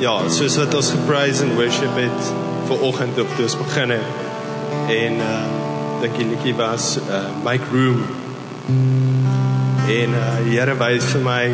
ja, 0.00 0.14
soos 0.32 0.56
wat 0.56 0.74
ons 0.74 0.90
gepraise 0.94 1.44
and 1.44 1.58
worship 1.58 1.92
het 2.00 2.28
vir 2.68 2.84
oggend 2.86 3.18
op 3.20 3.32
toe 3.36 3.44
ons 3.44 3.56
begin 3.60 3.92
het. 3.92 4.14
En 4.94 5.18
uh 5.20 5.40
dink 6.00 6.14
die 6.16 6.28
liedjie 6.30 6.54
was 6.56 6.94
uh 7.02 7.26
make 7.44 7.66
room. 7.72 8.00
En 9.92 10.16
uh 10.16 10.38
Here 10.48 10.74
wys 10.80 11.04
vir 11.12 11.24
my 11.26 11.52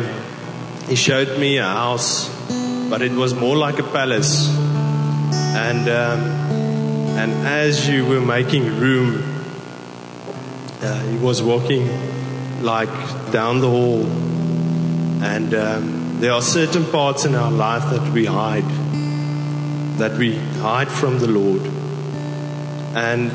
he 0.87 0.95
showed 0.95 1.35
me 1.37 1.57
a 1.59 1.67
house 1.67 2.29
but 2.89 3.01
it 3.01 3.11
was 3.11 3.35
more 3.35 3.57
like 3.57 3.83
a 3.83 3.87
palace. 3.97 4.47
And 5.67 5.89
um 5.89 6.23
and 7.19 7.47
as 7.47 7.89
you 7.89 8.05
were 8.05 8.23
making 8.23 8.79
room 8.79 9.23
uh, 10.81 10.99
he 11.11 11.17
was 11.17 11.41
walking 11.41 11.89
like 12.61 12.95
down 13.31 13.59
the 13.59 13.69
hall 13.69 14.05
and 15.21 15.53
um 15.53 15.96
there 16.19 16.31
are 16.31 16.41
certain 16.41 16.83
parts 16.85 17.25
in 17.25 17.35
our 17.35 17.51
life 17.51 17.91
that 17.91 18.11
we 18.11 18.25
hide, 18.25 18.67
that 19.99 20.17
we 20.17 20.35
hide 20.35 20.87
from 20.87 21.19
the 21.19 21.27
Lord. 21.27 21.61
And 22.95 23.31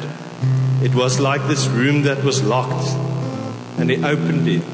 it 0.82 0.92
was 0.92 1.20
like 1.20 1.46
this 1.46 1.68
room 1.68 2.02
that 2.02 2.24
was 2.24 2.42
locked, 2.42 2.88
and 3.78 3.88
he 3.88 4.02
opened 4.02 4.48
it. 4.48 4.64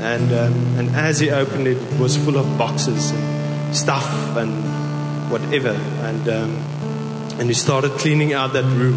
And, 0.00 0.30
um, 0.34 0.78
and 0.78 0.94
as 0.94 1.18
he 1.18 1.30
opened 1.30 1.66
it, 1.66 1.78
it 1.78 1.98
was 1.98 2.18
full 2.18 2.36
of 2.36 2.58
boxes 2.58 3.10
and 3.12 3.74
stuff 3.74 4.36
and 4.36 5.30
whatever. 5.30 5.70
And, 5.70 6.28
um, 6.28 6.56
and 7.40 7.48
he 7.48 7.54
started 7.54 7.92
cleaning 7.92 8.34
out 8.34 8.52
that 8.52 8.64
room. 8.64 8.96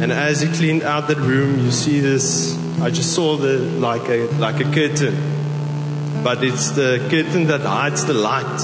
And 0.00 0.10
as 0.10 0.40
he 0.40 0.48
cleaned 0.48 0.84
out 0.84 1.08
that 1.08 1.18
room, 1.18 1.58
you 1.58 1.70
see 1.70 2.00
this. 2.00 2.58
I 2.80 2.88
just 2.88 3.14
saw 3.14 3.36
the 3.36 3.58
like 3.58 4.08
a 4.08 4.26
like 4.38 4.58
a 4.60 4.64
curtain 4.64 5.29
but 6.22 6.44
it's 6.44 6.70
the 6.70 6.98
curtain 7.10 7.46
that 7.46 7.62
hides 7.62 8.04
the 8.04 8.14
light 8.14 8.60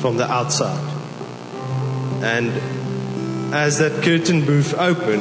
from 0.00 0.16
the 0.16 0.30
outside. 0.30 0.92
And 2.22 2.52
as 3.54 3.78
that 3.78 4.02
curtain 4.02 4.44
moved 4.44 4.74
open, 4.74 5.20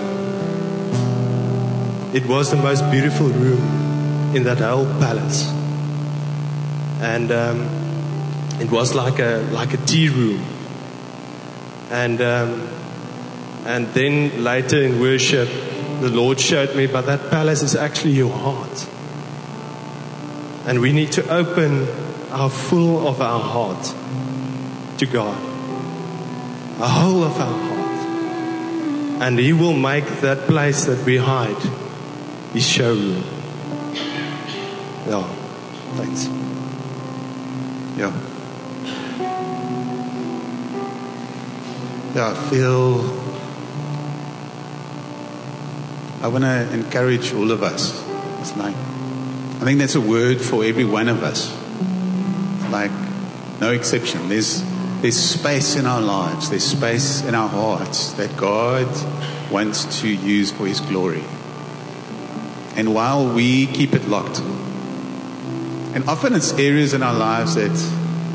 it 2.16 2.28
was 2.28 2.52
the 2.52 2.58
most 2.58 2.90
beautiful 2.92 3.28
room 3.28 4.36
in 4.36 4.44
that 4.44 4.60
whole 4.60 4.86
palace. 5.00 5.50
And 7.02 7.32
um, 7.32 7.62
it 8.60 8.70
was 8.70 8.94
like 8.94 9.20
a, 9.20 9.48
like 9.52 9.74
a 9.74 9.78
tea 9.78 10.10
room. 10.10 10.44
And, 11.90 12.22
um, 12.22 12.68
and 13.66 13.88
then 13.90 14.44
later 14.44 14.82
in 14.82 15.00
worship, 15.00 15.50
the 16.02 16.10
Lord 16.10 16.40
showed 16.40 16.76
me, 16.76 16.88
but 16.88 17.06
that 17.08 17.30
palace 17.30 17.62
is 17.62 17.76
actually 17.76 18.14
your 18.14 18.32
heart. 18.32 18.88
And 20.66 20.80
we 20.80 20.94
need 20.94 21.12
to 21.14 21.28
open 21.30 21.88
our 22.32 22.50
full 22.50 23.08
of 23.08 23.22
our 23.22 23.40
heart 23.40 23.94
to 24.98 25.06
God. 25.06 25.38
A 26.80 26.88
whole 26.88 27.24
of 27.24 27.40
our 27.40 27.60
heart. 27.60 29.22
And 29.22 29.38
He 29.38 29.54
will 29.54 29.74
make 29.74 30.06
that 30.22 30.48
place 30.48 30.86
that 30.86 31.06
we 31.06 31.18
hide 31.18 31.62
His 32.54 32.68
showroom. 32.68 33.24
Yeah, 35.08 35.28
thanks. 35.96 36.28
Yeah. 37.98 38.12
Yeah, 42.16 42.30
I 42.30 42.50
feel. 42.50 43.02
I 46.22 46.28
want 46.28 46.44
to 46.44 46.74
encourage 46.74 47.34
all 47.34 47.52
of 47.52 47.64
us. 47.64 48.02
It's 48.40 48.56
like, 48.56 48.76
I 49.64 49.66
think 49.66 49.80
that's 49.80 49.96
a 49.96 50.02
word 50.02 50.42
for 50.42 50.66
every 50.66 50.84
one 50.84 51.08
of 51.08 51.24
us. 51.24 51.50
Like, 52.70 52.92
no 53.62 53.72
exception. 53.72 54.28
There's, 54.28 54.62
there's 55.02 55.18
space 55.18 55.78
in 55.78 55.86
our 55.86 56.02
lives, 56.02 56.50
there's 56.50 56.66
space 56.66 57.24
in 57.24 57.34
our 57.34 57.48
hearts 57.48 58.12
that 58.16 58.36
God 58.36 58.90
wants 59.50 60.02
to 60.02 60.10
use 60.10 60.52
for 60.52 60.68
His 60.68 60.82
glory. 60.82 61.24
And 62.76 62.94
while 62.94 63.34
we 63.34 63.68
keep 63.68 63.94
it 63.94 64.06
locked, 64.06 64.40
and 64.40 66.10
often 66.10 66.34
it's 66.34 66.52
areas 66.60 66.94
in 66.94 67.02
our 67.02 67.14
lives 67.14 67.56
that 67.56 67.72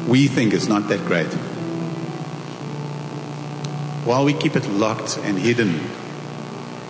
we 0.08 0.28
think 0.28 0.54
is 0.54 0.66
not 0.66 0.88
that 0.88 1.04
great. 1.04 1.30
While 4.06 4.24
we 4.24 4.32
keep 4.32 4.56
it 4.56 4.66
locked 4.66 5.18
and 5.18 5.38
hidden, 5.38 5.78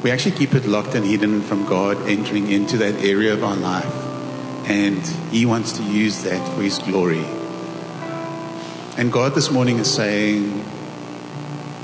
we 0.04 0.12
actually 0.12 0.36
keep 0.36 0.54
it 0.54 0.64
locked 0.64 0.94
and 0.94 1.04
hidden 1.04 1.42
from 1.42 1.66
God 1.66 2.08
entering 2.08 2.52
into 2.52 2.76
that 2.76 3.02
area 3.02 3.32
of 3.32 3.42
our 3.42 3.56
life. 3.56 3.97
And 4.68 5.04
He 5.30 5.46
wants 5.46 5.72
to 5.78 5.82
use 5.82 6.22
that 6.24 6.46
for 6.54 6.62
His 6.62 6.78
glory. 6.78 7.24
And 8.98 9.10
God 9.12 9.34
this 9.34 9.50
morning 9.50 9.78
is 9.78 9.92
saying, 9.92 10.64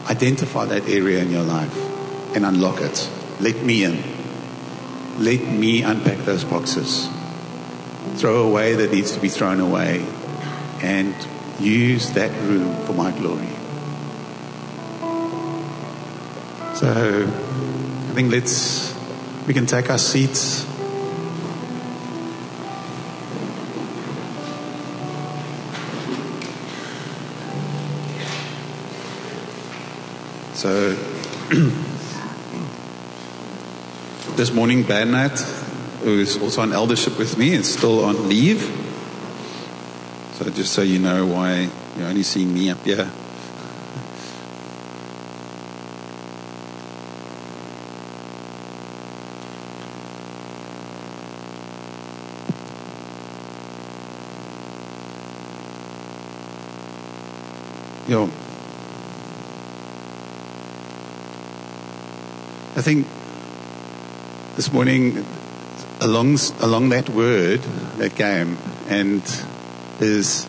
identify 0.06 0.66
that 0.66 0.88
area 0.88 1.20
in 1.22 1.30
your 1.30 1.44
life 1.44 1.74
and 2.34 2.44
unlock 2.44 2.80
it. 2.80 3.08
Let 3.40 3.62
me 3.62 3.84
in. 3.84 4.02
Let 5.18 5.40
me 5.40 5.82
unpack 5.82 6.18
those 6.18 6.44
boxes. 6.44 7.08
Throw 8.16 8.46
away 8.46 8.74
that 8.74 8.92
needs 8.92 9.12
to 9.12 9.20
be 9.20 9.28
thrown 9.28 9.60
away 9.60 10.04
and 10.82 11.14
use 11.60 12.12
that 12.12 12.30
room 12.42 12.74
for 12.84 12.92
my 12.92 13.12
glory. 13.12 13.48
So 16.74 17.28
I 17.28 18.12
think 18.14 18.32
let's, 18.32 18.94
we 19.46 19.54
can 19.54 19.66
take 19.66 19.88
our 19.88 19.98
seats. 19.98 20.66
So 30.64 30.70
this 34.36 34.50
morning, 34.50 34.84
Bernard, 34.84 35.38
who 36.02 36.20
is 36.20 36.38
also 36.38 36.62
on 36.62 36.72
eldership 36.72 37.18
with 37.18 37.36
me, 37.36 37.52
is 37.52 37.70
still 37.70 38.02
on 38.02 38.30
leave. 38.30 38.62
So 40.36 40.48
just 40.48 40.72
so 40.72 40.80
you 40.80 41.00
know 41.00 41.26
why 41.26 41.68
you're 41.98 42.08
only 42.08 42.22
seeing 42.22 42.54
me 42.54 42.70
up 42.70 42.82
here. 42.82 43.10
Yeah. 58.06 58.28
I 62.76 62.82
think 62.82 63.06
this 64.56 64.72
morning, 64.72 65.24
along 66.00 66.38
along 66.58 66.88
that 66.88 67.08
word 67.08 67.60
that 67.98 68.16
game, 68.16 68.58
and 68.88 69.22
is, 70.00 70.44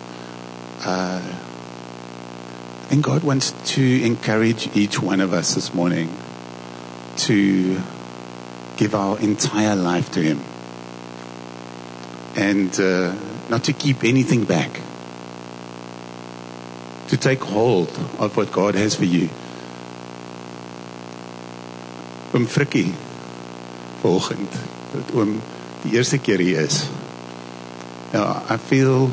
uh, 0.83 1.21
I 1.21 2.85
think 2.87 3.05
God 3.05 3.23
wants 3.23 3.51
to 3.75 4.03
encourage 4.03 4.75
each 4.75 4.99
one 4.99 5.21
of 5.21 5.33
us 5.33 5.53
this 5.53 5.71
morning 5.75 6.17
to 7.17 7.79
give 8.77 8.95
our 8.95 9.19
entire 9.19 9.75
life 9.75 10.09
to 10.13 10.23
Him, 10.23 10.41
and 12.35 12.73
uh, 12.79 13.13
not 13.49 13.63
to 13.65 13.73
keep 13.73 14.03
anything 14.03 14.45
back 14.45 14.81
to 17.09 17.17
take 17.17 17.43
hold 17.43 17.89
of 18.17 18.35
what 18.35 18.51
God 18.51 18.73
has 18.73 18.95
for 18.95 19.05
you. 19.05 19.29
Oom 22.35 22.47
Frikkie 22.47 22.91
vanoggend 24.01 24.51
dat 24.91 25.11
oom 25.15 25.37
die 25.85 25.93
eerste 25.95 26.17
keer 26.19 26.41
hier 26.43 26.65
is. 26.67 26.81
Yeah, 28.11 28.41
I 28.49 28.57
feel 28.57 29.09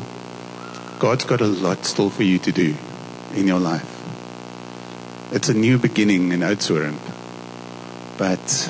God's 0.99 1.23
got 1.25 1.41
a 1.41 1.47
lot 1.47 1.85
still 1.85 2.09
for 2.09 2.23
you 2.23 2.39
to 2.39 2.51
do 2.51 2.75
in 3.33 3.47
your 3.47 3.61
life. 3.61 3.87
It's 5.31 5.47
a 5.47 5.53
new 5.53 5.77
beginning 5.77 6.33
in 6.33 6.41
Oudtshoorn. 6.41 6.99
But 8.17 8.69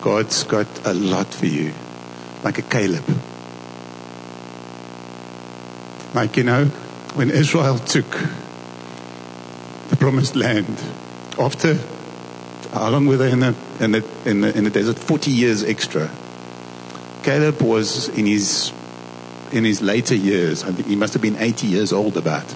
God's 0.00 0.42
got 0.42 0.66
a 0.84 0.92
lot 0.92 1.32
for 1.32 1.46
you. 1.46 1.72
Like 2.42 2.58
a 2.58 2.62
Caleb. 2.62 3.04
Like 6.14 6.36
you 6.36 6.42
know, 6.42 6.64
when 7.14 7.30
Israel 7.30 7.78
took 7.78 8.10
the 9.90 9.96
promised 9.96 10.34
land, 10.34 10.82
after 11.38 11.78
how 12.72 12.90
long 12.90 13.06
were 13.06 13.16
they 13.16 13.30
in 13.30 13.40
the 13.40 13.54
in 13.80 13.92
the 13.92 14.04
in 14.24 14.40
the, 14.40 14.56
in 14.56 14.64
the 14.64 14.70
desert? 14.70 14.98
Forty 14.98 15.30
years 15.30 15.62
extra. 15.64 16.10
Caleb 17.22 17.60
was 17.62 18.08
in 18.08 18.26
his 18.26 18.72
in 19.52 19.64
his 19.64 19.82
later 19.82 20.14
years. 20.14 20.64
I 20.64 20.72
think 20.72 20.88
he 20.88 20.96
must 20.96 21.12
have 21.14 21.22
been 21.22 21.36
eighty 21.36 21.66
years 21.66 21.92
old 21.92 22.16
about, 22.16 22.46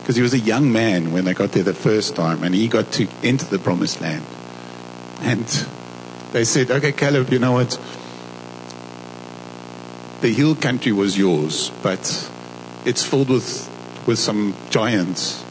because 0.00 0.16
he 0.16 0.22
was 0.22 0.34
a 0.34 0.38
young 0.38 0.72
man 0.72 1.12
when 1.12 1.24
they 1.24 1.34
got 1.34 1.52
there 1.52 1.62
the 1.62 1.74
first 1.74 2.16
time, 2.16 2.42
and 2.42 2.54
he 2.54 2.68
got 2.68 2.92
to 2.92 3.08
enter 3.22 3.46
the 3.46 3.58
promised 3.58 4.00
land. 4.00 4.24
And 5.20 5.46
they 6.32 6.44
said, 6.44 6.70
"Okay, 6.70 6.92
Caleb, 6.92 7.30
you 7.30 7.38
know 7.38 7.52
what? 7.52 7.78
The 10.20 10.32
hill 10.32 10.54
country 10.54 10.92
was 10.92 11.18
yours, 11.18 11.70
but 11.82 12.30
it's 12.84 13.04
filled 13.04 13.28
with 13.28 13.68
with 14.06 14.18
some 14.18 14.54
giants. 14.70 15.44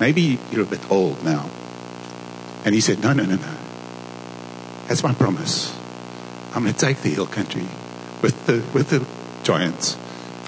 Maybe 0.00 0.38
you're 0.50 0.62
a 0.62 0.66
bit 0.66 0.90
old 0.90 1.24
now. 1.24 1.48
And 2.64 2.74
he 2.74 2.80
said, 2.80 3.02
No, 3.02 3.12
no, 3.12 3.24
no, 3.24 3.36
no. 3.36 3.53
That's 4.94 5.02
my 5.02 5.12
promise. 5.12 5.76
I'm 6.54 6.62
going 6.62 6.72
to 6.72 6.78
take 6.78 6.98
the 6.98 7.08
hill 7.08 7.26
country 7.26 7.66
with 8.22 8.46
the, 8.46 8.62
with 8.72 8.90
the 8.90 9.04
giants. 9.42 9.96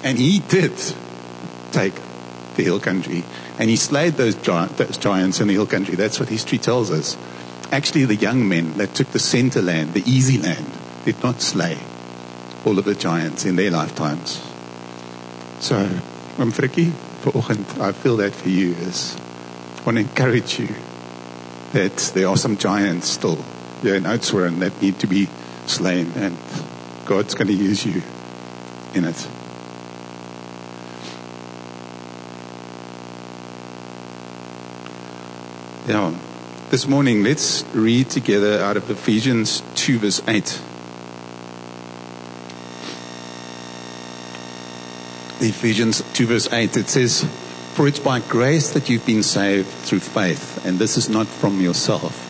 And 0.04 0.16
he 0.16 0.38
did 0.38 0.70
take 1.72 1.94
the 2.54 2.62
hill 2.62 2.78
country. 2.78 3.24
And 3.58 3.68
he 3.68 3.74
slayed 3.74 4.12
those, 4.12 4.36
giant, 4.36 4.76
those 4.76 4.98
giants 4.98 5.40
in 5.40 5.48
the 5.48 5.54
hill 5.54 5.66
country. 5.66 5.96
That's 5.96 6.20
what 6.20 6.28
history 6.28 6.58
tells 6.58 6.92
us. 6.92 7.16
Actually, 7.72 8.04
the 8.04 8.14
young 8.14 8.48
men 8.48 8.74
that 8.74 8.94
took 8.94 9.10
the 9.10 9.18
center 9.18 9.60
land, 9.60 9.94
the 9.94 10.08
easy 10.08 10.38
land, 10.38 10.70
did 11.04 11.20
not 11.24 11.40
slay 11.40 11.76
all 12.64 12.78
of 12.78 12.84
the 12.84 12.94
giants 12.94 13.46
in 13.46 13.56
their 13.56 13.72
lifetimes. 13.72 14.40
So, 15.58 15.76
Oom 16.38 16.52
Frikkie, 16.52 16.92
vanoggend, 17.22 17.80
I 17.80 17.90
feel 17.90 18.18
that 18.18 18.32
for 18.32 18.48
you 18.48 18.74
is, 18.74 19.16
I 19.78 19.82
want 19.82 19.98
to 19.98 20.02
encourage 20.02 20.60
you 20.60 20.68
that 21.72 21.96
there 22.14 22.28
are 22.28 22.36
some 22.36 22.56
giants 22.56 23.08
still 23.08 23.44
here 23.86 23.94
in 23.94 24.02
Oudtshoorn 24.02 24.58
that 24.58 24.82
need 24.82 24.98
to 24.98 25.06
be 25.06 25.28
slain 25.66 26.10
and 26.16 26.36
God's 27.04 27.34
going 27.34 27.46
to 27.46 27.54
use 27.54 27.86
you 27.86 28.02
in 28.94 29.04
it. 29.04 29.28
Yeah. 35.86 36.12
This 36.70 36.88
morning, 36.88 37.22
let's 37.22 37.64
read 37.74 38.10
together 38.10 38.58
out 38.58 38.76
of 38.76 38.90
Ephesians 38.90 39.62
2, 39.76 40.00
verse 40.00 40.20
8. 40.26 40.60
Ephesians 45.48 46.02
2, 46.14 46.26
verse 46.26 46.52
8, 46.52 46.76
it 46.76 46.88
says, 46.88 47.22
For 47.74 47.86
it's 47.86 48.00
by 48.00 48.18
grace 48.18 48.72
that 48.72 48.88
you've 48.88 49.06
been 49.06 49.22
saved 49.22 49.68
through 49.68 50.00
faith, 50.00 50.66
and 50.66 50.80
this 50.80 50.96
is 50.96 51.08
not 51.08 51.28
from 51.28 51.60
yourself. 51.60 52.25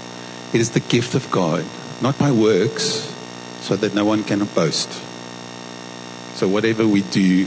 It 0.56 0.60
is 0.60 0.70
the 0.70 0.80
gift 0.80 1.14
of 1.14 1.30
God, 1.30 1.66
not 2.00 2.18
by 2.18 2.32
works, 2.32 3.14
so 3.60 3.76
that 3.76 3.94
no 3.94 4.06
one 4.06 4.24
can 4.24 4.42
boast. 4.42 4.90
So 6.38 6.48
whatever 6.48 6.88
we 6.88 7.02
do, 7.02 7.46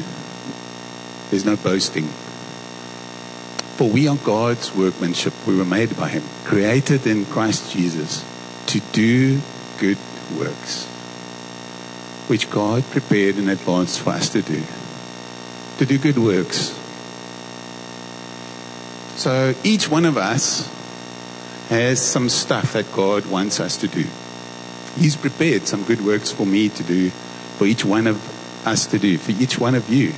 there's 1.32 1.44
no 1.44 1.56
boasting. 1.56 2.04
For 3.78 3.90
we 3.90 4.08
are 4.08 4.16
God's 4.16 4.76
workmanship. 4.76 5.34
We 5.48 5.58
were 5.58 5.66
made 5.66 5.98
by 5.98 6.10
Him, 6.10 6.22
created 6.44 7.08
in 7.08 7.26
Christ 7.26 7.74
Jesus 7.74 8.24
to 8.68 8.80
do 8.92 9.42
good 9.80 9.98
works, 10.38 10.86
which 12.28 12.52
God 12.52 12.84
prepared 12.92 13.40
in 13.40 13.50
advance 13.50 13.98
for 13.98 14.12
us 14.12 14.30
to 14.30 14.44
do. 14.44 14.62
To 15.80 15.86
do 15.88 15.98
good 15.98 16.20
works. 16.20 16.80
So 19.16 19.56
each 19.64 19.90
one 19.90 20.06
of 20.06 20.16
us 20.16 20.79
has 21.70 22.02
some 22.02 22.30
stuff 22.30 22.74
that 22.74 22.92
God 22.94 23.28
wants 23.28 23.60
us 23.60 23.78
to 23.78 23.88
do. 23.88 24.04
He's 24.98 25.16
prepared 25.16 25.68
some 25.68 25.84
good 25.84 26.04
works 26.04 26.32
for 26.32 26.46
me 26.46 26.68
to 26.68 26.84
do, 26.84 27.12
for 27.12 27.66
each 27.66 27.86
one 27.86 28.08
of 28.08 28.18
us 28.66 28.88
to 28.88 28.98
do, 28.98 29.20
for 29.20 29.32
each 29.32 29.60
one 29.60 29.76
of 29.76 29.88
you. 29.88 30.14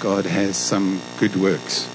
God 0.00 0.26
has 0.26 0.58
some 0.58 1.00
good 1.18 1.36
works. 1.36 1.88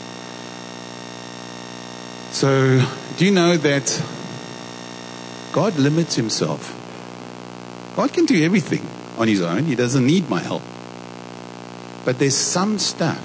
So, 2.32 2.84
do 3.18 3.26
you 3.26 3.32
know 3.32 3.58
that 3.58 4.04
God 5.54 5.78
limits 5.78 6.16
himself? 6.16 6.74
God 7.96 8.12
can 8.12 8.26
do 8.26 8.44
everything 8.44 8.88
on 9.20 9.28
his 9.28 9.44
own, 9.44 9.66
he 9.66 9.76
doesn't 9.76 10.06
need 10.06 10.30
my 10.30 10.40
help. 10.40 10.64
But 12.06 12.18
there's 12.18 12.36
some 12.36 12.80
stuff, 12.80 13.22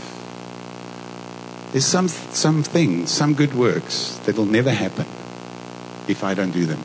there's 1.72 1.86
some, 1.86 2.08
some 2.08 2.62
things, 2.62 3.10
some 3.10 3.32
good 3.32 3.54
works 3.54 4.18
that 4.24 4.36
will 4.36 4.44
never 4.44 4.70
happen 4.70 5.06
if 6.08 6.24
I 6.24 6.34
don't 6.34 6.50
do 6.50 6.66
them. 6.66 6.82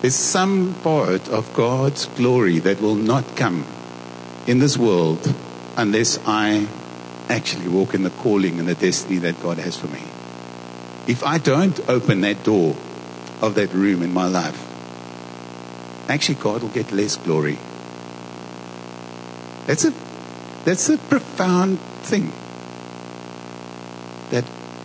There's 0.00 0.16
some 0.16 0.74
part 0.82 1.28
of 1.28 1.54
God's 1.54 2.06
glory 2.06 2.58
that 2.58 2.80
will 2.80 2.96
not 2.96 3.36
come 3.36 3.64
in 4.46 4.58
this 4.58 4.76
world 4.76 5.32
unless 5.76 6.18
I 6.26 6.66
actually 7.28 7.68
walk 7.68 7.94
in 7.94 8.02
the 8.02 8.10
calling 8.10 8.58
and 8.58 8.68
the 8.68 8.74
destiny 8.74 9.18
that 9.18 9.40
God 9.40 9.58
has 9.58 9.76
for 9.76 9.86
me. 9.86 10.02
If 11.06 11.22
I 11.24 11.38
don't 11.38 11.78
open 11.88 12.20
that 12.22 12.42
door 12.42 12.76
of 13.40 13.54
that 13.54 13.72
room 13.72 14.02
in 14.02 14.12
my 14.12 14.26
life, 14.26 14.60
actually 16.08 16.36
God 16.36 16.62
will 16.62 16.68
get 16.70 16.92
less 16.92 17.16
glory. 17.16 17.58
That's 19.66 19.84
a 19.84 19.92
that's 20.64 20.88
a 20.88 20.98
profound 20.98 21.80
thing. 22.02 22.32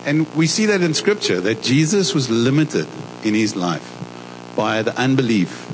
And 0.08 0.26
we 0.34 0.46
see 0.46 0.64
that 0.64 0.80
in 0.80 0.94
scripture 0.94 1.38
that 1.42 1.62
Jesus 1.62 2.14
was 2.14 2.30
limited 2.30 2.88
in 3.24 3.34
his 3.34 3.54
life 3.54 3.86
by 4.56 4.80
the 4.80 4.98
unbelief 4.98 5.68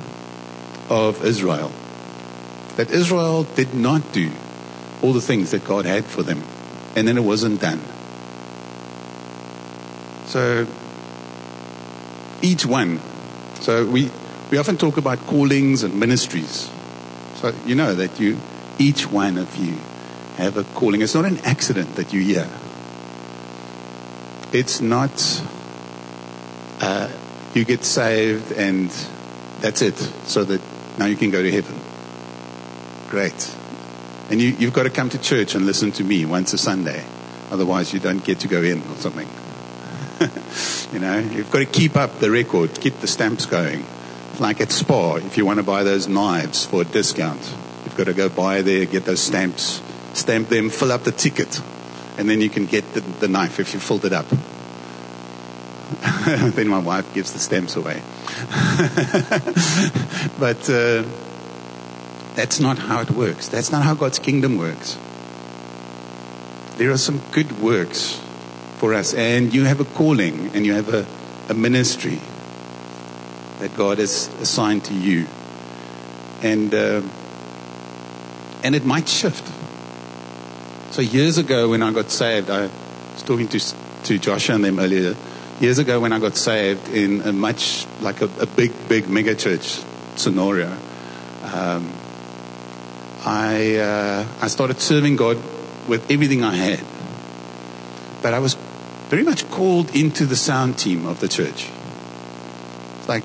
of 0.90 1.24
Israel. 1.24 1.70
That 2.74 2.90
Israel 2.90 3.44
did 3.44 3.74
not 3.74 4.12
do 4.12 4.32
all 5.02 5.12
the 5.12 5.20
things 5.20 5.52
that 5.52 5.64
God 5.64 5.84
had 5.84 6.04
for 6.04 6.24
them, 6.24 6.42
and 6.96 7.06
then 7.06 7.16
it 7.16 7.22
wasn't 7.22 7.60
done. 7.60 7.80
So, 10.26 10.66
each 12.42 12.66
one, 12.66 13.00
so 13.60 13.86
we, 13.86 14.10
we 14.50 14.58
often 14.58 14.76
talk 14.76 14.96
about 14.96 15.20
callings 15.28 15.84
and 15.84 16.00
ministries. 16.00 16.68
So, 17.36 17.54
you 17.64 17.76
know 17.76 17.94
that 17.94 18.18
you, 18.18 18.40
each 18.80 19.08
one 19.08 19.38
of 19.38 19.54
you, 19.54 19.78
have 20.38 20.56
a 20.56 20.64
calling. 20.74 21.02
It's 21.02 21.14
not 21.14 21.24
an 21.24 21.38
accident 21.44 21.94
that 21.94 22.12
you're 22.12 22.24
here. 22.24 22.50
It's 24.54 24.80
not 24.80 25.10
uh, 26.80 27.10
you 27.54 27.64
get 27.64 27.82
saved 27.82 28.52
and 28.52 28.88
that's 29.58 29.82
it, 29.82 29.96
so 30.28 30.44
that 30.44 30.60
now 30.96 31.06
you 31.06 31.16
can 31.16 31.30
go 31.30 31.42
to 31.42 31.50
heaven. 31.50 31.76
Great. 33.10 33.52
And 34.30 34.40
you, 34.40 34.50
you've 34.50 34.72
got 34.72 34.84
to 34.84 34.90
come 34.90 35.10
to 35.10 35.18
church 35.18 35.56
and 35.56 35.66
listen 35.66 35.90
to 35.92 36.04
me 36.04 36.24
once 36.24 36.52
a 36.52 36.58
Sunday. 36.58 37.04
Otherwise, 37.50 37.92
you 37.92 37.98
don't 37.98 38.24
get 38.24 38.40
to 38.40 38.48
go 38.48 38.62
in 38.62 38.78
or 38.82 38.94
something. 38.94 39.28
you 40.92 41.00
know, 41.00 41.18
you've 41.18 41.50
got 41.50 41.58
to 41.58 41.66
keep 41.66 41.96
up 41.96 42.20
the 42.20 42.30
record, 42.30 42.80
keep 42.80 43.00
the 43.00 43.08
stamps 43.08 43.46
going. 43.46 43.84
Like 44.38 44.60
at 44.60 44.70
Spar, 44.70 45.18
if 45.18 45.36
you 45.36 45.44
want 45.44 45.58
to 45.58 45.64
buy 45.64 45.82
those 45.82 46.06
knives 46.06 46.64
for 46.64 46.82
a 46.82 46.84
discount, 46.84 47.40
you've 47.84 47.96
got 47.96 48.04
to 48.04 48.14
go 48.14 48.28
buy 48.28 48.62
there, 48.62 48.86
get 48.86 49.04
those 49.04 49.20
stamps, 49.20 49.82
stamp 50.12 50.48
them, 50.48 50.70
fill 50.70 50.92
up 50.92 51.02
the 51.02 51.10
ticket, 51.10 51.60
and 52.16 52.28
then 52.28 52.40
you 52.40 52.50
can 52.50 52.66
get 52.66 52.94
the, 52.94 53.00
the 53.00 53.28
knife 53.28 53.60
if 53.60 53.74
you 53.74 53.80
filled 53.80 54.04
it 54.04 54.12
up. 54.12 54.26
then 56.26 56.68
my 56.68 56.78
wife 56.78 57.12
gives 57.14 57.32
the 57.32 57.38
stamps 57.38 57.76
away. 57.76 57.94
but 60.38 60.68
uh, 60.70 61.04
that's 62.34 62.60
not 62.60 62.78
how 62.78 63.00
it 63.00 63.10
works. 63.10 63.48
That's 63.48 63.70
not 63.70 63.82
how 63.82 63.94
God's 63.94 64.18
kingdom 64.18 64.56
works. 64.56 64.98
There 66.76 66.90
are 66.90 66.98
some 66.98 67.20
good 67.30 67.60
works 67.60 68.20
for 68.78 68.94
us, 68.94 69.14
and 69.14 69.54
you 69.54 69.64
have 69.64 69.80
a 69.80 69.84
calling 69.84 70.50
and 70.54 70.66
you 70.66 70.74
have 70.74 70.92
a, 70.92 71.06
a 71.48 71.54
ministry 71.54 72.20
that 73.60 73.76
God 73.76 73.98
has 73.98 74.28
assigned 74.40 74.84
to 74.84 74.94
you. 74.94 75.26
And, 76.42 76.74
uh, 76.74 77.02
and 78.62 78.74
it 78.74 78.84
might 78.84 79.08
shift. 79.08 79.53
So 80.94 81.02
years 81.02 81.38
ago 81.38 81.70
when 81.70 81.82
I 81.82 81.90
got 81.90 82.08
saved, 82.08 82.50
I 82.50 82.68
was 83.14 83.22
talking 83.24 83.48
to, 83.48 83.58
to 84.04 84.16
Joshua 84.16 84.54
and 84.54 84.64
them 84.64 84.78
earlier 84.78 85.16
years 85.58 85.80
ago 85.80 85.98
when 85.98 86.12
I 86.12 86.20
got 86.20 86.36
saved 86.36 86.88
in 86.88 87.20
a 87.22 87.32
much 87.32 87.84
like 88.00 88.20
a, 88.20 88.26
a 88.38 88.46
big, 88.46 88.70
big 88.88 89.08
mega 89.08 89.34
church 89.34 89.80
scenario, 90.14 90.70
um, 91.42 91.92
I 93.24 93.74
uh, 93.74 94.26
I 94.40 94.46
started 94.46 94.80
serving 94.80 95.16
God 95.16 95.36
with 95.88 96.08
everything 96.12 96.44
I 96.44 96.54
had. 96.54 96.84
But 98.22 98.32
I 98.32 98.38
was 98.38 98.54
very 99.08 99.24
much 99.24 99.50
called 99.50 99.96
into 99.96 100.26
the 100.26 100.36
sound 100.36 100.78
team 100.78 101.06
of 101.06 101.18
the 101.18 101.26
church. 101.26 101.68
Like 103.08 103.24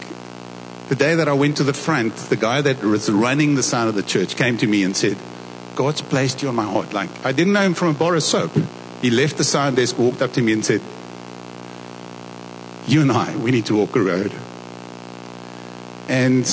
the 0.88 0.96
day 0.96 1.14
that 1.14 1.28
I 1.28 1.34
went 1.34 1.58
to 1.58 1.64
the 1.64 1.76
front, 1.76 2.16
the 2.16 2.36
guy 2.36 2.62
that 2.62 2.82
was 2.82 3.12
running 3.12 3.54
the 3.54 3.62
sound 3.62 3.90
of 3.90 3.94
the 3.94 4.02
church 4.02 4.36
came 4.36 4.58
to 4.58 4.66
me 4.66 4.84
and 4.84 4.98
said, 4.98 5.18
God's 5.80 6.02
placed 6.02 6.42
you 6.42 6.50
on 6.50 6.56
my 6.56 6.66
heart. 6.66 6.92
Like 6.92 7.10
I 7.26 7.32
didn't 7.32 7.54
know 7.54 7.62
him 7.62 7.74
from 7.74 7.88
a 7.88 7.94
bar 7.94 8.14
of 8.14 8.22
soap. 8.22 8.52
He 9.02 9.10
left 9.10 9.38
the 9.38 9.46
sound 9.46 9.78
desk, 9.78 9.98
walked 9.98 10.22
up 10.22 10.34
to 10.34 10.42
me 10.42 10.52
and 10.52 10.66
said, 10.66 10.82
you 12.86 13.02
and 13.02 13.10
I, 13.10 13.38
we 13.38 13.52
need 13.52 13.66
to 13.68 13.78
walk 13.78 13.96
a 13.96 14.02
road. 14.02 14.34
And 16.10 16.46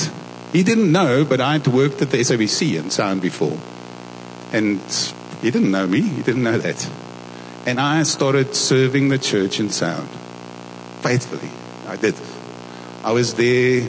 he 0.53 0.63
didn't 0.63 0.93
know, 0.93 1.25
but 1.25 1.41
I 1.41 1.57
had 1.57 1.67
worked 1.67 2.01
at 2.01 2.09
the 2.09 2.19
SABC 2.19 2.79
in 2.79 2.89
sound 2.89 3.21
before. 3.21 3.57
And 4.53 4.79
he 5.41 5.51
didn't 5.51 5.71
know 5.71 5.85
me, 5.85 5.99
he 5.99 6.23
didn't 6.23 6.43
know 6.43 6.59
that. 6.59 6.89
And 7.65 7.81
I 7.81 8.03
started 8.03 8.55
serving 8.55 9.09
the 9.09 9.17
church 9.17 9.59
in 9.59 9.71
sound 9.71 10.07
faithfully. 11.01 11.51
I 11.85 11.97
did. 11.97 12.15
I 13.03 13.11
was 13.11 13.33
there 13.33 13.81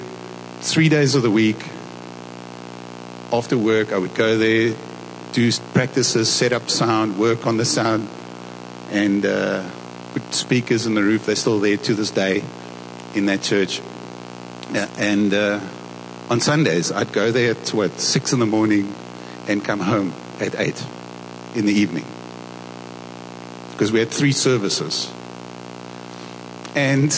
three 0.63 0.89
days 0.89 1.15
of 1.15 1.23
the 1.23 1.31
week. 1.31 1.65
After 3.33 3.57
work, 3.57 3.93
I 3.93 3.99
would 3.99 4.17
go 4.17 4.37
there, 4.37 4.75
do 5.33 5.51
practices, 5.75 6.31
set 6.31 6.53
up 6.53 6.71
sound, 6.71 7.19
work 7.19 7.47
on 7.47 7.57
the 7.57 7.65
sound, 7.65 8.09
and 8.91 9.25
uh, 9.25 9.69
put 10.13 10.35
speakers 10.35 10.87
in 10.87 10.95
the 10.95 11.03
roof. 11.03 11.27
They're 11.27 11.37
still 11.37 11.61
there 11.61 11.77
to 11.77 11.95
this 11.95 12.11
day 12.11 12.43
in 13.15 13.27
that 13.27 13.43
church. 13.43 13.81
And 14.99 15.33
uh, 15.33 15.61
on 16.31 16.41
Sundays, 16.41 16.93
I'd 16.93 17.13
go 17.13 17.33
there 17.33 17.53
at 17.53 17.69
what 17.71 18.01
six 18.01 18.33
in 18.33 18.39
the 18.39 18.47
morning 18.47 18.95
and 19.47 19.65
come 19.65 19.81
home 19.81 20.13
at 20.41 20.55
eight 20.59 20.85
in 21.55 21.67
the 21.67 21.73
evening 21.73 22.05
because 23.73 23.93
we 23.93 24.01
had 24.01 24.11
three 24.11 24.33
services. 24.33 25.11
And 26.75 27.13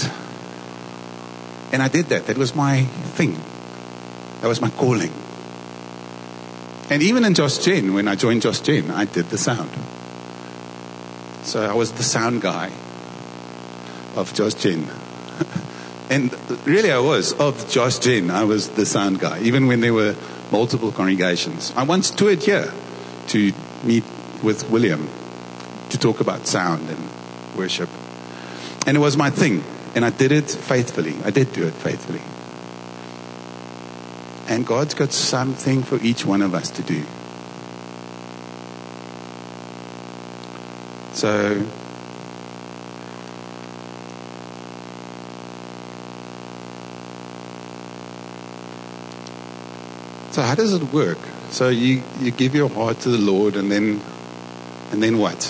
and 1.73 1.83
I 1.83 1.88
did 1.88 2.07
that. 2.07 2.26
That 2.26 2.37
was 2.37 2.55
my 2.55 2.83
thing. 2.83 3.40
That 4.40 4.49
was 4.49 4.61
my 4.61 4.71
calling. 4.71 5.12
And 6.91 7.05
even 7.05 7.25
in 7.25 7.35
Josh 7.35 7.59
Gen, 7.59 7.95
when 7.95 8.09
I 8.09 8.17
joined 8.17 8.43
Josh 8.43 8.61
Gen, 8.61 8.91
I 8.91 9.05
did 9.05 9.31
the 9.31 9.39
sound. 9.39 9.71
So 11.45 11.63
I 11.63 11.73
was 11.73 11.93
the 11.93 12.03
sound 12.03 12.43
guy 12.43 12.73
of 14.17 14.35
Josh 14.35 14.55
Gen. 14.55 14.89
and 16.11 16.35
really 16.67 16.91
I 16.91 16.99
was 16.99 17.33
of 17.35 17.71
Josh 17.71 18.01
Gen. 18.01 18.29
I 18.29 18.43
was 18.43 18.71
the 18.71 18.85
sound 18.85 19.21
guy, 19.21 19.41
even 19.43 19.69
when 19.69 19.81
there 19.81 19.95
were 19.95 20.17
multiple 20.51 20.91
congregations. 20.91 21.73
I 21.77 21.85
once 21.85 22.11
toured 22.11 22.43
here 22.43 22.73
to 23.29 23.53
meet 23.85 24.05
with 24.43 24.69
William 24.69 25.09
to 25.91 25.99
talk 25.99 26.21
about 26.21 26.49
sound 26.49 26.89
and 26.91 27.09
worship. 27.57 27.89
And 28.85 28.97
it 28.97 29.01
was 29.01 29.17
my 29.17 29.31
thing. 29.31 29.63
And 29.95 30.05
I 30.05 30.11
did 30.11 30.33
it 30.33 30.51
faithfully. 30.51 31.15
I 31.25 31.31
did 31.31 31.53
do 31.53 31.67
it 31.67 31.75
faithfully. 31.75 32.23
And 34.50 34.66
God's 34.66 34.95
got 34.95 35.12
something 35.12 35.85
for 35.85 35.97
each 36.02 36.26
one 36.26 36.42
of 36.42 36.54
us 36.54 36.71
to 36.71 36.83
do. 36.83 37.04
So, 41.12 41.64
so 50.33 50.42
how 50.42 50.57
does 50.57 50.75
it 50.75 50.92
work? 50.92 51.19
So 51.50 51.69
you, 51.69 52.02
you 52.19 52.33
give 52.33 52.57
your 52.57 52.69
heart 52.69 52.99
to 53.00 53.09
the 53.09 53.19
Lord 53.19 53.54
and 53.54 53.71
then 53.71 54.00
and 54.90 55.00
then 55.00 55.19
what? 55.19 55.40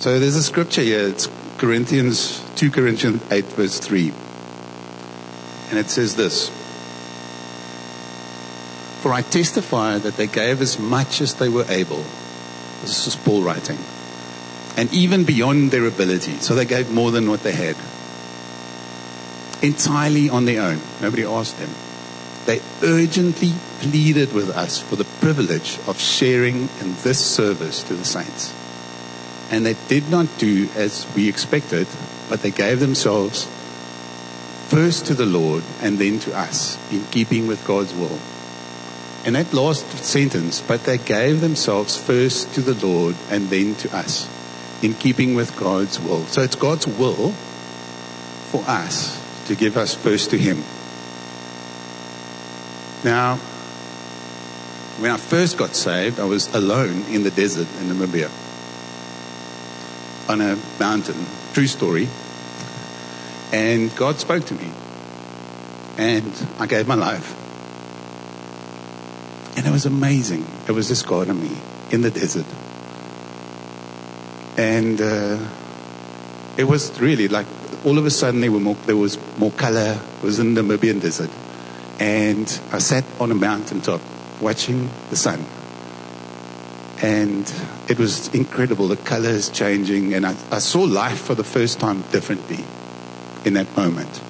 So 0.00 0.20
there's 0.20 0.36
a 0.36 0.42
scripture 0.42 0.82
here. 0.82 1.08
It's 1.08 1.30
Corinthians 1.56 2.44
2 2.56 2.70
Corinthians 2.70 3.22
8 3.32 3.44
verse 3.46 3.80
3. 3.80 4.12
And 5.70 5.78
it 5.78 5.88
says 5.88 6.16
this. 6.16 6.50
For 9.06 9.12
I 9.12 9.22
testify 9.22 9.98
that 9.98 10.16
they 10.16 10.26
gave 10.26 10.60
as 10.60 10.80
much 10.80 11.20
as 11.20 11.34
they 11.34 11.48
were 11.48 11.64
able. 11.68 12.04
This 12.82 13.06
is 13.06 13.14
Paul 13.14 13.40
writing. 13.40 13.78
And 14.76 14.92
even 14.92 15.22
beyond 15.22 15.70
their 15.70 15.86
ability. 15.86 16.38
So 16.38 16.56
they 16.56 16.64
gave 16.64 16.90
more 16.90 17.12
than 17.12 17.30
what 17.30 17.44
they 17.44 17.52
had. 17.52 17.76
Entirely 19.62 20.28
on 20.28 20.44
their 20.44 20.60
own. 20.60 20.80
Nobody 21.00 21.24
asked 21.24 21.56
them. 21.56 21.70
They 22.46 22.60
urgently 22.82 23.52
pleaded 23.78 24.32
with 24.32 24.50
us 24.50 24.80
for 24.80 24.96
the 24.96 25.04
privilege 25.04 25.78
of 25.86 26.00
sharing 26.00 26.68
in 26.80 26.96
this 27.04 27.24
service 27.24 27.84
to 27.84 27.94
the 27.94 28.04
saints. 28.04 28.52
And 29.52 29.64
they 29.64 29.76
did 29.86 30.10
not 30.10 30.26
do 30.36 30.68
as 30.74 31.06
we 31.14 31.28
expected, 31.28 31.86
but 32.28 32.42
they 32.42 32.50
gave 32.50 32.80
themselves 32.80 33.44
first 34.66 35.06
to 35.06 35.14
the 35.14 35.26
Lord 35.26 35.62
and 35.80 35.96
then 35.96 36.18
to 36.18 36.36
us 36.36 36.76
in 36.92 37.04
keeping 37.12 37.46
with 37.46 37.64
God's 37.64 37.94
will. 37.94 38.18
And 39.26 39.34
that 39.34 39.52
last 39.52 39.84
sentence, 40.04 40.60
but 40.60 40.84
they 40.84 40.98
gave 40.98 41.40
themselves 41.40 41.96
first 41.96 42.54
to 42.54 42.60
the 42.60 42.86
Lord 42.86 43.16
and 43.28 43.48
then 43.50 43.74
to 43.74 43.94
us 43.94 44.30
in 44.84 44.94
keeping 44.94 45.34
with 45.34 45.58
God's 45.58 45.98
will. 45.98 46.24
So 46.26 46.42
it's 46.42 46.54
God's 46.54 46.86
will 46.86 47.32
for 48.52 48.62
us 48.68 49.20
to 49.48 49.56
give 49.56 49.76
us 49.76 49.94
first 49.94 50.30
to 50.30 50.38
Him. 50.38 50.62
Now, 53.04 53.36
when 54.98 55.10
I 55.10 55.16
first 55.16 55.58
got 55.58 55.74
saved, 55.74 56.20
I 56.20 56.24
was 56.24 56.54
alone 56.54 57.02
in 57.08 57.24
the 57.24 57.32
desert 57.32 57.66
in 57.80 57.88
Namibia 57.88 58.30
on 60.28 60.40
a 60.40 60.56
mountain. 60.78 61.26
True 61.52 61.66
story. 61.66 62.08
And 63.52 63.94
God 63.96 64.20
spoke 64.20 64.44
to 64.46 64.54
me. 64.54 64.70
And 65.98 66.32
I 66.60 66.66
gave 66.66 66.86
my 66.86 66.94
life. 66.94 67.45
And 69.56 69.66
it 69.66 69.70
was 69.70 69.86
amazing. 69.86 70.46
It 70.68 70.72
was 70.72 70.88
just 70.88 71.06
God 71.06 71.28
and 71.28 71.42
me 71.42 71.56
in 71.90 72.02
the 72.02 72.10
desert. 72.10 72.46
And 74.58 75.00
uh, 75.00 75.38
it 76.56 76.64
was 76.64 77.00
really 77.00 77.28
like 77.28 77.46
all 77.84 77.98
of 77.98 78.06
a 78.06 78.10
sudden 78.10 78.40
more, 78.62 78.74
there 78.86 78.96
was 78.96 79.18
more 79.38 79.50
color. 79.52 79.98
It 80.18 80.22
was 80.22 80.38
in 80.38 80.54
the 80.54 80.62
Namibian 80.62 81.00
desert. 81.00 81.30
And 81.98 82.46
I 82.72 82.78
sat 82.78 83.04
on 83.18 83.30
a 83.30 83.34
mountaintop 83.34 84.00
watching 84.40 84.90
the 85.10 85.16
sun 85.16 85.44
and 87.02 87.52
it 87.88 87.98
was 87.98 88.28
incredible. 88.34 88.88
The 88.88 88.96
colors 88.96 89.50
changing, 89.50 90.14
and 90.14 90.26
I, 90.26 90.34
I, 90.50 90.58
saw 90.58 90.80
life 90.82 91.20
for 91.20 91.34
the 91.34 91.44
first 91.44 91.78
time 91.78 92.02
differently 92.10 92.64
in 93.44 93.54
that 93.54 93.76
moment. 93.76 94.20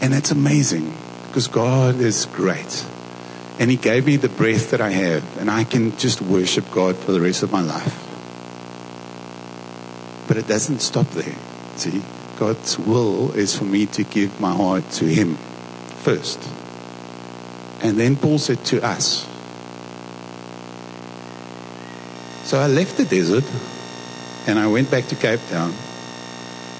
And 0.00 0.14
it's 0.14 0.30
amazing 0.30 0.94
because 1.28 1.48
God 1.48 2.00
is 2.00 2.26
great. 2.26 2.86
And 3.58 3.70
He 3.70 3.76
gave 3.76 4.06
me 4.06 4.16
the 4.16 4.28
breath 4.28 4.70
that 4.70 4.80
I 4.80 4.90
have, 4.90 5.38
and 5.38 5.50
I 5.50 5.64
can 5.64 5.96
just 5.96 6.20
worship 6.20 6.70
God 6.70 6.96
for 6.96 7.12
the 7.12 7.20
rest 7.20 7.42
of 7.42 7.52
my 7.52 7.62
life. 7.62 8.02
But 10.28 10.36
it 10.36 10.46
doesn't 10.46 10.80
stop 10.80 11.08
there. 11.10 11.34
See, 11.76 12.02
God's 12.38 12.78
will 12.78 13.32
is 13.32 13.56
for 13.56 13.64
me 13.64 13.86
to 13.86 14.04
give 14.04 14.40
my 14.40 14.52
heart 14.52 14.90
to 14.92 15.06
Him 15.06 15.36
first. 16.04 16.38
And 17.82 17.98
then 17.98 18.16
Paul 18.16 18.38
said 18.38 18.64
to 18.66 18.84
us, 18.84 19.26
So 22.44 22.58
I 22.58 22.68
left 22.68 22.96
the 22.96 23.04
desert 23.04 23.44
and 24.46 24.58
I 24.58 24.68
went 24.68 24.90
back 24.90 25.06
to 25.06 25.16
Cape 25.16 25.40
Town 25.50 25.74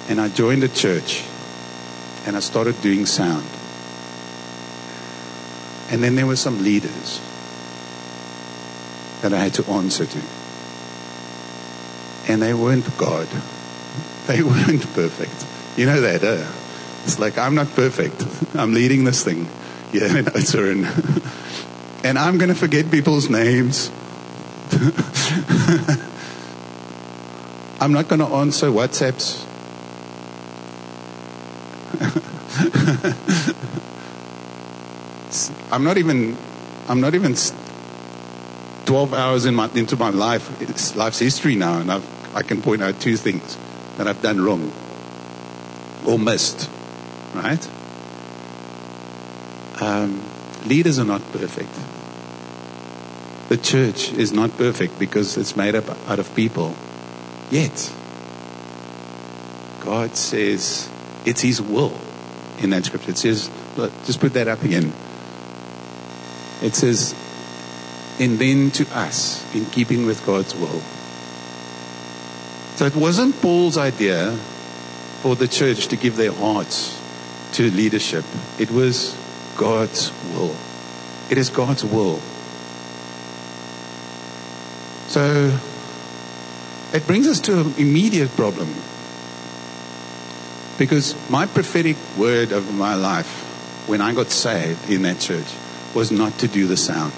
and 0.09 0.21
I 0.21 0.29
joined 0.29 0.63
a 0.63 0.69
church 0.69 1.25
and 2.25 2.37
I 2.37 2.41
started 2.41 2.81
doing 2.83 3.07
sound. 3.07 3.56
And 5.91 6.03
then 6.03 6.17
there 6.17 6.27
were 6.27 6.37
some 6.37 6.63
leaders 6.63 7.21
that 9.23 9.33
I 9.33 9.39
had 9.39 9.55
to 9.55 9.65
answer 9.71 10.07
to. 10.07 10.21
And 12.29 12.43
they 12.43 12.55
weren't 12.55 12.97
God. 12.99 13.29
They 14.27 14.43
weren't 14.51 14.83
perfect. 14.95 15.47
You 15.79 15.87
know 15.87 16.01
that, 16.01 16.25
eh? 16.25 16.53
It's 17.05 17.19
like, 17.19 17.39
I'm 17.39 17.55
not 17.55 17.69
perfect. 17.69 18.25
I'm 18.55 18.75
leading 18.75 19.05
this 19.05 19.23
thing. 19.23 19.49
Yeah, 19.93 20.07
in 20.19 20.25
Oudtshoorn. 20.25 20.85
and 22.05 22.19
I'm 22.19 22.39
going 22.39 22.49
to 22.49 22.55
forget 22.55 22.91
people's 22.91 23.31
names. 23.31 23.91
I'm 27.81 27.93
not 27.93 28.09
going 28.09 28.21
to 28.21 28.27
answer 28.27 28.69
WhatsApps. 28.69 29.45
I'm 35.77 35.85
not 35.85 35.99
even. 35.99 36.37
I'm 36.89 37.03
not 37.03 37.15
even 37.15 37.35
12 38.87 39.13
hours 39.13 39.45
in 39.45 39.55
my, 39.55 39.69
into 39.75 39.97
my 39.97 40.11
life, 40.11 40.63
it's 40.63 40.97
life's 40.97 41.19
history 41.19 41.57
now, 41.57 41.81
and 41.81 41.91
I've, 41.91 42.37
I 42.37 42.43
can 42.43 42.63
point 42.63 42.83
out 42.83 42.99
two 43.01 43.17
things 43.17 43.59
that 43.99 44.07
I've 44.07 44.23
done 44.23 44.41
wrong 44.41 44.73
or 46.07 46.19
missed, 46.19 46.71
right? 47.35 47.69
Um, 49.83 50.23
leaders 50.65 50.99
are 50.99 51.05
not 51.05 51.21
perfect. 51.33 51.75
The 53.49 53.57
church 53.59 54.13
is 54.13 54.33
not 54.33 54.57
perfect 54.57 54.99
because 54.99 55.37
it's 55.37 55.57
made 55.57 55.75
up 55.75 55.89
out 56.09 56.19
of 56.19 56.35
people. 56.35 56.75
Yet, 57.51 57.93
God 59.81 60.17
says 60.17 60.89
it's 61.25 61.43
His 61.43 61.61
will 61.61 61.93
in 62.59 62.71
that 62.71 62.85
scripture. 62.85 63.11
It 63.11 63.19
says, 63.19 63.51
look, 63.77 63.93
just 64.05 64.21
put 64.21 64.33
that 64.35 64.49
up 64.49 64.63
again. 64.63 64.93
It 66.63 66.75
says, 66.75 67.15
and 68.19 68.39
then 68.39 68.71
to 68.73 68.87
us, 68.97 69.45
in 69.55 69.67
keeping 69.67 70.07
with 70.07 70.25
God's 70.25 70.55
will. 70.55 70.81
So 72.77 72.87
it 72.87 72.97
wasn't 72.97 73.41
Paul's 73.41 73.77
idea 73.77 74.33
for 75.23 75.37
the 75.37 75.49
church 75.49 75.89
to 75.89 75.97
give 75.97 76.17
their 76.17 76.33
hearts 76.33 77.01
to 77.53 77.71
leadership, 77.71 78.25
it 78.59 78.71
was 78.71 79.17
God's 79.57 80.13
will. 80.33 80.55
It 81.31 81.39
is 81.39 81.51
God's 81.51 81.85
will 81.85 82.21
so 85.09 85.57
it 86.93 87.07
brings 87.07 87.27
us 87.29 87.41
to 87.41 87.61
an 87.61 87.75
immediate 87.79 88.31
problem. 88.37 88.69
Because 90.79 91.17
my 91.31 91.47
prophetic 91.47 91.97
word 92.19 92.53
of 92.53 92.75
my 92.75 92.95
life 92.97 93.45
when 93.89 94.01
I 94.01 94.13
got 94.13 94.31
saved 94.31 94.91
in 94.91 95.03
that 95.03 95.21
church 95.21 95.47
was 95.97 96.13
not 96.13 96.39
to 96.41 96.47
do 96.47 96.67
the 96.67 96.77
sound. 96.77 97.15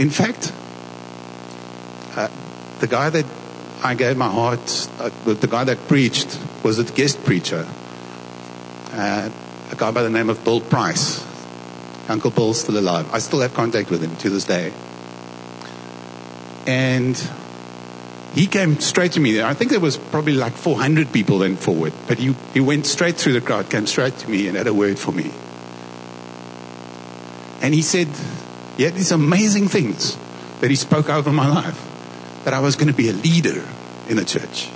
In 0.00 0.10
fact, 0.10 0.52
uh, 2.16 2.28
the 2.80 2.88
guy 2.88 3.08
that 3.08 3.24
I 3.84 3.94
gave 3.94 4.16
my 4.16 4.28
heart, 4.28 4.88
uh, 4.98 5.10
the, 5.24 5.46
guy 5.46 5.62
that 5.62 5.78
preached 5.86 6.38
was 6.64 6.80
a 6.80 6.84
guest 6.84 7.24
preacher, 7.24 7.64
uh, 8.92 9.30
a 9.70 9.76
guy 9.76 9.90
by 9.92 10.02
the 10.02 10.10
name 10.10 10.28
of 10.28 10.42
Bill 10.42 10.60
Price. 10.60 11.24
Uncle 12.08 12.32
Bill's 12.32 12.60
still 12.60 12.78
alive. 12.78 13.08
I 13.12 13.20
still 13.20 13.40
have 13.40 13.54
contact 13.54 13.88
with 13.88 14.02
him 14.02 14.16
to 14.16 14.28
this 14.28 14.44
day. 14.44 14.72
And 16.66 17.16
he 18.34 18.48
came 18.48 18.80
straight 18.80 19.12
to 19.12 19.20
me. 19.20 19.40
I 19.40 19.54
think 19.54 19.70
there 19.70 19.80
was 19.80 19.96
probably 19.96 20.34
like 20.34 20.54
400 20.54 21.12
people 21.12 21.38
then 21.38 21.54
forward, 21.54 21.92
but 22.08 22.18
he, 22.18 22.34
he 22.52 22.60
went 22.60 22.86
straight 22.86 23.14
through 23.14 23.34
the 23.34 23.40
crowd, 23.40 23.70
came 23.70 23.86
straight 23.86 24.18
to 24.18 24.28
me 24.28 24.48
and 24.48 24.56
had 24.56 24.66
a 24.66 24.74
word 24.74 24.98
for 24.98 25.12
me. 25.12 25.30
And 27.66 27.74
he 27.74 27.82
said, 27.82 28.06
he 28.76 28.84
had 28.84 28.94
these 28.94 29.10
amazing 29.10 29.66
things 29.66 30.16
that 30.60 30.70
he 30.70 30.76
spoke 30.76 31.10
over 31.10 31.32
my 31.32 31.48
life, 31.48 32.44
that 32.44 32.54
I 32.54 32.60
was 32.60 32.76
going 32.76 32.86
to 32.86 32.94
be 32.94 33.08
a 33.08 33.12
leader 33.12 33.60
in 34.08 34.16
the 34.16 34.24
church, 34.24 34.70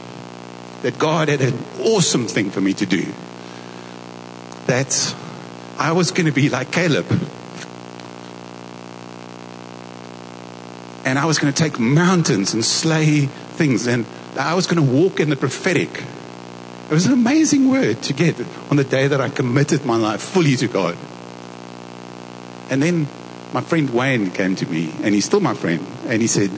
that 0.82 0.99
God 0.99 1.28
had 1.28 1.40
an 1.40 1.56
awesome 1.78 2.26
thing 2.26 2.50
for 2.50 2.61
me 2.61 2.73
to 2.73 2.87
do, 2.87 3.06
that 4.66 5.14
I 5.78 5.92
was 5.92 6.11
going 6.11 6.26
to 6.26 6.32
be 6.32 6.49
like 6.49 6.73
Caleb. 6.73 7.06
And 11.04 11.16
I 11.16 11.26
was 11.26 11.38
going 11.38 11.52
to 11.52 11.62
take 11.62 11.78
mountains 11.78 12.54
and 12.54 12.64
slay 12.64 13.26
things, 13.26 13.87
and 13.87 14.04
I 14.37 14.54
was 14.54 14.66
going 14.66 14.85
to 14.85 14.92
walk 14.92 15.20
in 15.20 15.30
the 15.30 15.37
prophetic. 15.37 16.02
It 16.90 16.92
was 16.92 17.06
an 17.06 17.12
amazing 17.12 17.68
word 17.68 18.02
to 18.02 18.12
get 18.12 18.35
on 18.68 18.76
the 18.76 18.82
day 18.82 19.06
that 19.06 19.20
I 19.20 19.28
committed 19.28 19.87
my 19.87 19.94
life 19.94 20.20
fully 20.20 20.56
to 20.56 20.66
God. 20.66 20.99
And 22.71 22.83
then 22.83 23.09
my 23.53 23.61
friend 23.61 23.91
Wayne 23.91 24.31
came 24.31 24.57
to 24.57 24.67
me, 24.67 24.93
and 25.03 25.15
he's 25.15 25.25
still 25.25 25.41
my 25.41 25.55
friend, 25.55 25.85
and 26.07 26.23
he 26.23 26.29
said, 26.29 26.50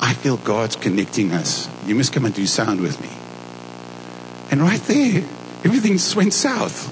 I 0.00 0.14
feel 0.14 0.38
God's 0.38 0.76
connecting 0.76 1.32
us. 1.32 1.68
You 1.86 1.94
must 1.94 2.12
come 2.12 2.24
and 2.24 2.34
do 2.34 2.46
sound 2.46 2.80
with 2.80 3.00
me. 3.00 3.10
And 4.50 4.62
right 4.62 4.80
there, 4.82 5.22
everything 5.64 5.98
went 6.16 6.32
south. 6.32 6.86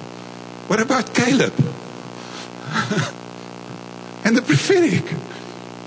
What 0.69 0.81
about 0.81 1.15
Caleb? 1.15 1.55
and 4.25 4.37
the 4.37 4.43
prophetic? 4.43 5.09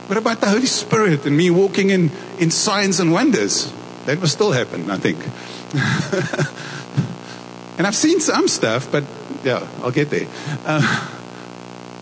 What 0.08 0.18
about 0.18 0.42
the 0.42 0.48
Holy 0.48 0.66
Spirit 0.66 1.28
and 1.28 1.38
me 1.38 1.52
walking 1.52 1.92
in, 1.92 2.10
in 2.40 2.50
signs 2.50 3.00
and 3.00 3.12
wonders? 3.12 3.72
That 4.06 4.20
will 4.20 4.28
still 4.28 4.54
happen, 4.54 4.90
I 4.90 4.98
think. 4.98 5.20
and 7.78 7.86
I've 7.86 7.96
seen 7.96 8.20
some 8.20 8.48
stuff, 8.48 8.92
but 8.92 9.04
yeah, 9.44 9.68
I'll 9.84 9.92
get 9.92 10.10
there. 10.10 10.28
Uh, 10.66 11.16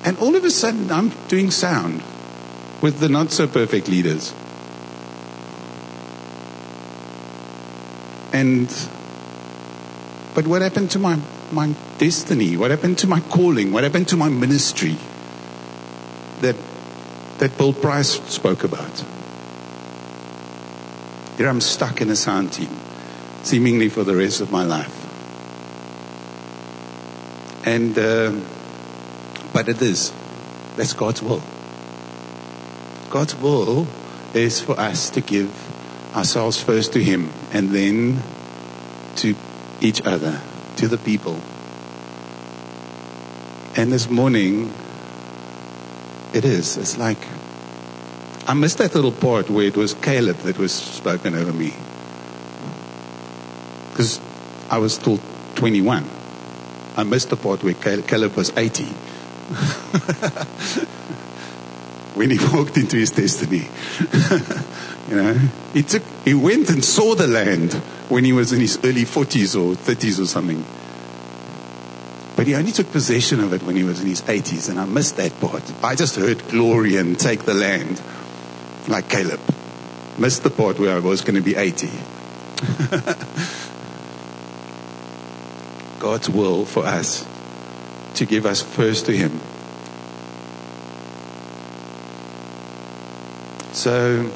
and 0.08 0.18
all 0.20 0.38
of 0.38 0.46
a 0.46 0.50
sudden, 0.50 0.90
I'm 0.90 1.10
doing 1.28 1.52
sound 1.52 2.02
with 2.82 3.00
the 3.00 3.10
not 3.10 3.32
so 3.32 3.46
perfect 3.46 3.90
leaders. 3.90 4.34
And, 8.32 8.68
but 10.34 10.48
what 10.48 10.62
happened 10.62 10.92
to 10.92 11.00
my, 11.00 11.20
my 11.52 11.76
destiny? 11.98 12.56
What 12.56 12.72
happened 12.72 13.00
to 13.00 13.08
my 13.08 13.20
calling? 13.20 13.74
What 13.74 13.84
happened 13.84 14.08
to 14.08 14.16
my 14.16 14.30
ministry 14.30 14.96
that, 16.40 16.56
that 17.40 17.58
Bill 17.58 17.74
Price 17.74 18.12
spoke 18.34 18.64
about? 18.64 19.04
Here 21.36 21.50
I'm 21.50 21.60
stuck 21.60 22.00
in 22.00 22.10
a 22.10 22.16
sound 22.16 22.54
team, 22.54 22.74
seemingly 23.44 23.90
for 23.90 24.06
the 24.06 24.16
rest 24.16 24.40
of 24.40 24.54
my 24.54 24.64
life. 24.64 25.04
And, 27.68 28.00
uh, 28.00 28.40
but 29.58 29.70
it 29.70 29.82
is. 29.82 30.14
That's 30.76 30.94
God's 30.94 31.24
will. 31.24 31.42
God's 33.10 33.36
will 33.38 33.88
is 34.36 34.62
for 34.62 34.80
us 34.80 35.10
to 35.10 35.20
give 35.20 35.50
ourselves 36.16 36.62
first 36.62 36.94
to 36.94 37.04
Him 37.04 37.32
and 37.52 37.72
then 37.72 38.22
to 39.16 39.36
each 39.82 40.06
other, 40.06 40.40
to 40.76 40.88
the 40.88 41.00
people. 41.00 41.42
And 43.76 43.92
this 43.92 44.08
morning, 44.08 44.72
it 46.36 46.46
is. 46.46 46.78
It's 46.78 47.00
like, 47.00 47.18
I 48.46 48.54
missed 48.54 48.78
that 48.78 48.94
little 48.94 49.12
part 49.12 49.50
where 49.50 49.66
it 49.66 49.76
was 49.76 49.96
Caleb 49.96 50.38
that 50.46 50.60
was 50.60 50.72
spoken 50.72 51.34
over 51.34 51.52
me. 51.52 51.74
Because 53.90 54.22
I 54.70 54.78
was 54.78 54.94
still 54.94 55.20
21. 55.56 56.08
I 56.96 57.04
missed 57.04 57.32
the 57.32 57.38
part 57.38 57.64
where 57.64 57.74
Caleb 57.74 58.36
was 58.36 58.56
80. 58.56 59.07
when 62.16 62.30
he 62.30 62.38
walked 62.54 62.76
into 62.76 62.98
his 62.98 63.12
destiny. 63.12 63.66
you 65.10 65.16
know, 65.16 65.34
he 65.74 65.84
took, 65.84 66.04
he 66.26 66.34
went 66.34 66.70
and 66.70 66.84
saw 66.84 67.16
the 67.16 67.28
land 67.28 67.72
when 68.10 68.26
he 68.26 68.34
was 68.34 68.52
in 68.52 68.60
his 68.60 68.78
early 68.84 69.06
40s 69.06 69.56
or 69.56 69.76
30s 69.76 70.20
or 70.20 70.26
something. 70.26 70.66
But 72.36 72.48
he 72.48 72.56
only 72.56 72.74
took 72.74 72.92
possession 72.92 73.40
of 73.40 73.54
it 73.54 73.64
when 73.64 73.78
he 73.78 73.84
was 73.84 74.02
in 74.02 74.08
his 74.08 74.22
80s, 74.22 74.70
and 74.70 74.80
I 74.80 74.86
missed 74.86 75.16
that 75.16 75.40
part. 75.40 75.64
I 75.82 75.96
just 75.96 76.18
heard 76.18 76.46
glory 76.50 76.98
and 76.98 77.18
take 77.18 77.44
the 77.44 77.54
land, 77.54 78.02
like 78.90 79.08
Caleb. 79.10 79.40
Missed 80.18 80.44
the 80.44 80.50
part 80.50 80.78
where 80.78 80.94
I 80.96 81.00
was 81.00 81.22
going 81.22 81.36
to 81.36 81.42
be 81.42 81.56
80. 81.56 81.88
God's 86.00 86.30
will 86.30 86.66
for 86.66 86.86
us 86.86 87.26
to 88.18 88.26
give 88.26 88.46
us 88.46 88.62
first 88.62 89.06
to 89.06 89.12
Him. 89.12 89.40
So, 93.74 94.32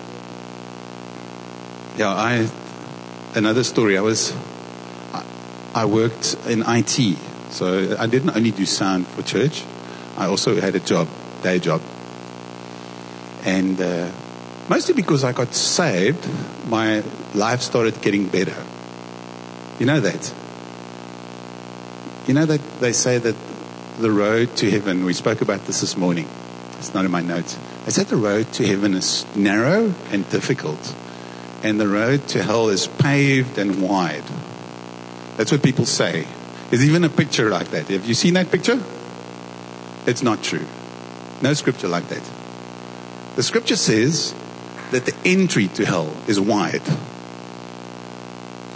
yeah, 1.98 2.10
I 2.10 2.48
another 3.34 3.64
story. 3.64 3.98
I 3.98 4.02
was 4.02 4.36
I, 5.74 5.86
worked 5.86 6.36
in 6.48 6.64
IT, 6.66 7.18
so 7.50 7.96
I 7.98 8.06
didn't 8.06 8.36
only 8.36 8.52
do 8.52 8.66
sound 8.66 9.08
for 9.08 9.24
church. 9.24 9.64
I 10.16 10.28
also 10.28 10.62
had 10.62 10.76
a 10.76 10.80
job, 10.80 11.08
day 11.42 11.58
job, 11.58 11.82
and 13.44 13.82
uh, 13.82 14.12
mostly 14.70 14.94
because 14.94 15.24
I 15.24 15.32
got 15.32 15.56
saved, 15.56 16.28
my 16.68 17.04
life 17.34 17.62
started 17.62 18.00
getting 18.02 18.28
better. 18.28 18.56
You 19.80 19.88
know 19.88 20.00
that. 20.02 20.34
You 22.28 22.36
know 22.36 22.46
that 22.46 22.62
they 22.80 22.94
say 22.94 23.18
that 23.18 23.36
the 24.02 24.12
road 24.12 24.56
to 24.58 24.72
heaven, 24.72 25.06
we 25.06 25.14
spoke 25.14 25.42
about 25.42 25.66
this 25.66 25.82
this 25.82 25.96
morning. 25.96 26.28
It's 26.80 26.94
not 26.94 27.06
in 27.06 27.12
my 27.12 27.22
notes. 27.22 27.58
I 27.86 27.90
said 27.90 28.08
the 28.08 28.18
road 28.18 28.52
to 28.54 28.66
heaven 28.66 28.96
is 28.96 29.26
narrow 29.36 29.94
and 30.10 30.28
difficult, 30.30 30.96
and 31.62 31.80
the 31.80 31.88
road 31.88 32.28
to 32.30 32.42
hell 32.42 32.70
is 32.70 32.88
paved 32.88 33.60
and 33.60 33.80
wide. 33.82 34.24
That's 35.38 35.52
what 35.52 35.62
people 35.62 35.86
say. 35.86 36.26
There's 36.70 36.84
even 36.84 37.04
a 37.04 37.10
picture 37.10 37.50
like 37.52 37.70
that. 37.70 37.90
Have 37.90 38.08
you 38.08 38.16
seen 38.16 38.34
that 38.34 38.50
picture? 38.50 38.82
It's 40.08 40.24
not 40.24 40.42
true. 40.42 40.66
No 41.44 41.54
scripture 41.54 41.88
like 41.88 42.08
that. 42.08 42.24
The 43.36 43.44
scripture 43.44 43.76
says 43.76 44.34
that 44.90 45.06
the 45.06 45.16
entry 45.24 45.68
to 45.68 45.86
hell 45.86 46.12
is 46.28 46.40
wide, 46.40 46.82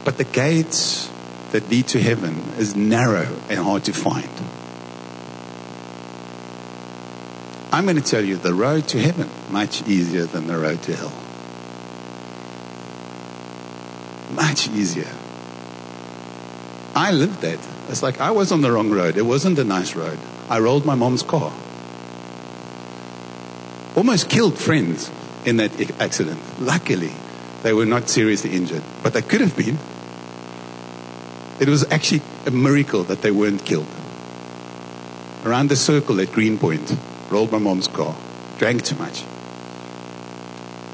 but 0.05 0.17
the 0.17 0.23
gates 0.23 1.09
that 1.51 1.67
lead 1.69 1.87
to 1.87 2.01
heaven 2.01 2.35
is 2.59 2.75
narrow 2.75 3.27
and 3.49 3.59
hard 3.59 3.85
to 3.85 3.93
find. 3.93 4.29
I'm 7.75 7.83
going 7.83 7.97
to 7.97 8.01
tell 8.01 8.23
you 8.23 8.37
the 8.37 8.53
road 8.53 8.87
to 8.87 9.01
heaven 9.01 9.29
much 9.51 9.85
easier 9.85 10.23
than 10.23 10.47
the 10.47 10.57
road 10.57 10.81
to 10.83 10.95
hell. 10.95 11.11
Much 14.33 14.69
easier. 14.69 15.11
I 16.95 17.11
lived 17.11 17.41
that. 17.41 17.59
It's 17.89 18.01
like 18.01 18.21
I 18.21 18.31
was 18.31 18.53
on 18.53 18.61
the 18.61 18.71
wrong 18.71 18.91
road. 18.91 19.17
It 19.17 19.23
wasn't 19.23 19.59
a 19.59 19.65
nice 19.65 19.93
road. 19.93 20.17
I 20.47 20.59
rolled 20.59 20.85
my 20.85 20.95
mom's 20.95 21.21
car. 21.21 21.51
Almost 23.97 24.29
killed 24.29 24.57
friends 24.57 25.11
in 25.43 25.57
that 25.57 25.99
accident. 25.99 26.39
Luckily, 26.61 27.11
they 27.63 27.73
were 27.73 27.85
not 27.85 28.07
seriously 28.07 28.51
injured, 28.51 28.83
but 29.03 29.11
they 29.11 29.21
could 29.21 29.41
have 29.41 29.57
been. 29.57 29.77
It 31.59 31.67
was 31.67 31.83
actually 31.91 32.21
a 32.45 32.51
miracle 32.51 33.03
that 33.03 33.21
they 33.21 33.31
weren't 33.31 33.65
killed. 33.65 33.87
Around 35.43 35.67
the 35.67 35.75
circle 35.75 36.21
at 36.21 36.31
Greenpoint, 36.31 36.97
rolled 37.29 37.51
my 37.51 37.57
mom's 37.57 37.87
car, 37.87 38.15
drank 38.57 38.83
too 38.83 38.95
much, 38.95 39.23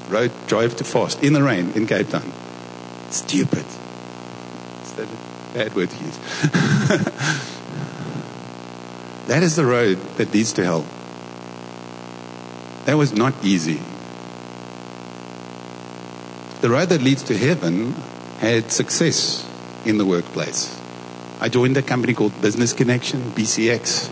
rode, 0.08 0.32
drove 0.46 0.76
too 0.76 0.84
fast 0.84 1.22
in 1.22 1.32
the 1.32 1.42
rain 1.42 1.72
in 1.72 1.86
Cape 1.86 2.08
Town. 2.08 2.32
Stupid. 3.10 3.64
Is 4.82 4.92
that 4.94 5.08
a 5.08 5.54
bad 5.54 5.74
word 5.74 5.90
to 5.90 6.04
use? 6.04 6.18
that 9.26 9.42
is 9.42 9.56
the 9.56 9.66
road 9.66 9.98
that 10.16 10.32
leads 10.32 10.52
to 10.54 10.64
hell. 10.64 10.86
That 12.84 12.94
was 12.94 13.12
not 13.12 13.34
easy. 13.44 13.80
The 16.62 16.70
road 16.70 16.88
that 16.90 17.02
leads 17.02 17.24
to 17.24 17.36
heaven 17.36 17.92
had 18.38 18.72
success 18.72 19.46
in 19.84 19.98
the 19.98 20.06
workplace. 20.06 20.78
I 21.40 21.48
joined 21.48 21.76
a 21.76 21.82
company 21.82 22.14
called 22.14 22.40
Business 22.40 22.72
Connexion, 22.72 23.32
BCX, 23.32 24.08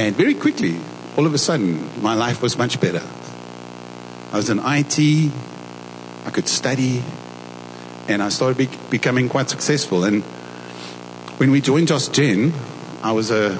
and 0.00 0.16
very 0.16 0.32
quickly, 0.32 0.80
all 1.18 1.26
of 1.26 1.34
a 1.34 1.38
sudden, 1.38 2.00
my 2.00 2.14
life 2.14 2.40
was 2.40 2.56
much 2.56 2.80
better. 2.80 3.02
I 4.32 4.36
was 4.36 4.48
in 4.48 4.58
IT. 4.58 5.30
I 6.24 6.30
could 6.30 6.48
study. 6.48 7.02
And 8.08 8.22
I 8.22 8.30
started 8.30 8.56
be- 8.56 8.78
becoming 8.88 9.28
quite 9.28 9.50
successful. 9.50 10.04
And 10.04 10.22
when 11.36 11.50
we 11.50 11.60
joined 11.60 11.88
Josh 11.88 12.08
Gen, 12.08 12.54
I 13.02 13.12
was 13.12 13.30
a, 13.30 13.58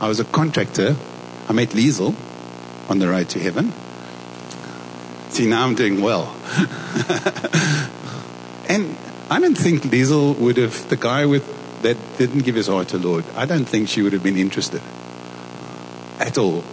I 0.00 0.08
was 0.08 0.18
a 0.18 0.24
contractor. 0.24 0.96
I 1.48 1.52
met 1.52 1.68
Liesel 1.68 2.16
on 2.90 2.98
the 2.98 3.06
road 3.08 3.28
to 3.28 3.38
heaven. 3.38 3.72
See, 5.30 5.46
now 5.46 5.64
I'm 5.64 5.76
doing 5.76 6.00
well. 6.00 6.34
and 8.68 8.96
I 9.30 9.38
don't 9.38 9.56
think 9.56 9.84
Liesel 9.84 10.36
would 10.36 10.56
have, 10.56 10.88
the 10.88 10.96
guy 10.96 11.26
with 11.26 11.82
that 11.82 11.96
didn't 12.18 12.40
give 12.40 12.56
his 12.56 12.66
heart 12.66 12.88
to 12.88 12.98
Lord, 12.98 13.24
I 13.36 13.46
don't 13.46 13.66
think 13.66 13.88
she 13.88 14.02
would 14.02 14.14
have 14.14 14.24
been 14.24 14.36
interested 14.36 14.82
at 16.18 16.38
all. 16.38 16.64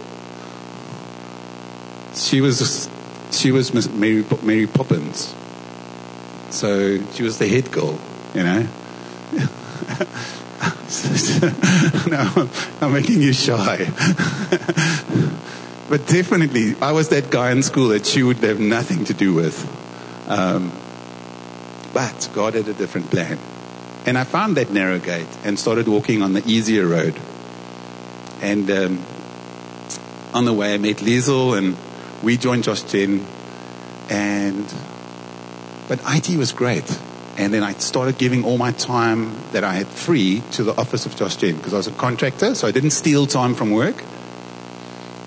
She 2.14 2.40
was, 2.40 2.88
she 3.30 3.52
was 3.52 3.74
Miss 3.74 3.88
Mary, 3.88 4.24
Mary 4.42 4.66
Poppins. 4.66 5.34
So 6.50 6.98
she 7.12 7.22
was 7.22 7.38
the 7.38 7.48
head 7.48 7.72
girl, 7.72 7.98
you 8.34 8.42
know. 8.42 8.66
no, 12.08 12.48
I'm 12.80 12.92
making 12.92 13.20
you 13.20 13.32
shy. 13.32 13.78
but 15.88 16.06
definitely, 16.06 16.76
I 16.80 16.92
was 16.92 17.08
that 17.08 17.30
guy 17.30 17.50
in 17.50 17.62
school 17.62 17.88
that 17.88 18.06
she 18.06 18.22
would 18.22 18.38
have 18.38 18.60
nothing 18.60 19.04
to 19.06 19.14
do 19.14 19.34
with. 19.34 19.66
Um, 20.28 20.72
but 21.92 22.30
God 22.34 22.54
had 22.54 22.68
a 22.68 22.74
different 22.74 23.10
plan. 23.10 23.38
And 24.06 24.18
I 24.18 24.24
found 24.24 24.56
that 24.56 24.70
narrow 24.70 24.98
gate 24.98 25.26
and 25.44 25.58
started 25.58 25.88
walking 25.88 26.22
on 26.22 26.34
the 26.34 26.42
easier 26.46 26.86
road. 26.86 27.18
And 28.42 28.70
um, 28.70 29.04
on 30.34 30.44
the 30.44 30.52
way, 30.52 30.74
I 30.74 30.78
met 30.78 30.96
Liesel 30.96 31.56
and 31.56 31.76
we 32.22 32.36
joined 32.36 32.64
Josh 32.64 32.82
Gen. 32.82 33.24
And, 34.10 34.66
but 35.88 36.00
IT 36.04 36.36
was 36.36 36.50
great. 36.50 36.90
And 37.38 37.54
then 37.54 37.62
I 37.62 37.72
started 37.74 38.18
giving 38.18 38.44
all 38.44 38.58
my 38.58 38.72
time 38.72 39.36
that 39.52 39.64
I 39.64 39.74
had 39.74 39.86
free 39.86 40.42
to 40.52 40.64
the 40.64 40.76
office 40.76 41.06
of 41.06 41.16
Josh 41.16 41.36
Gen 41.36 41.56
because 41.56 41.72
I 41.72 41.76
was 41.76 41.86
a 41.86 41.92
contractor, 41.92 42.54
so 42.54 42.66
I 42.66 42.72
didn't 42.72 42.90
steal 42.90 43.26
time 43.26 43.54
from 43.54 43.70
work. 43.70 44.02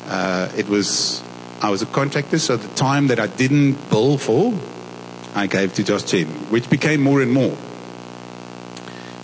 Uh, 0.05 0.49
it 0.55 0.67
was, 0.67 1.23
I 1.61 1.69
was 1.69 1.81
a 1.81 1.85
contractor, 1.85 2.39
so 2.39 2.57
the 2.57 2.73
time 2.75 3.07
that 3.07 3.19
I 3.19 3.27
didn't 3.27 3.89
bill 3.89 4.17
for, 4.17 4.53
I 5.35 5.47
gave 5.47 5.73
to 5.75 5.83
Josh 5.83 6.03
Gen, 6.03 6.27
which 6.49 6.69
became 6.69 7.01
more 7.01 7.21
and 7.21 7.31
more. 7.31 7.57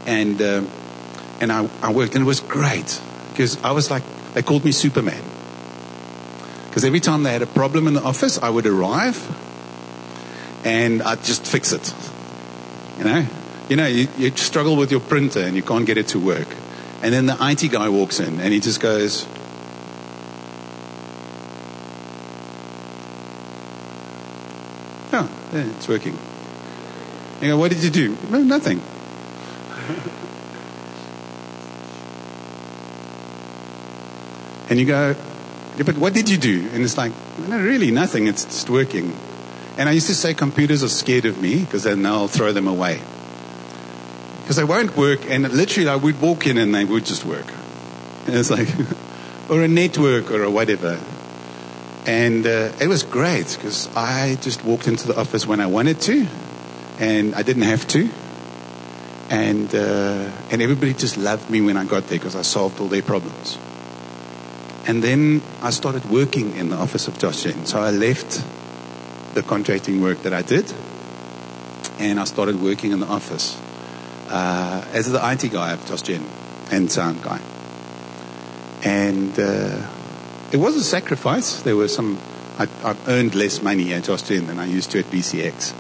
And, 0.06 0.42
uh, 0.42 0.64
and 1.40 1.52
I, 1.52 1.70
I 1.82 1.92
worked, 1.94 2.16
and 2.16 2.24
it 2.24 2.28
was 2.28 2.42
great 2.42 3.02
because 3.30 3.62
I 3.64 3.72
was 3.72 3.90
like, 3.90 4.04
they 4.34 4.42
called 4.42 4.66
me 4.66 4.74
Superman. 4.74 5.33
Because 6.74 6.86
every 6.86 7.00
time 7.00 7.22
they 7.22 7.32
had 7.32 7.44
a 7.44 7.46
problem 7.46 7.86
in 7.86 7.94
the 7.94 8.02
office, 8.02 8.42
I 8.42 8.50
would 8.50 8.66
arrive 8.66 9.16
and 10.66 11.04
I'd 11.04 11.24
just 11.24 11.46
fix 11.46 11.72
it. 11.72 11.94
You 12.98 13.04
know, 13.04 13.28
you 13.70 13.76
know, 13.76 13.86
you, 13.86 14.08
you 14.18 14.36
struggle 14.36 14.76
with 14.76 14.90
your 14.90 15.00
printer 15.00 15.42
and 15.42 15.56
you 15.56 15.62
can't 15.62 15.86
get 15.86 16.00
it 16.00 16.08
to 16.08 16.20
work. 16.20 16.48
And 17.04 17.14
then 17.14 17.28
the 17.28 17.38
IT 17.40 17.72
guy 17.72 17.90
walks 17.90 18.20
in 18.20 18.40
and 18.40 18.52
he 18.52 18.60
just 18.60 18.80
goes, 18.80 19.28
Oh, 25.14 25.30
yeah, 25.54 25.66
it's 25.78 25.88
working. 25.88 26.18
You 27.40 27.50
go, 27.50 27.58
what 27.60 27.70
did 27.70 27.84
you 27.84 27.92
do? 27.92 28.18
No, 28.32 28.42
nothing. 28.42 28.80
and 34.72 34.80
you 34.80 34.88
go, 34.88 35.16
yeah, 35.78 35.84
but 35.84 35.98
what 35.98 36.14
did 36.14 36.30
you 36.30 36.38
do? 36.38 36.70
And 36.72 36.84
it's 36.84 36.98
like, 36.98 37.12
no, 37.40 37.60
really, 37.60 37.90
nothing. 37.90 38.28
It's 38.28 38.46
just 38.46 38.70
working. 38.70 39.18
And 39.78 39.90
I 39.90 39.94
used 39.94 40.08
to 40.08 40.16
say 40.16 40.36
computers 40.36 40.84
are 40.84 40.90
scared 40.90 41.26
of 41.26 41.42
me 41.42 41.62
because 41.62 41.84
then 41.84 42.06
I'll 42.06 42.28
throw 42.28 42.52
them 42.52 42.68
away. 42.68 43.02
Because 44.42 44.58
they 44.58 44.64
won't 44.64 44.96
work, 44.96 45.22
and 45.28 45.52
literally 45.52 45.90
I 45.90 45.96
would 45.96 46.22
walk 46.22 46.46
in 46.46 46.58
and 46.58 46.76
they 46.76 46.86
would 46.86 47.06
just 47.06 47.26
work. 47.26 47.46
And 48.28 48.36
it's 48.36 48.52
like, 48.52 48.68
or 49.50 49.64
a 49.64 49.68
network 49.68 50.30
or 50.32 50.44
a 50.44 50.52
whatever. 50.52 51.00
And 52.06 52.46
uh, 52.46 52.72
it 52.80 52.88
was 52.88 53.02
great 53.02 53.56
because 53.56 53.88
I 53.96 54.36
just 54.42 54.64
walked 54.64 54.88
into 54.88 55.08
the 55.08 55.18
office 55.18 55.48
when 55.48 55.60
I 55.60 55.68
wanted 55.68 56.02
to, 56.02 56.28
and 57.00 57.34
I 57.34 57.42
didn't 57.42 57.64
have 57.64 57.88
to. 57.90 58.10
And, 59.30 59.74
uh, 59.74 60.30
and 60.52 60.62
everybody 60.62 60.94
just 60.94 61.18
loved 61.18 61.50
me 61.50 61.62
when 61.62 61.78
I 61.78 61.86
got 61.86 62.08
there 62.08 62.20
because 62.20 62.36
I 62.36 62.44
solved 62.44 62.80
all 62.80 62.90
their 62.90 63.02
problems. 63.02 63.58
And 64.86 65.02
then 65.02 65.42
I 65.62 65.70
started 65.70 66.10
working 66.10 66.56
in 66.58 66.70
the 66.70 66.76
office 66.76 67.08
of 67.08 67.18
Josh 67.18 67.44
Gen. 67.44 67.66
So 67.66 67.80
I 67.82 67.92
left 67.92 68.44
the 69.34 69.42
contracting 69.42 70.02
work 70.02 70.24
that 70.24 70.34
I 70.34 70.42
did, 70.42 70.72
and 72.00 72.20
I 72.20 72.26
started 72.26 72.62
working 72.62 72.92
in 72.92 73.00
the 73.00 73.08
office 73.08 73.58
uh, 74.30 74.86
as 74.94 75.10
the 75.12 75.20
IT 75.32 75.52
guy 75.52 75.74
of 75.74 75.86
Josh 75.86 76.02
Gen 76.02 76.26
and 76.70 76.92
sound 76.92 77.24
guy. 77.24 77.40
And 78.84 79.40
uh, 79.40 79.88
it 80.52 80.58
was 80.58 80.76
a 80.76 80.84
sacrifice. 80.84 81.62
There 81.62 81.78
were 81.78 81.88
some. 81.88 82.20
I, 82.60 82.68
I 82.84 82.96
earned 83.08 83.34
less 83.36 83.62
money 83.62 83.94
at 83.94 84.04
Josh 84.04 84.24
Gen 84.24 84.48
than 84.48 84.60
I 84.60 84.66
used 84.66 84.92
to 84.92 85.00
at 85.00 85.06
BCX. 85.06 85.74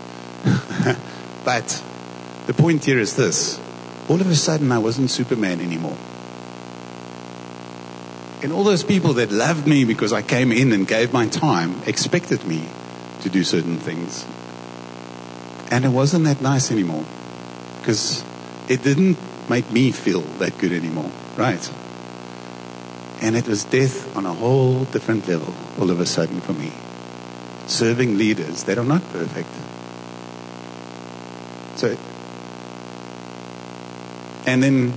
but 1.45 1.83
the 2.47 2.53
point 2.53 2.85
here 2.85 2.99
is 2.99 3.15
this: 3.15 3.59
all 4.07 4.21
of 4.21 4.29
a 4.29 4.35
sudden, 4.35 4.71
I 4.71 4.79
wasn't 4.79 5.11
Superman 5.11 5.59
anymore. 5.59 5.97
And 8.43 8.51
all 8.51 8.65
those 8.65 8.83
people 8.83 9.13
that 9.13 9.31
loved 9.31 9.65
me 9.65 9.85
because 9.85 10.11
I 10.11 10.21
came 10.21 10.51
in 10.51 10.73
and 10.73 10.85
gave 10.85 11.13
my 11.13 11.27
time 11.27 11.81
expected 11.85 12.45
me 12.45 12.67
to 13.21 13.29
do 13.29 13.41
certain 13.41 13.77
things. 13.77 14.25
And 15.71 15.85
it 15.85 15.89
wasn't 15.89 16.25
that 16.25 16.41
nice 16.41 16.69
anymore 16.69 17.05
because 17.79 18.21
it 18.67 18.83
didn't 18.83 19.17
make 19.49 19.71
me 19.71 19.91
feel 19.91 20.19
that 20.39 20.57
good 20.57 20.73
anymore, 20.73 21.09
right? 21.37 21.71
And 23.21 23.37
it 23.37 23.47
was 23.47 23.63
death 23.63 24.13
on 24.17 24.25
a 24.25 24.33
whole 24.33 24.83
different 24.83 25.25
level 25.25 25.53
all 25.79 25.89
of 25.89 26.01
a 26.01 26.05
sudden 26.05 26.41
for 26.41 26.51
me. 26.51 26.73
Serving 27.67 28.17
leaders 28.17 28.65
that 28.65 28.77
are 28.77 28.83
not 28.83 29.01
perfect. 29.13 29.47
So, 31.77 31.97
and 34.45 34.61
then 34.61 34.93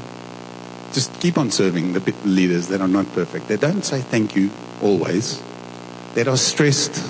just 0.97 1.21
keep 1.21 1.37
on 1.37 1.51
serving 1.51 1.93
the 1.93 2.01
leaders 2.25 2.69
that 2.69 2.81
are 2.81 2.89
not 2.89 3.05
perfect. 3.13 3.49
They 3.49 3.59
don't 3.59 3.85
say 3.85 4.01
thank 4.01 4.35
you 4.35 4.51
always. 4.81 5.43
That 6.15 6.27
are 6.27 6.39
stressed 6.39 7.05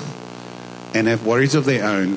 and 0.93 1.07
have 1.07 1.25
worries 1.25 1.55
of 1.55 1.67
their 1.67 1.85
own 1.85 2.17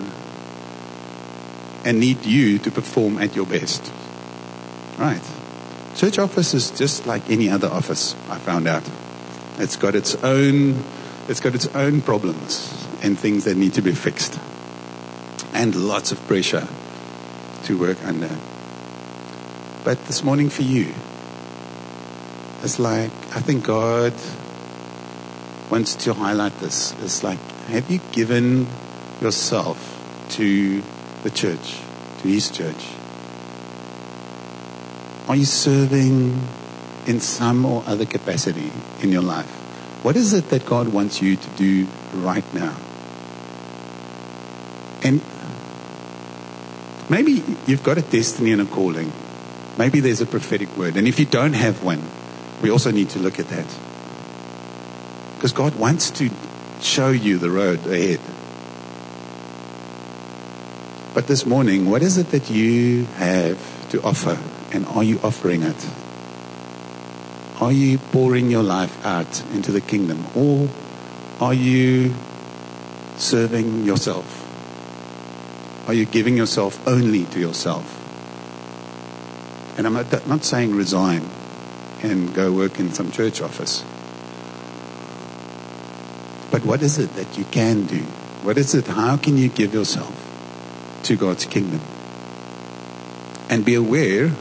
and 1.86 2.00
need 2.00 2.26
you 2.26 2.58
to 2.58 2.72
perform 2.72 3.20
at 3.20 3.36
your 3.36 3.46
best. 3.46 3.94
Right. 4.98 5.22
Church 5.96 6.18
office 6.18 6.56
is 6.56 6.72
just 6.72 7.06
like 7.06 7.30
any 7.30 7.52
other 7.52 7.68
office, 7.68 8.16
I 8.30 8.40
found 8.40 8.68
out. 8.68 8.90
It's 9.60 9.76
got 9.76 9.94
its 9.94 10.16
own 10.16 10.84
it's 11.28 11.40
got 11.40 11.54
its 11.54 11.68
own 11.76 12.02
problems 12.02 12.74
and 13.04 13.20
things 13.20 13.44
that 13.44 13.56
need 13.56 13.76
to 13.76 13.84
be 13.84 13.92
fixed. 13.92 14.40
And 15.54 15.76
lots 15.76 16.12
of 16.12 16.18
pressure 16.26 16.68
to 17.66 17.78
work 17.78 18.04
under. 18.04 18.36
But 19.84 20.04
this 20.08 20.24
morning 20.24 20.50
for 20.50 20.64
you, 20.64 20.96
it's 22.64 22.80
like, 22.80 23.12
I 23.36 23.40
think 23.40 23.66
God 23.66 24.14
wants 25.70 25.96
to 25.96 26.14
highlight 26.14 26.58
this. 26.60 26.94
It's 27.02 27.24
like, 27.24 27.40
have 27.68 27.90
you 27.90 28.00
given 28.12 28.68
yourself 29.22 29.78
to 30.32 30.82
the 31.24 31.30
church, 31.30 31.80
to 32.22 32.28
His 32.28 32.50
church? 32.50 32.90
Are 35.28 35.36
you 35.36 35.46
serving 35.46 36.42
in 37.06 37.20
some 37.20 37.66
or 37.66 37.84
other 37.86 38.06
capacity 38.06 38.72
in 39.02 39.12
your 39.12 39.22
life? 39.22 39.50
What 40.04 40.16
is 40.16 40.34
it 40.34 40.50
that 40.50 40.66
God 40.66 40.90
wants 40.90 41.22
you 41.22 41.36
to 41.36 41.50
do 41.52 41.88
right 42.16 42.54
now? 42.54 42.76
And 45.04 45.22
maybe 47.10 47.44
you've 47.68 47.84
got 47.84 47.98
a 47.98 48.02
destiny 48.02 48.52
and 48.52 48.62
a 48.62 48.66
calling. 48.66 49.12
Maybe 49.78 50.00
there's 50.00 50.20
a 50.20 50.26
prophetic 50.26 50.76
word. 50.76 50.98
And 50.98 51.08
if 51.08 51.20
you 51.20 51.26
don't 51.26 51.54
have 51.54 51.84
one, 51.84 52.02
we 52.62 52.70
also 52.70 52.92
need 52.92 53.10
to 53.12 53.20
look 53.20 53.40
at 53.40 53.48
that. 53.50 53.68
Because 55.36 55.54
God 55.54 55.76
wants 55.76 56.12
to 56.12 56.30
show 56.82 57.10
you 57.10 57.38
the 57.38 57.50
road 57.50 57.86
ahead. 57.88 58.20
But 61.14 61.28
this 61.28 61.46
morning, 61.46 61.90
what 61.90 62.02
is 62.02 62.18
it 62.18 62.32
that 62.32 62.50
you 62.50 63.06
have 63.16 63.90
to 63.90 64.02
offer? 64.04 64.38
And 64.72 64.86
are 64.88 65.04
you 65.04 65.20
offering 65.24 65.64
it? 65.64 65.90
Are 67.62 67.72
you 67.72 67.98
pouring 67.98 68.50
your 68.50 68.64
life 68.64 69.06
out 69.06 69.44
into 69.52 69.72
the 69.72 69.82
kingdom? 69.82 70.26
Or 70.36 70.70
are 71.42 71.54
you 71.54 72.14
serving 73.18 73.86
yourself? 73.86 74.36
Are 75.88 75.94
you 75.94 76.06
giving 76.06 76.38
yourself 76.38 76.86
only 76.88 77.26
to 77.26 77.40
yourself? 77.40 77.96
And 79.78 79.88
I'm 79.88 79.94
not, 79.94 80.44
saying 80.44 80.76
resign 80.76 81.30
and 82.04 82.34
go 82.34 82.52
work 82.52 82.80
in 82.80 82.92
some 82.92 83.12
church 83.12 83.42
office. 83.42 83.84
But 86.52 86.66
what 86.66 86.82
is 86.82 86.98
it 86.98 87.16
that 87.16 87.38
you 87.38 87.46
can 87.46 87.86
do 87.86 88.04
What 88.42 88.58
is 88.58 88.74
it? 88.74 88.88
How 88.88 89.18
can 89.18 89.38
you 89.38 89.50
give 89.50 89.74
yourself 89.74 90.16
to 91.04 91.18
God's 91.18 91.46
kingdom? 91.46 91.82
And 93.50 93.66
be 93.66 93.76
aware 93.76 94.32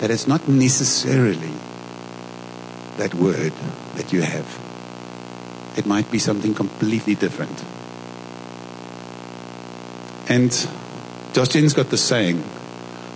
that 0.00 0.10
it's 0.10 0.26
not 0.26 0.48
necessarily 0.48 1.52
that 2.96 3.14
word 3.14 3.52
that 3.96 4.14
you 4.14 4.22
have. 4.22 4.48
It 5.76 5.84
might 5.84 6.10
be 6.10 6.18
something 6.18 6.54
completely 6.54 7.14
different. 7.14 7.62
And 10.28 10.50
Josh 11.34 11.48
Gen's 11.48 11.74
got 11.74 11.90
the 11.90 11.98
saying 11.98 12.42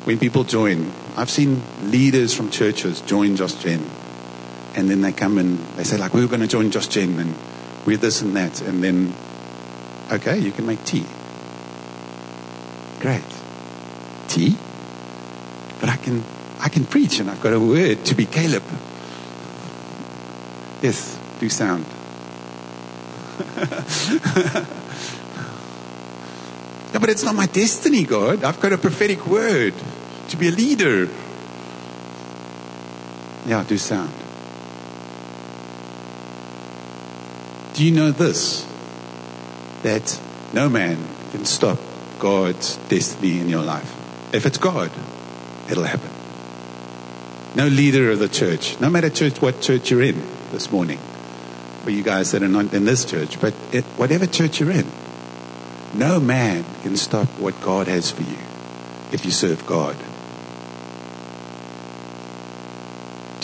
when 0.05 0.19
people 0.19 0.45
join, 0.45 0.93
I've 1.17 1.31
seen 1.31 1.63
leaders 1.83 2.35
from 2.35 2.51
churches 2.51 3.01
join 3.01 3.37
Josh 3.37 3.55
Gen. 3.55 3.89
And 4.77 4.91
then 4.91 5.01
they 5.01 5.13
come 5.13 5.39
and 5.39 5.59
they 5.77 5.85
say, 5.85 5.97
like, 5.97 6.13
we 6.13 6.23
are 6.25 6.29
going 6.29 6.41
to 6.41 6.47
join 6.47 6.71
Josh 6.71 6.89
Gen 6.89 7.19
and 7.19 7.35
we're 7.87 7.97
this 7.97 8.21
and 8.21 8.37
that. 8.37 8.61
And 8.61 8.85
then, 8.85 9.15
okay, 10.13 10.39
you 10.39 10.53
can 10.53 10.67
make 10.67 10.85
tea. 10.85 11.07
Great. 13.01 13.25
Tea? 14.29 14.57
But 15.81 15.89
I 15.89 15.97
can, 15.97 16.23
I 16.61 16.69
can 16.69 16.85
preach 16.85 17.21
and 17.21 17.31
I've 17.31 17.43
got 17.43 17.55
a 17.55 17.61
word 17.61 18.05
to 18.07 18.15
be 18.15 18.27
Caleb. 18.27 18.65
Yes, 20.83 21.19
do 21.41 21.49
sound. 21.49 21.87
No, 26.95 27.01
but 27.01 27.11
it's 27.11 27.25
not 27.25 27.35
my 27.35 27.47
destiny, 27.47 28.05
God. 28.05 28.45
I've 28.45 28.61
got 28.61 28.73
a 28.73 28.79
prophetic 28.79 29.27
word 29.27 29.75
to 30.29 30.37
be 30.37 30.49
a 30.49 30.51
leader. 30.51 31.09
Yeah, 33.47 33.65
do 33.65 33.77
sound. 33.79 34.13
Do 37.75 37.85
you 37.85 37.91
know 37.91 38.11
this? 38.11 38.67
That 39.83 40.21
no 40.53 40.69
man 40.69 40.97
can 41.33 41.45
stop 41.45 41.79
God's 42.19 42.77
destiny 42.89 43.41
in 43.41 43.49
your 43.49 43.63
life. 43.63 43.93
If 44.33 44.47
it's 44.47 44.59
God, 44.59 44.91
it'll 45.71 45.85
happen. 45.85 46.11
No 47.55 47.69
leader 47.69 48.11
of 48.11 48.19
the 48.19 48.29
church, 48.29 48.81
no 48.81 48.89
matter 48.89 49.11
church, 49.11 49.41
what 49.43 49.61
church 49.61 49.91
you're 49.91 50.03
in 50.03 50.23
this 50.53 50.73
morning, 50.73 50.99
for 51.83 51.91
you 51.91 52.03
guys 52.03 52.33
that 52.33 52.43
are 52.43 52.49
not 52.49 52.73
in 52.73 52.85
this 52.85 53.05
church, 53.05 53.41
but 53.41 53.55
it, 53.73 53.85
whatever 53.97 54.27
church 54.27 54.61
you're 54.61 54.71
in, 54.71 54.87
no 55.93 56.19
man 56.19 56.65
can 56.83 56.97
stop 56.97 57.29
what 57.39 57.61
God 57.61 57.87
has 57.87 58.11
for 58.11 58.23
you 58.23 58.39
if 59.13 59.25
you 59.25 59.31
serve 59.31 59.67
God. 59.67 59.97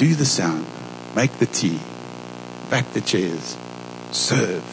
Do 0.00 0.14
the 0.14 0.24
sound, 0.24 0.64
make 1.14 1.30
the 1.40 1.44
tea, 1.44 1.78
back 2.70 2.90
the 2.94 3.02
chairs, 3.02 3.58
serve. 4.12 4.64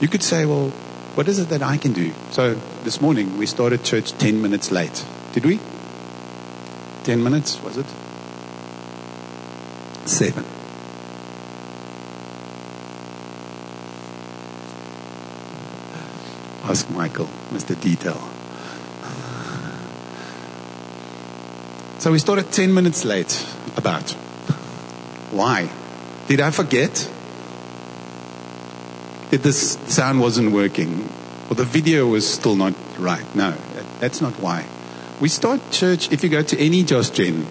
You 0.00 0.06
could 0.06 0.22
say, 0.22 0.46
well, 0.46 0.68
what 1.16 1.26
is 1.26 1.40
it 1.40 1.48
that 1.48 1.64
I 1.64 1.78
can 1.78 1.92
do? 1.92 2.12
So 2.30 2.54
this 2.84 3.00
morning 3.00 3.38
we 3.38 3.46
started 3.46 3.82
church 3.82 4.12
10 4.12 4.40
minutes 4.40 4.70
late. 4.70 5.04
Did 5.32 5.44
we? 5.44 5.58
10 7.02 7.24
minutes, 7.24 7.60
was 7.60 7.76
it? 7.76 7.86
Seven. 10.08 10.44
Ask 16.62 16.88
Michael, 16.88 17.26
Mr. 17.50 17.74
Detail. 17.80 18.31
So 22.02 22.10
we 22.10 22.18
started 22.18 22.50
10 22.50 22.74
minutes 22.74 23.04
late. 23.04 23.46
About. 23.76 24.10
Why? 25.30 25.70
Did 26.26 26.40
I 26.40 26.50
forget? 26.50 27.08
Did 29.30 29.44
this 29.44 29.78
sound 29.86 30.20
wasn't 30.20 30.50
working? 30.50 31.08
Or 31.48 31.54
the 31.54 31.64
video 31.64 32.08
was 32.08 32.28
still 32.28 32.56
not 32.56 32.74
right? 32.98 33.22
No, 33.36 33.52
that's 34.00 34.20
not 34.20 34.32
why. 34.40 34.66
We 35.20 35.28
start 35.28 35.60
church, 35.70 36.10
if 36.10 36.24
you 36.24 36.28
go 36.28 36.42
to 36.42 36.58
any 36.58 36.82
Josh 36.82 37.10
Gen 37.10 37.46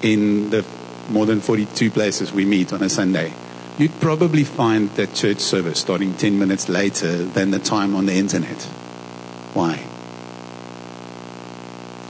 in 0.00 0.48
the 0.48 0.64
more 1.10 1.26
than 1.26 1.42
42 1.42 1.90
places 1.90 2.32
we 2.32 2.46
meet 2.46 2.72
on 2.72 2.82
a 2.82 2.88
Sunday, 2.88 3.34
you'd 3.76 4.00
probably 4.00 4.44
find 4.44 4.88
that 4.92 5.12
church 5.12 5.40
service 5.40 5.80
starting 5.80 6.14
10 6.14 6.38
minutes 6.38 6.70
later 6.70 7.24
than 7.24 7.50
the 7.50 7.58
time 7.58 7.94
on 7.94 8.06
the 8.06 8.14
internet. 8.14 8.62
Why? 9.52 9.85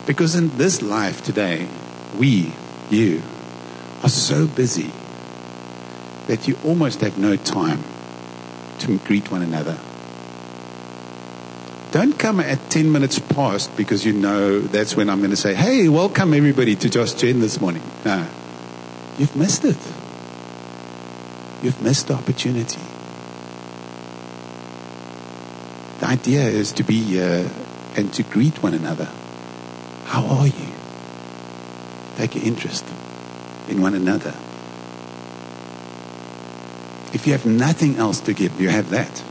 Because 0.07 0.37
in 0.37 0.57
this 0.57 0.83
life 0.83 1.23
today, 1.23 1.69
we, 2.17 2.53
you, 2.91 3.23
are 4.05 4.09
so 4.09 4.47
busy 4.47 4.93
that 6.29 6.47
you 6.47 6.57
almost 6.65 7.01
have 7.01 7.19
no 7.19 7.37
time 7.37 7.83
to 8.79 8.99
greet 8.99 9.31
one 9.33 9.43
another. 9.43 9.77
Don't 11.91 12.19
come 12.19 12.41
at 12.41 12.71
10 12.71 12.93
minutes 12.93 13.19
past 13.19 13.77
because 13.77 14.05
you 14.05 14.13
know 14.13 14.61
that's 14.61 14.97
when 14.97 15.09
I'm 15.11 15.19
going 15.19 15.31
to 15.31 15.37
say, 15.37 15.55
hey, 15.55 15.89
welcome 15.89 16.35
everybody 16.35 16.77
to 16.77 16.89
Josh 16.89 17.15
Gen 17.15 17.41
this 17.41 17.61
morning. 17.61 17.83
No, 18.05 18.29
you've 19.19 19.35
missed 19.35 19.65
it. 19.65 19.79
You've 21.63 21.83
missed 21.83 22.09
the 22.09 22.15
opportunity. 22.15 22.81
The 26.01 26.07
idea 26.07 26.43
is 26.45 26.73
to 26.73 26.85
be 26.85 27.01
here 27.01 27.51
and 27.97 28.13
to 28.15 28.23
greet 28.23 28.63
one 28.63 28.75
another. 28.75 29.09
How 30.17 30.25
are 30.29 30.47
you? 30.47 30.73
Take 32.17 32.37
an 32.37 32.43
interest 32.43 32.87
in 33.69 33.83
one 33.83 33.95
another. 33.95 34.35
If 37.13 37.27
you 37.27 37.35
have 37.35 37.45
nothing 37.45 37.99
else 37.99 38.21
to 38.21 38.33
give, 38.33 38.59
you 38.59 38.71
have 38.71 38.89
that. 38.93 39.23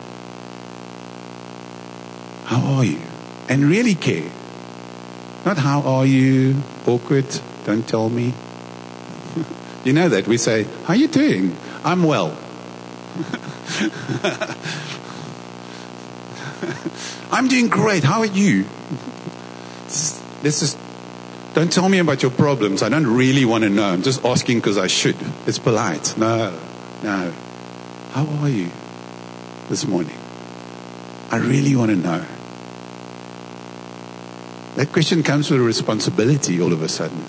How 2.44 2.62
are 2.76 2.86
you? 2.86 3.02
And 3.50 3.64
really 3.64 3.96
care. 3.96 4.30
Not 5.44 5.58
how 5.58 5.82
are 5.82 6.06
you? 6.06 6.62
Awkward. 6.86 7.26
Don't 7.64 7.90
tell 7.90 8.08
me. 8.08 8.36
you 9.86 9.94
know 9.94 10.10
that. 10.10 10.28
We 10.28 10.38
say, 10.38 10.68
How 10.84 10.94
are 10.94 10.98
you 10.98 11.08
doing? 11.08 11.58
I'm 11.84 12.04
well. 12.04 12.28
I'm 17.32 17.48
doing 17.48 17.70
great. 17.70 18.04
How 18.04 18.20
are 18.20 18.28
you? 18.28 18.66
This 20.46 20.62
is, 20.62 20.78
don't 21.56 21.74
tell 21.74 21.90
me 21.90 21.98
about 21.98 22.22
your 22.22 22.30
problems. 22.30 22.84
I 22.84 22.90
don't 22.90 23.08
really 23.08 23.46
want 23.46 23.64
to 23.64 23.70
know. 23.72 23.86
I'm 23.86 24.04
just 24.04 24.24
asking 24.24 24.60
because 24.60 24.78
I 24.78 24.86
should. 24.86 25.16
It's 25.48 25.58
polite. 25.58 26.16
No, 26.20 26.52
no. 27.02 27.34
How 28.12 28.28
are 28.28 28.48
you 28.48 28.70
this 29.70 29.88
morning? 29.88 30.16
I 31.32 31.38
really 31.38 31.76
want 31.76 31.90
to 31.90 31.98
know. 31.98 32.24
That 34.76 34.92
question 34.94 35.24
comes 35.24 35.50
with 35.50 35.60
a 35.60 35.64
responsibility 35.64 36.62
all 36.62 36.74
of 36.74 36.84
a 36.84 36.90
sudden. 36.90 37.26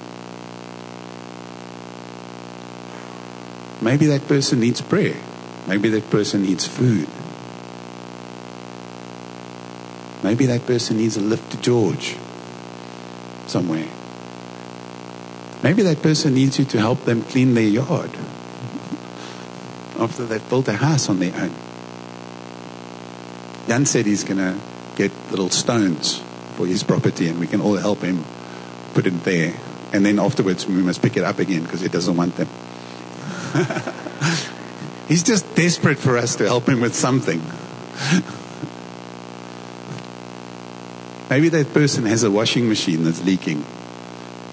Maybe 3.80 4.04
that 4.08 4.28
person 4.28 4.60
needs 4.60 4.82
prayer. 4.82 5.16
Maybe 5.66 5.88
that 5.88 6.10
person 6.10 6.42
needs 6.42 6.66
food. 6.66 7.08
Maybe 10.22 10.44
that 10.44 10.66
person 10.66 10.98
needs 10.98 11.16
a 11.16 11.22
lift 11.22 11.52
to 11.52 11.60
George 11.62 12.18
somewhere. 13.56 13.88
Maybe 15.62 15.82
that 15.84 16.02
person 16.02 16.34
needs 16.34 16.58
you 16.58 16.66
to 16.66 16.78
help 16.78 17.06
them 17.06 17.22
clean 17.22 17.54
their 17.54 17.64
yard 17.64 18.10
after 19.98 20.26
they've 20.26 20.46
built 20.50 20.68
a 20.68 20.74
house 20.74 21.08
on 21.08 21.20
their 21.20 21.34
own. 21.34 21.54
Jan 23.66 23.86
said 23.86 24.04
he's 24.04 24.24
going 24.24 24.36
to 24.36 24.60
get 24.96 25.10
little 25.30 25.48
stones 25.48 26.20
for 26.56 26.66
his 26.66 26.84
property 26.84 27.28
and 27.28 27.40
we 27.40 27.46
can 27.46 27.62
all 27.62 27.76
help 27.76 28.02
him 28.02 28.26
put 28.92 29.06
it 29.06 29.24
there. 29.24 29.54
And 29.94 30.04
then 30.04 30.18
afterwards 30.18 30.66
we 30.66 30.82
must 30.82 31.00
pick 31.00 31.16
it 31.16 31.24
up 31.24 31.38
again 31.38 31.62
because 31.62 31.80
he 31.80 31.88
doesn't 31.88 32.14
want 32.14 32.36
them. 32.36 32.48
He's 35.08 35.22
just 35.22 35.54
desperate 35.54 35.98
for 35.98 36.18
us 36.18 36.36
to 36.36 36.44
help 36.44 36.68
him 36.68 36.82
with 36.82 36.94
something. 36.94 37.40
Maybe 41.36 41.50
that 41.50 41.74
person 41.74 42.06
has 42.06 42.22
a 42.22 42.30
washing 42.30 42.66
machine 42.66 43.04
that's 43.04 43.22
leaking 43.22 43.62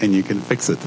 and 0.01 0.13
you 0.13 0.21
can 0.21 0.41
fix 0.41 0.67
it. 0.67 0.79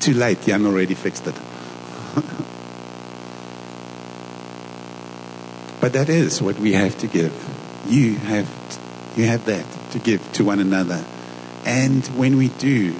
Too 0.00 0.12
late, 0.12 0.42
Jan 0.42 0.66
already 0.66 0.92
fixed 0.92 1.26
it. 1.26 1.34
but 5.80 5.94
that 5.94 6.10
is 6.10 6.42
what 6.42 6.58
we 6.58 6.74
have 6.74 6.98
to 6.98 7.06
give. 7.06 7.32
You 7.86 8.16
have, 8.16 8.46
you 9.16 9.24
have 9.24 9.46
that 9.46 9.64
to 9.92 9.98
give 9.98 10.30
to 10.34 10.44
one 10.44 10.60
another. 10.60 11.02
And 11.64 12.06
when 12.08 12.36
we 12.36 12.48
do, 12.48 12.94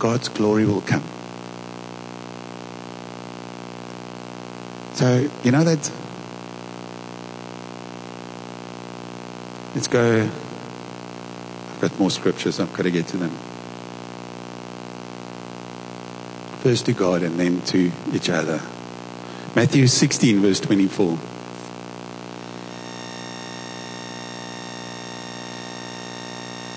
God's 0.00 0.26
glory 0.26 0.66
will 0.66 0.80
come. 0.80 1.04
So, 4.94 5.30
you 5.44 5.52
know 5.52 5.62
that. 5.62 5.88
Let's 9.76 9.86
go. 9.86 10.28
I've 11.82 11.98
more 11.98 12.10
scriptures, 12.10 12.60
I've 12.60 12.72
got 12.74 12.84
to 12.84 12.90
get 12.90 13.08
to 13.08 13.16
them. 13.16 13.30
First 16.60 16.86
to 16.86 16.92
God 16.92 17.22
and 17.22 17.38
then 17.40 17.60
to 17.62 17.90
each 18.12 18.30
other. 18.30 18.60
Matthew 19.56 19.86
16, 19.86 20.40
verse 20.40 20.60
24. 20.60 21.18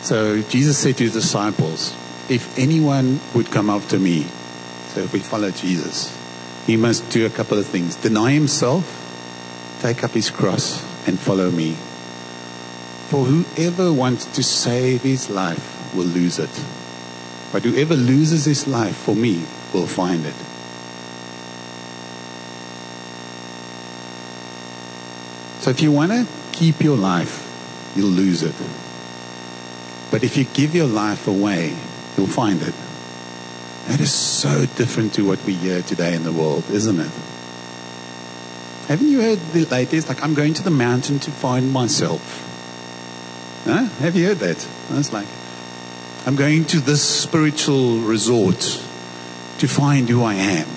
So 0.06 0.41
Jesus 0.41 0.78
said 0.78 0.98
to 0.98 1.04
his 1.04 1.13
disciples, 1.13 1.94
If 2.30 2.58
anyone 2.60 3.20
would 3.34 3.52
come 3.52 3.70
after 3.70 3.98
me, 3.98 4.24
so 4.89 5.02
if 5.02 5.13
we 5.13 5.20
follow 5.20 5.52
Jesus, 5.52 6.15
he 6.65 6.78
must 6.78 7.10
do 7.12 7.26
a 7.26 7.30
couple 7.30 7.58
of 7.58 7.65
things 7.65 7.96
deny 7.96 8.32
himself, 8.32 9.80
take 9.82 10.04
up 10.04 10.12
his 10.12 10.30
cross, 10.30 10.84
and 11.08 11.20
follow 11.20 11.50
me. 11.52 11.76
For 13.15 13.23
whoever 13.23 13.93
wants 13.93 14.25
to 14.25 14.43
save 14.43 15.04
his 15.04 15.30
life 15.30 15.95
will 15.95 16.04
lose 16.04 16.38
it. 16.38 16.49
But 17.54 17.63
whoever 17.63 17.95
loses 17.95 18.43
his 18.43 18.67
life 18.67 18.97
for 18.97 19.15
me 19.15 19.45
will 19.73 19.88
find 19.88 20.25
it. 20.25 20.36
So 25.62 25.69
if 25.69 25.82
you 25.82 25.93
want 25.93 26.12
to 26.12 26.28
keep 26.51 26.84
your 26.84 26.97
life, 26.97 27.93
you'll 27.95 28.10
lose 28.10 28.43
it. 28.43 28.56
But 30.12 30.25
if 30.25 30.36
you 30.36 30.43
give 30.43 30.75
your 30.75 30.88
life 30.88 31.25
away, 31.25 31.73
you'll 32.17 32.28
find 32.28 32.62
it. 32.62 32.73
That 33.88 34.01
is 34.01 34.13
so 34.13 34.65
different 34.65 35.13
to 35.13 35.25
what 35.25 35.41
we 35.45 35.54
hear 35.54 35.82
today 35.82 36.15
in 36.15 36.23
the 36.23 36.34
world, 36.34 36.65
isn't 36.69 36.99
it? 36.99 37.12
Haven't 38.89 39.08
you 39.08 39.21
heard 39.21 39.39
the 39.54 39.63
latest? 39.63 40.10
Like, 40.10 40.21
I'm 40.21 40.34
going 40.34 40.54
to 40.56 40.63
the 40.63 40.69
mountain 40.69 41.19
to 41.19 41.32
find 41.32 41.71
myself. 41.71 42.44
Huh? 43.65 43.86
Have 43.99 44.15
you 44.15 44.28
heard 44.28 44.38
that? 44.38 44.67
It's 44.91 45.12
like, 45.12 45.28
I'm 46.28 46.36
going 46.36 46.65
to 46.65 46.80
this 46.80 47.04
spiritual 47.04 47.97
resort 47.97 48.60
to 49.58 49.67
find 49.67 50.08
who 50.08 50.23
I 50.23 50.36
am. 50.36 50.67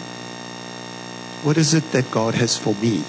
What 1.43 1.59
is 1.59 1.75
it 1.75 1.93
that 1.93 2.11
God 2.11 2.35
has 2.35 2.57
for 2.57 2.75
me? 2.75 3.05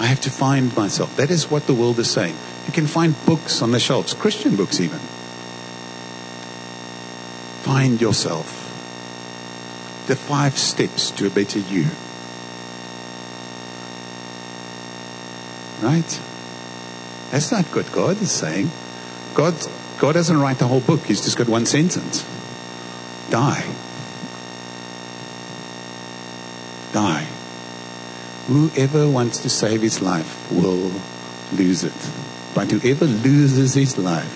I 0.00 0.06
have 0.06 0.20
to 0.22 0.30
find 0.30 0.74
myself. 0.74 1.16
That 1.16 1.30
is 1.30 1.48
what 1.48 1.68
the 1.68 1.74
world 1.74 2.00
is 2.00 2.10
saying. 2.10 2.34
You 2.66 2.72
can 2.72 2.88
find 2.88 3.14
books 3.24 3.62
on 3.62 3.70
the 3.70 3.78
shelves, 3.78 4.14
Christian 4.14 4.56
books 4.56 4.80
even. 4.80 4.98
Find 7.62 8.00
yourself. 8.00 8.62
The 10.08 10.16
five 10.16 10.58
steps 10.58 11.12
to 11.12 11.28
a 11.28 11.30
better 11.30 11.60
you. 11.60 11.86
Right? 15.80 16.20
That's 17.34 17.50
not 17.50 17.64
what 17.74 17.90
God 17.90 18.22
is 18.22 18.30
saying. 18.30 18.70
God, 19.34 19.56
God 19.98 20.12
doesn't 20.12 20.38
write 20.38 20.60
the 20.60 20.68
whole 20.68 20.78
book. 20.78 21.00
He's 21.00 21.20
just 21.20 21.36
got 21.36 21.48
one 21.48 21.66
sentence. 21.66 22.24
Die. 23.28 23.74
Die. 26.92 27.26
Whoever 28.46 29.10
wants 29.10 29.40
to 29.40 29.50
save 29.50 29.82
his 29.82 30.00
life 30.00 30.48
will 30.52 30.92
lose 31.52 31.82
it. 31.82 32.10
But 32.54 32.70
whoever 32.70 33.04
loses 33.04 33.74
his 33.74 33.98
life 33.98 34.30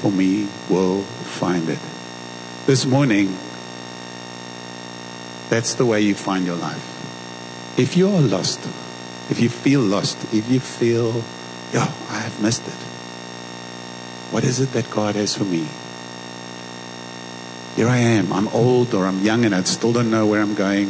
for 0.00 0.12
me 0.12 0.46
will 0.70 1.02
find 1.02 1.68
it. 1.68 1.80
This 2.66 2.86
morning, 2.86 3.36
that's 5.48 5.74
the 5.74 5.84
way 5.84 6.02
you 6.02 6.14
find 6.14 6.46
your 6.46 6.54
life. 6.54 7.74
If 7.76 7.96
you 7.96 8.08
are 8.10 8.20
lost, 8.20 8.60
if 9.28 9.40
you 9.40 9.48
feel 9.48 9.80
lost, 9.80 10.32
if 10.32 10.48
you 10.48 10.60
feel, 10.60 11.24
yeah, 11.72 11.90
I 12.10 12.18
have 12.18 12.40
missed 12.42 12.66
it. 12.66 12.74
What 14.32 14.44
is 14.44 14.60
it 14.60 14.72
that 14.72 14.90
God 14.90 15.14
has 15.14 15.34
for 15.34 15.44
me? 15.44 15.66
Here 17.76 17.88
I 17.88 17.96
am. 17.96 18.32
I'm 18.32 18.48
old 18.48 18.94
or 18.94 19.06
I'm 19.06 19.20
young 19.20 19.44
and 19.44 19.54
I 19.54 19.62
still 19.62 19.92
don't 19.92 20.10
know 20.10 20.26
where 20.26 20.40
I'm 20.40 20.54
going. 20.54 20.88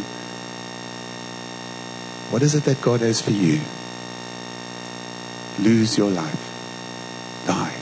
What 2.30 2.42
is 2.42 2.54
it 2.54 2.64
that 2.64 2.80
God 2.80 3.00
has 3.00 3.20
for 3.20 3.30
you? 3.30 3.60
Lose 5.60 5.96
your 5.96 6.10
life. 6.10 7.44
Die. 7.46 7.76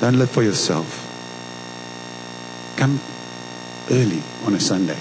Don't 0.00 0.18
live 0.18 0.30
for 0.30 0.42
yourself. 0.42 1.06
Come 2.76 3.00
early 3.90 4.22
on 4.44 4.54
a 4.54 4.60
Sunday. 4.60 4.98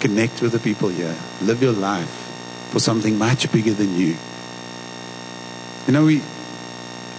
Connect 0.00 0.40
with 0.42 0.52
the 0.52 0.58
people 0.58 0.88
here. 0.88 1.16
Live 1.42 1.62
your 1.62 1.72
life 1.72 2.19
for 2.70 2.78
something 2.78 3.18
much 3.18 3.50
bigger 3.52 3.72
than 3.72 3.96
you. 3.96 4.16
You 5.86 5.92
know, 5.92 6.04
we, 6.04 6.22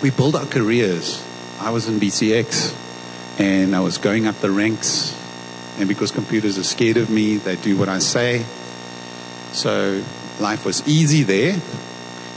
we 0.02 0.10
build 0.10 0.36
our 0.36 0.46
careers. 0.46 1.24
I 1.60 1.72
was 1.72 1.88
in 1.88 2.00
BCX 2.00 2.76
and 3.38 3.76
I 3.76 3.82
was 3.82 3.98
going 3.98 4.28
up 4.28 4.36
the 4.38 4.50
ranks. 4.50 5.18
And 5.78 5.88
because 5.90 6.12
computers 6.12 6.58
are 6.58 6.64
scared 6.64 6.98
of 6.98 7.10
me, 7.10 7.36
they 7.38 7.56
do 7.58 7.78
what 7.78 7.90
I 7.90 8.00
say. 8.00 8.46
So 9.52 10.04
life 10.40 10.66
was 10.66 10.88
easy 10.88 11.24
there. 11.24 11.60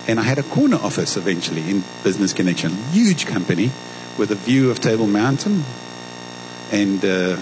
And 0.06 0.18
I 0.18 0.22
had 0.24 0.38
a 0.38 0.42
corner 0.42 0.76
office 0.76 1.16
eventually 1.16 1.70
in 1.70 1.84
Business 2.02 2.32
Connexion, 2.32 2.72
huge 2.90 3.26
company 3.26 3.70
with 4.18 4.30
a 4.30 4.34
view 4.34 4.70
of 4.70 4.80
Table 4.80 5.06
Mountain. 5.06 5.64
And 6.72 7.04
uh, 7.04 7.36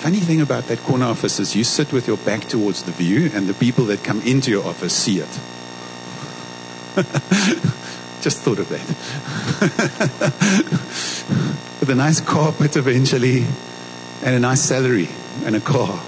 funny 0.00 0.18
thing 0.18 0.40
about 0.40 0.64
that 0.68 0.78
corner 0.78 1.04
office 1.04 1.38
is 1.38 1.54
you 1.54 1.62
sit 1.62 1.92
with 1.92 2.08
your 2.08 2.16
back 2.16 2.48
towards 2.48 2.84
the 2.84 2.90
view, 2.90 3.30
and 3.34 3.46
the 3.46 3.52
people 3.52 3.84
that 3.86 4.02
come 4.02 4.22
into 4.22 4.50
your 4.50 4.66
office 4.66 4.96
see 4.96 5.18
it. 5.18 5.28
Just 8.22 8.40
thought 8.40 8.58
of 8.58 8.70
that. 8.70 8.80
with 11.80 11.90
a 11.90 11.94
nice 11.94 12.20
carpet 12.20 12.76
eventually, 12.76 13.44
and 14.22 14.34
a 14.34 14.40
nice 14.40 14.62
salary, 14.62 15.10
and 15.44 15.54
a 15.54 15.60
car. 15.60 16.02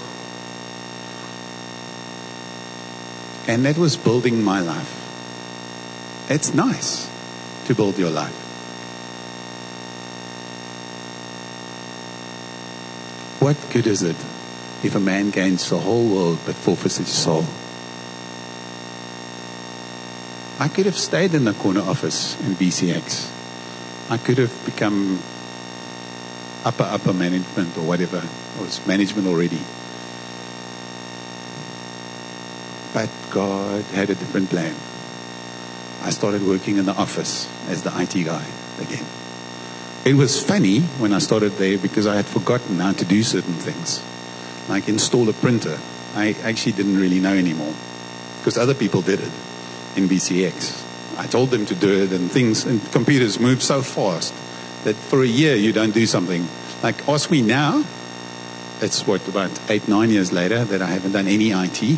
And 3.47 3.63
that 3.65 3.77
was 3.77 3.95
building 3.95 4.43
my 4.43 4.59
life. 4.59 4.89
It's 6.31 6.55
nice 6.55 7.07
to 7.65 7.75
build 7.75 7.99
your 7.99 8.09
life. 8.09 8.42
What 13.43 13.57
good 13.71 13.87
is 13.87 14.03
it 14.03 14.15
if 14.85 14.95
a 14.95 15.01
man 15.01 15.29
gains 15.29 15.69
the 15.69 15.77
whole 15.77 16.07
world 16.07 16.39
but 16.45 16.55
forfeits 16.55 16.95
his 16.95 17.09
soul? 17.09 17.43
I 20.63 20.69
could 20.69 20.85
have 20.85 20.97
stayed 20.97 21.33
in 21.33 21.43
the 21.43 21.51
corner 21.51 21.81
office 21.81 22.39
in 22.39 22.55
BCX. 22.55 23.29
I 24.09 24.15
could 24.15 24.37
have 24.37 24.65
become 24.65 25.21
upper, 26.63 26.83
upper 26.83 27.11
management 27.11 27.77
or 27.77 27.81
whatever. 27.81 28.23
I 28.23 28.61
was 28.61 28.79
management 28.87 29.27
already. 29.27 29.59
But 32.93 33.09
God 33.29 33.83
had 33.91 34.09
a 34.09 34.15
different 34.15 34.51
plan. 34.51 34.73
I 36.01 36.11
started 36.11 36.47
working 36.47 36.77
in 36.77 36.85
the 36.85 36.93
office 36.95 37.49
as 37.67 37.83
the 37.83 37.91
IT 37.99 38.23
guy 38.23 38.45
again. 38.79 39.05
It 40.05 40.15
was 40.15 40.43
funny 40.43 40.81
when 40.99 41.13
I 41.13 41.19
started 41.19 41.53
there 41.53 41.77
because 41.77 42.07
I 42.07 42.17
had 42.17 42.25
forgotten 42.25 42.79
how 42.79 42.91
to 42.91 43.05
do 43.05 43.23
certain 43.23 43.53
things, 43.53 44.03
like 44.67 44.89
install 44.89 45.29
a 45.29 45.33
printer. 45.33 45.79
I 46.13 46.35
actually 46.43 46.73
didn't 46.73 46.99
really 46.99 47.21
know 47.21 47.33
anymore 47.33 47.73
because 48.39 48.57
other 48.57 48.73
people 48.73 49.01
did 49.01 49.21
it 49.21 49.31
in 49.95 50.09
BCX. 50.09 51.17
I 51.17 51.27
told 51.27 51.51
them 51.51 51.65
to 51.67 51.75
do 51.75 52.03
it, 52.03 52.11
and 52.11 52.29
things 52.29 52.65
and 52.65 52.81
computers 52.91 53.39
move 53.39 53.63
so 53.63 53.81
fast 53.81 54.33
that 54.83 54.97
for 54.97 55.23
a 55.23 55.27
year 55.27 55.55
you 55.55 55.71
don't 55.71 55.93
do 55.93 56.05
something. 56.05 56.49
Like 56.81 57.07
ask 57.07 57.31
me 57.31 57.41
now. 57.41 57.85
It's 58.81 59.07
what 59.07 59.25
about 59.29 59.57
eight, 59.69 59.87
nine 59.87 60.09
years 60.09 60.33
later 60.33 60.65
that 60.65 60.81
I 60.81 60.87
haven't 60.87 61.13
done 61.13 61.29
any 61.29 61.51
IT, 61.51 61.97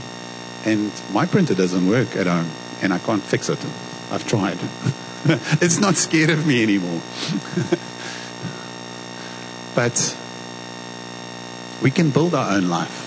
and 0.64 0.92
my 1.12 1.26
printer 1.26 1.56
doesn't 1.56 1.88
work 1.88 2.16
at 2.16 2.28
home, 2.28 2.52
and 2.84 2.94
I 2.94 3.00
can't 3.00 3.24
fix 3.24 3.50
it. 3.50 3.66
I've 4.12 4.28
tried. 4.28 4.60
it's 5.60 5.80
not 5.80 5.96
scared 5.96 6.30
of 6.30 6.46
me 6.46 6.62
anymore. 6.62 7.02
but 9.76 10.18
we 11.84 11.92
can 11.92 12.10
build 12.10 12.34
our 12.34 12.56
own 12.56 12.70
life 12.70 13.02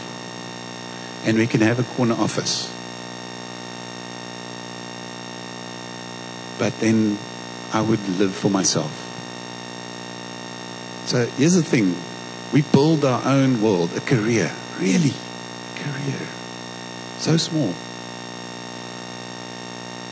and 1.26 1.38
we 1.38 1.46
can 1.46 1.62
have 1.62 1.78
a 1.78 1.82
corner 1.96 2.14
office. 2.14 2.72
But 6.58 6.78
then 6.80 7.18
I 7.72 7.80
would 7.80 8.06
live 8.18 8.34
for 8.34 8.50
myself. 8.50 8.92
So 11.06 11.26
here's 11.26 11.54
the 11.54 11.62
thing 11.62 11.96
we 12.52 12.62
build 12.62 13.04
our 13.04 13.26
own 13.26 13.62
world, 13.62 13.96
a 13.96 14.00
career, 14.00 14.52
really, 14.78 15.12
a 15.12 15.78
career. 15.78 16.28
So 17.18 17.36
small. 17.36 17.74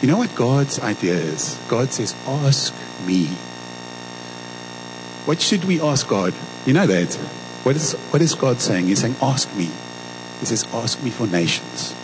You 0.03 0.09
know 0.09 0.19
what 0.19 0.35
God's 0.35 0.79
idea 0.81 1.15
is? 1.15 1.59
God 1.69 1.93
says, 1.93 2.15
Ask 2.27 2.75
me. 3.07 3.31
What 5.27 5.41
should 5.41 5.65
we 5.65 5.81
ask 5.81 6.07
God? 6.07 6.35
You 6.67 6.73
know 6.73 6.87
that? 6.87 7.13
What 7.65 7.75
is, 7.75 7.95
what 8.11 8.23
is 8.23 8.37
God 8.37 8.61
saying? 8.61 8.87
He's 8.87 9.01
saying, 9.01 9.17
Ask 9.21 9.53
me. 9.57 9.69
He 10.39 10.47
says, 10.47 10.65
Ask 10.73 11.03
me 11.03 11.11
for 11.11 11.27
nations. 11.27 11.95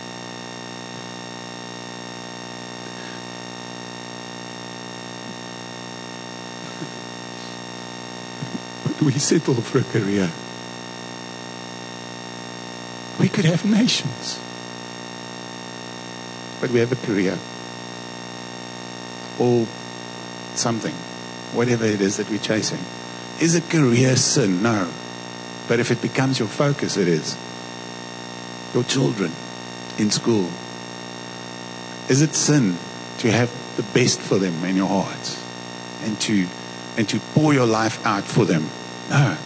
We 9.01 9.13
settle 9.13 9.55
for 9.55 9.79
a 9.79 9.83
career. 9.83 10.29
We 13.19 13.29
could 13.29 13.45
have 13.45 13.65
nations. 13.65 14.39
But 16.59 16.71
we 16.71 16.79
have 16.79 16.91
a 16.91 16.97
career. 16.97 17.37
Or 19.39 19.65
something. 20.55 20.93
Whatever 21.53 21.85
it 21.85 22.01
is 22.01 22.17
that 22.17 22.29
we're 22.29 22.39
chasing. 22.39 22.79
Is 23.43 23.55
a 23.55 23.61
career 23.61 24.15
sin? 24.15 24.63
No. 24.63 24.89
But 25.67 25.81
if 25.81 25.91
it 25.91 26.01
becomes 26.01 26.39
your 26.39 26.47
focus, 26.47 26.95
it 26.95 27.09
is. 27.09 27.37
Your 28.73 28.85
children 28.85 29.33
in 29.97 30.11
school. 30.11 30.49
Is 32.07 32.21
it 32.21 32.35
sin 32.35 32.77
to 33.17 33.29
have 33.29 33.51
the 33.75 33.83
best 33.83 34.21
for 34.21 34.39
them 34.39 34.63
in 34.63 34.77
your 34.77 34.87
heart 34.87 35.37
and 36.03 36.17
to 36.21 36.47
and 36.95 37.09
to 37.09 37.19
pour 37.33 37.53
your 37.53 37.65
life 37.65 37.99
out 38.05 38.23
for 38.23 38.45
them? 38.45 38.69
No. 39.09 39.37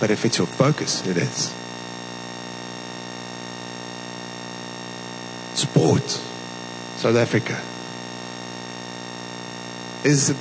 But 0.00 0.10
if 0.10 0.26
it's 0.26 0.36
your 0.36 0.46
focus, 0.46 1.06
it 1.06 1.16
is. 1.16 1.50
Sport. 5.54 6.10
South 6.98 7.16
Africa. 7.16 7.58
Is 10.06 10.36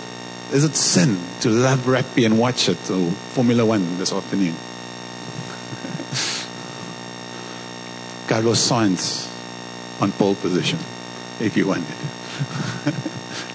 is 0.53 0.63
it 0.63 0.75
sin 0.75 1.17
to 1.41 1.49
love 1.49 1.87
rugby 1.87 2.25
and 2.25 2.37
watch 2.37 2.69
it 2.69 2.77
or 2.91 3.09
Formula 3.33 3.65
One 3.65 3.97
this 3.97 4.13
afternoon? 4.13 4.53
Carlos 8.27 8.69
Sainz 8.69 9.27
on 9.99 10.11
pole 10.11 10.35
position, 10.35 10.77
if 11.39 11.57
you 11.57 11.65
wanted. 11.65 11.85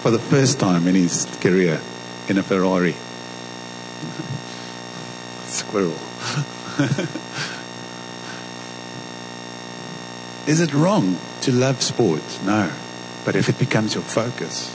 For 0.01 0.11
the 0.11 0.19
first 0.19 0.59
time 0.59 0.89
in 0.89 0.95
his 0.95 1.25
career 1.39 1.79
in 2.27 2.37
a 2.37 2.43
Ferrari. 2.43 2.91
Squirrel. 5.45 5.95
Is 10.47 10.59
it 10.59 10.73
wrong 10.73 11.17
to 11.41 11.51
love 11.53 11.81
sport? 11.81 12.41
No. 12.43 12.69
But 13.23 13.37
if 13.37 13.47
it 13.47 13.57
becomes 13.57 13.93
your 13.93 14.03
focus, 14.03 14.69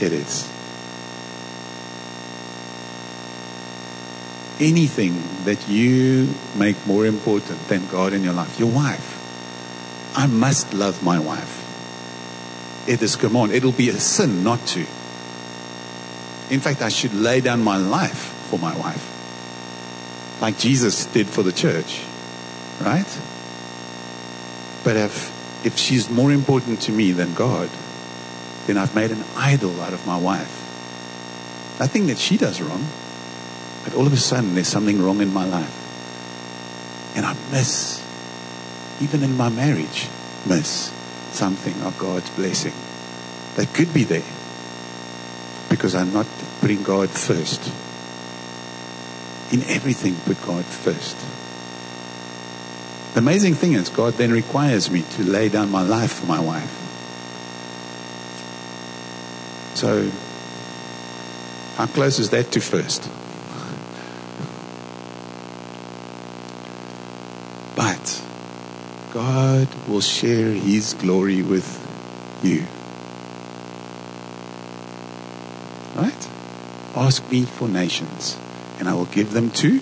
it 0.00 0.12
is. 0.12 0.49
Anything 4.60 5.44
that 5.44 5.68
you 5.68 6.34
make 6.54 6.86
more 6.86 7.06
important 7.06 7.66
than 7.68 7.86
God 7.88 8.12
in 8.12 8.22
your 8.22 8.34
life, 8.34 8.58
your 8.58 8.70
wife. 8.70 9.16
I 10.16 10.26
must 10.26 10.74
love 10.74 11.02
my 11.02 11.18
wife. 11.18 11.56
It 12.86 13.00
is 13.02 13.16
command. 13.16 13.52
It'll 13.52 13.72
be 13.72 13.88
a 13.88 13.98
sin 13.98 14.44
not 14.44 14.66
to. 14.68 14.80
In 16.50 16.60
fact, 16.60 16.82
I 16.82 16.88
should 16.88 17.14
lay 17.14 17.40
down 17.40 17.62
my 17.62 17.76
life 17.76 18.34
for 18.50 18.58
my 18.58 18.76
wife. 18.76 19.16
Like 20.42 20.58
Jesus 20.58 21.06
did 21.06 21.26
for 21.26 21.42
the 21.42 21.52
church. 21.52 22.02
Right? 22.80 23.18
But 24.84 24.96
if 24.96 25.40
if 25.64 25.76
she's 25.76 26.08
more 26.08 26.32
important 26.32 26.80
to 26.82 26.92
me 26.92 27.12
than 27.12 27.34
God, 27.34 27.68
then 28.66 28.78
I've 28.78 28.94
made 28.94 29.10
an 29.10 29.22
idol 29.36 29.80
out 29.80 29.92
of 29.92 30.06
my 30.06 30.16
wife. 30.16 30.56
Nothing 31.78 32.06
that 32.06 32.18
she 32.18 32.36
does 32.36 32.60
wrong, 32.60 32.86
but 33.84 33.94
all 33.94 34.06
of 34.06 34.12
a 34.12 34.16
sudden 34.16 34.54
there's 34.54 34.68
something 34.68 35.02
wrong 35.02 35.20
in 35.20 35.32
my 35.32 35.44
life. 35.44 35.76
And 37.16 37.26
I 37.26 37.34
miss, 37.50 38.04
even 39.00 39.22
in 39.22 39.36
my 39.36 39.48
marriage, 39.48 40.08
miss 40.46 40.92
something 41.32 41.80
of 41.82 41.98
God's 41.98 42.30
blessing 42.30 42.74
that 43.56 43.72
could 43.74 43.92
be 43.92 44.04
there 44.04 44.24
because 45.68 45.94
I'm 45.94 46.12
not 46.12 46.26
putting 46.60 46.82
God 46.82 47.08
first. 47.10 47.66
In 49.52 49.62
everything, 49.64 50.14
put 50.26 50.40
God 50.46 50.64
first. 50.64 51.16
The 53.14 53.18
amazing 53.18 53.54
thing 53.54 53.72
is, 53.72 53.88
God 53.88 54.14
then 54.14 54.30
requires 54.30 54.90
me 54.90 55.02
to 55.02 55.24
lay 55.24 55.48
down 55.48 55.70
my 55.70 55.82
life 55.82 56.12
for 56.12 56.26
my 56.26 56.38
wife. 56.38 56.76
So, 59.74 60.10
how 61.76 61.86
close 61.86 62.18
is 62.18 62.30
that 62.30 62.52
to 62.52 62.60
first? 62.60 63.08
But 67.74 68.22
God 69.60 69.88
will 69.88 70.00
share 70.00 70.52
His 70.52 70.94
glory 70.94 71.42
with 71.42 71.68
you. 72.42 72.64
Right? 75.94 76.28
Ask 76.96 77.30
me 77.30 77.42
for 77.44 77.68
nations, 77.68 78.38
and 78.78 78.88
I 78.88 78.94
will 78.94 79.04
give 79.06 79.32
them 79.32 79.50
to 79.50 79.80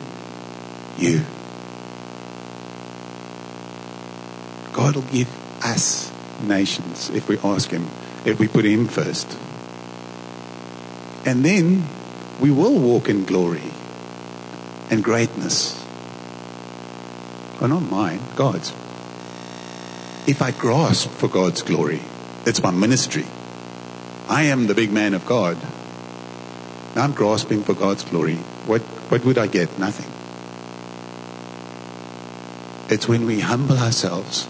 you. 0.97 1.24
God 4.72 4.97
will 4.97 5.03
give 5.03 5.29
us 5.64 6.11
nations 6.43 7.11
if 7.11 7.29
we 7.29 7.39
ask 7.39 7.70
Him, 7.70 7.87
if 8.24 8.41
we 8.41 8.49
put 8.49 8.64
Him 8.64 8.89
first. 8.89 9.39
And 11.24 11.45
then 11.45 11.85
we 12.41 12.51
will 12.51 12.79
walk 12.79 13.09
in 13.09 13.24
glory 13.24 13.70
and 14.91 15.05
greatness. 15.05 15.85
Well, 17.61 17.68
not 17.68 17.83
mine, 17.83 18.20
God's. 18.35 18.72
If 20.29 20.43
I 20.43 20.51
grasp 20.51 21.09
for 21.09 21.26
God's 21.26 21.62
glory, 21.62 22.01
it's 22.45 22.62
my 22.62 22.70
ministry. 22.70 23.24
I 24.29 24.45
am 24.45 24.66
the 24.66 24.74
big 24.74 24.93
man 24.93 25.14
of 25.14 25.24
God. 25.24 25.57
I'm 26.95 27.12
grasping 27.12 27.62
for 27.62 27.72
God's 27.72 28.05
glory. 28.05 28.37
What, 28.66 28.83
what 29.11 29.24
would 29.24 29.39
I 29.39 29.47
get? 29.47 29.79
Nothing. 29.79 30.12
It's 32.91 33.09
when 33.09 33.24
we 33.24 33.41
humble 33.41 33.79
ourselves 33.79 34.47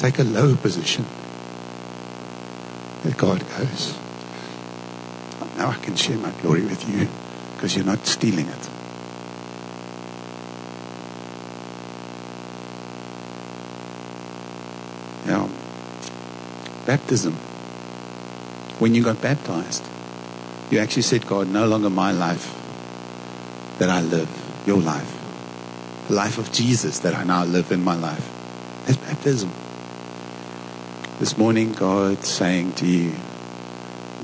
take 0.00 0.18
a 0.18 0.24
low 0.24 0.56
position. 0.56 1.04
That 3.04 3.16
God 3.16 3.40
goes, 3.50 3.96
now 5.56 5.68
I 5.68 5.78
can 5.82 5.94
share 5.94 6.16
my 6.16 6.30
glory 6.42 6.62
with 6.62 6.88
you 6.88 7.06
because 7.54 7.76
you're 7.76 7.84
not 7.84 8.06
stealing 8.06 8.46
it. 8.46 8.70
Now, 15.26 15.48
baptism. 16.90 17.34
When 18.80 18.96
you 18.96 19.04
got 19.04 19.22
baptized, 19.22 19.84
you 20.70 20.80
actually 20.80 21.02
said, 21.02 21.24
God, 21.24 21.46
no 21.46 21.68
longer 21.68 21.88
my 21.88 22.10
life 22.10 22.46
that 23.78 23.88
I 23.88 24.00
live, 24.00 24.28
your 24.66 24.80
life. 24.80 25.10
The 26.08 26.14
life 26.14 26.38
of 26.38 26.50
Jesus 26.50 26.98
that 27.00 27.14
I 27.14 27.22
now 27.22 27.44
live 27.44 27.70
in 27.70 27.84
my 27.84 27.94
life. 27.94 28.26
That's 28.86 28.96
baptism. 28.96 29.52
This 31.20 31.38
morning, 31.38 31.74
God's 31.74 32.26
saying 32.26 32.72
to 32.82 32.86
you, 32.86 33.14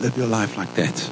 live 0.01 0.17
your 0.17 0.27
life 0.27 0.57
like 0.57 0.75
that. 0.75 1.11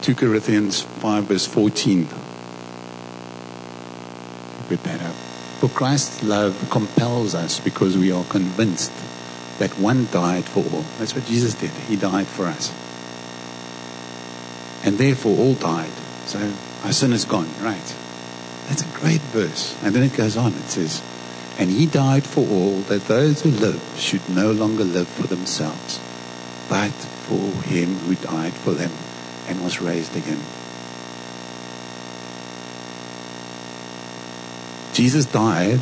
Two 0.00 0.14
Corinthians 0.14 0.80
five 0.80 1.24
verse 1.24 1.46
fourteen. 1.46 2.08
That 4.68 5.00
up. 5.00 5.14
For 5.60 5.68
Christ's 5.68 6.24
love 6.24 6.68
compels 6.70 7.36
us 7.36 7.60
because 7.60 7.96
we 7.96 8.10
are 8.10 8.24
convinced 8.24 8.92
that 9.60 9.78
one 9.78 10.08
died 10.10 10.44
for 10.44 10.58
all. 10.58 10.84
That's 10.98 11.14
what 11.14 11.24
Jesus 11.24 11.54
did. 11.54 11.70
He 11.70 11.94
died 11.94 12.26
for 12.26 12.46
us. 12.46 12.70
And 14.84 14.98
therefore 14.98 15.38
all 15.38 15.54
died. 15.54 15.92
So 16.26 16.52
our 16.82 16.92
sin 16.92 17.12
is 17.12 17.24
gone, 17.24 17.48
right? 17.62 17.96
That's 18.66 18.82
a 18.82 18.98
great 18.98 19.20
verse. 19.20 19.80
And 19.84 19.94
then 19.94 20.02
it 20.02 20.14
goes 20.14 20.36
on. 20.36 20.52
It 20.54 20.68
says, 20.68 21.00
And 21.58 21.70
he 21.70 21.86
died 21.86 22.24
for 22.24 22.40
all, 22.40 22.80
that 22.82 23.06
those 23.06 23.42
who 23.42 23.50
live 23.50 23.80
should 23.96 24.28
no 24.28 24.50
longer 24.50 24.84
live 24.84 25.06
for 25.06 25.28
themselves, 25.28 26.00
but 26.68 26.90
for 26.90 27.62
him 27.62 27.94
who 27.98 28.16
died 28.16 28.52
for 28.52 28.72
them 28.72 28.92
and 29.46 29.62
was 29.62 29.80
raised 29.80 30.16
again. 30.16 30.40
Jesus 34.96 35.26
died 35.26 35.78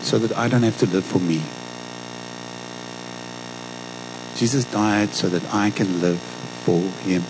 so 0.00 0.18
that 0.18 0.34
I 0.34 0.48
don't 0.48 0.62
have 0.62 0.78
to 0.78 0.86
live 0.86 1.04
for 1.04 1.18
me. 1.18 1.42
Jesus 4.34 4.64
died 4.64 5.10
so 5.10 5.28
that 5.28 5.52
I 5.52 5.68
can 5.68 6.00
live 6.00 6.18
for 6.64 6.80
him. 7.04 7.22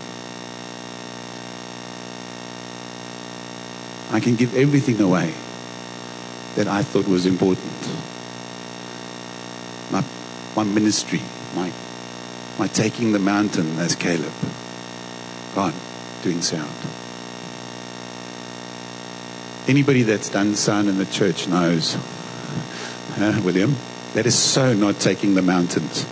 I 4.09 4.21
can 4.21 4.37
give 4.37 4.55
everything 4.55 5.01
away 5.01 5.33
that 6.55 6.69
I 6.69 6.81
thought 6.81 7.09
was 7.09 7.25
important. 7.25 7.73
My, 9.91 10.05
my 10.55 10.63
ministry, 10.63 11.21
my, 11.53 11.73
my 12.57 12.67
taking 12.67 13.11
the 13.11 13.19
mountain 13.19 13.77
as 13.79 13.97
Caleb. 13.97 14.31
God, 15.53 15.73
doing 16.23 16.41
sound. 16.41 16.71
Anybody 19.67 20.03
that's 20.03 20.29
done 20.29 20.55
sound 20.55 20.87
in 20.87 20.97
the 20.97 21.05
church 21.05 21.47
knows, 21.47 21.95
uh, 23.17 23.41
William, 23.43 23.75
that 24.13 24.25
is 24.25 24.37
so 24.37 24.73
not 24.73 24.99
taking 24.99 25.35
the 25.35 25.41
mountains. 25.41 26.05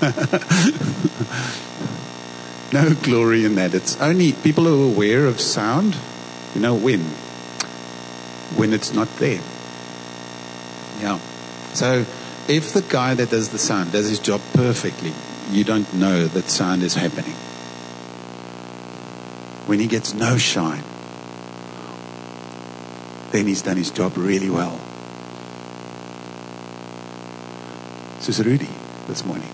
no 2.72 2.94
glory 2.94 3.44
in 3.44 3.56
that. 3.56 3.74
It's 3.74 4.00
only 4.00 4.32
people 4.32 4.64
who 4.64 4.88
are 4.88 4.92
aware 4.92 5.26
of 5.26 5.40
sound, 5.40 5.96
you 6.54 6.62
know, 6.62 6.74
when? 6.74 7.00
When 8.56 8.72
it's 8.72 8.92
not 8.92 9.08
there. 9.18 9.42
Yeah. 11.00 11.18
So 11.74 12.06
if 12.48 12.72
the 12.72 12.82
guy 12.82 13.14
that 13.14 13.28
does 13.28 13.50
the 13.50 13.58
sound 13.58 13.92
does 13.92 14.08
his 14.08 14.18
job 14.18 14.40
perfectly, 14.54 15.12
you 15.50 15.62
don't 15.62 15.92
know 15.92 16.26
that 16.26 16.48
sound 16.48 16.82
is 16.82 16.94
happening. 16.94 17.34
When 19.66 19.78
he 19.78 19.88
gets 19.88 20.14
no 20.14 20.38
shine, 20.38 20.84
then 23.36 23.46
he's 23.46 23.60
done 23.60 23.76
his 23.76 23.90
job 23.90 24.16
really 24.16 24.48
well. 24.48 24.80
Soos 28.20 28.42
Rudy 28.42 28.68
this 29.08 29.24
morning. 29.26 29.48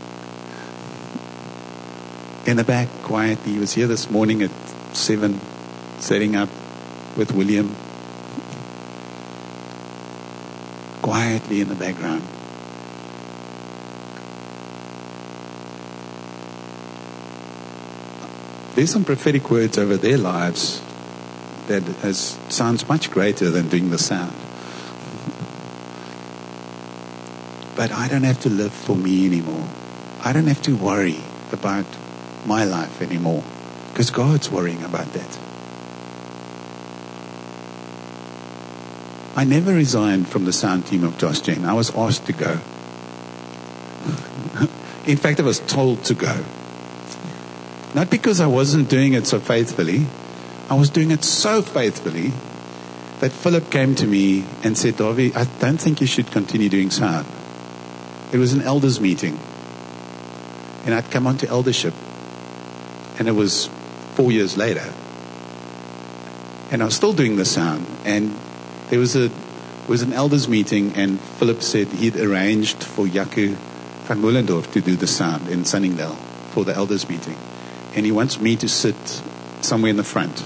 In 2.46 2.56
the 2.56 2.64
back, 2.64 2.88
quietly. 3.02 3.54
He 3.54 3.58
was 3.58 3.72
here 3.72 3.88
this 3.88 4.08
morning 4.08 4.42
at 4.42 4.50
7, 4.92 5.40
setting 5.98 6.36
up 6.36 6.48
with 7.16 7.32
William. 7.32 7.74
Quietly 11.02 11.60
in 11.60 11.68
the 11.68 11.74
background. 11.74 12.22
There's 18.76 18.90
some 18.90 19.04
prophetic 19.04 19.50
words 19.50 19.76
over 19.76 19.96
their 19.96 20.18
lives 20.18 20.80
that 21.80 21.96
has, 22.02 22.38
sounds 22.48 22.88
much 22.88 23.10
greater 23.10 23.50
than 23.50 23.68
doing 23.68 23.90
the 23.90 23.98
sound. 23.98 24.34
But 27.74 27.90
I 27.90 28.08
don't 28.08 28.24
have 28.24 28.40
to 28.40 28.50
live 28.50 28.72
for 28.72 28.94
me 28.94 29.26
anymore. 29.26 29.66
I 30.22 30.32
don't 30.32 30.46
have 30.46 30.62
to 30.62 30.76
worry 30.76 31.18
about 31.50 31.86
my 32.46 32.64
life 32.64 33.00
anymore 33.00 33.42
because 33.90 34.10
God's 34.10 34.50
worrying 34.50 34.82
about 34.84 35.12
that. 35.14 35.38
I 39.34 39.44
never 39.44 39.72
resigned 39.72 40.28
from 40.28 40.44
the 40.44 40.52
sound 40.52 40.86
team 40.86 41.04
of 41.04 41.16
Josh 41.16 41.40
Gen. 41.40 41.64
I 41.64 41.72
was 41.72 41.90
asked 41.96 42.26
to 42.26 42.34
go. 42.34 42.52
In 45.06 45.16
fact, 45.16 45.40
I 45.40 45.42
was 45.42 45.60
told 45.60 46.04
to 46.04 46.14
go. 46.14 46.44
Not 47.94 48.10
because 48.10 48.40
I 48.40 48.46
wasn't 48.46 48.90
doing 48.90 49.14
it 49.14 49.26
so 49.26 49.40
faithfully, 49.40 50.06
I 50.68 50.74
was 50.74 50.90
doing 50.90 51.10
it 51.10 51.24
so 51.24 51.62
faithfully 51.62 52.32
that 53.20 53.30
Philip 53.32 53.70
came 53.70 53.94
to 53.96 54.06
me 54.06 54.44
and 54.64 54.76
said, 54.76 54.94
Davi, 54.94 55.34
I 55.36 55.44
don't 55.60 55.80
think 55.80 56.00
you 56.00 56.06
should 56.06 56.30
continue 56.30 56.68
doing 56.68 56.90
sound. 56.90 57.26
It 58.32 58.38
was 58.38 58.52
an 58.52 58.62
elders 58.62 59.00
meeting. 59.00 59.38
And 60.84 60.94
I'd 60.94 61.10
come 61.10 61.26
onto 61.26 61.46
eldership. 61.46 61.94
And 63.18 63.28
it 63.28 63.32
was 63.32 63.68
four 64.14 64.32
years 64.32 64.56
later. 64.56 64.92
And 66.70 66.82
I 66.82 66.86
was 66.86 66.96
still 66.96 67.12
doing 67.12 67.36
the 67.36 67.44
sound. 67.44 67.86
And 68.04 68.34
there 68.88 68.98
was 68.98 69.14
a 69.14 69.30
was 69.88 70.02
an 70.02 70.12
elders 70.12 70.48
meeting 70.48 70.94
and 70.94 71.20
Philip 71.20 71.62
said 71.62 71.88
he'd 71.88 72.16
arranged 72.16 72.82
for 72.82 73.04
Jaco 73.04 73.54
van 74.06 74.18
Moelendorf 74.22 74.72
to 74.72 74.80
do 74.80 74.96
the 74.96 75.06
sound 75.06 75.48
in 75.48 75.64
Sunningdale 75.64 76.14
for 76.52 76.64
the 76.64 76.72
elders 76.72 77.08
meeting 77.08 77.36
and 77.94 78.06
he 78.06 78.12
wants 78.12 78.40
me 78.40 78.54
to 78.56 78.68
sit 78.68 79.22
somewhere 79.64 79.90
in 79.90 79.96
the 79.96 80.04
front. 80.04 80.42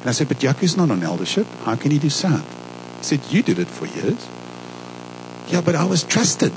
And 0.00 0.08
I 0.08 0.12
said, 0.12 0.28
But 0.28 0.38
Jaco's 0.38 0.76
not 0.76 0.90
on 0.90 1.02
eldership. 1.02 1.46
How 1.64 1.76
can 1.76 1.90
he 1.90 1.98
do 1.98 2.10
sound? 2.10 2.44
He 2.98 3.04
said, 3.04 3.20
You 3.30 3.42
did 3.42 3.58
it 3.58 3.68
for 3.68 3.86
years. 3.86 4.28
Yeah, 5.48 5.60
but 5.60 5.74
I 5.74 5.84
was 5.84 6.04
trusted. 6.04 6.52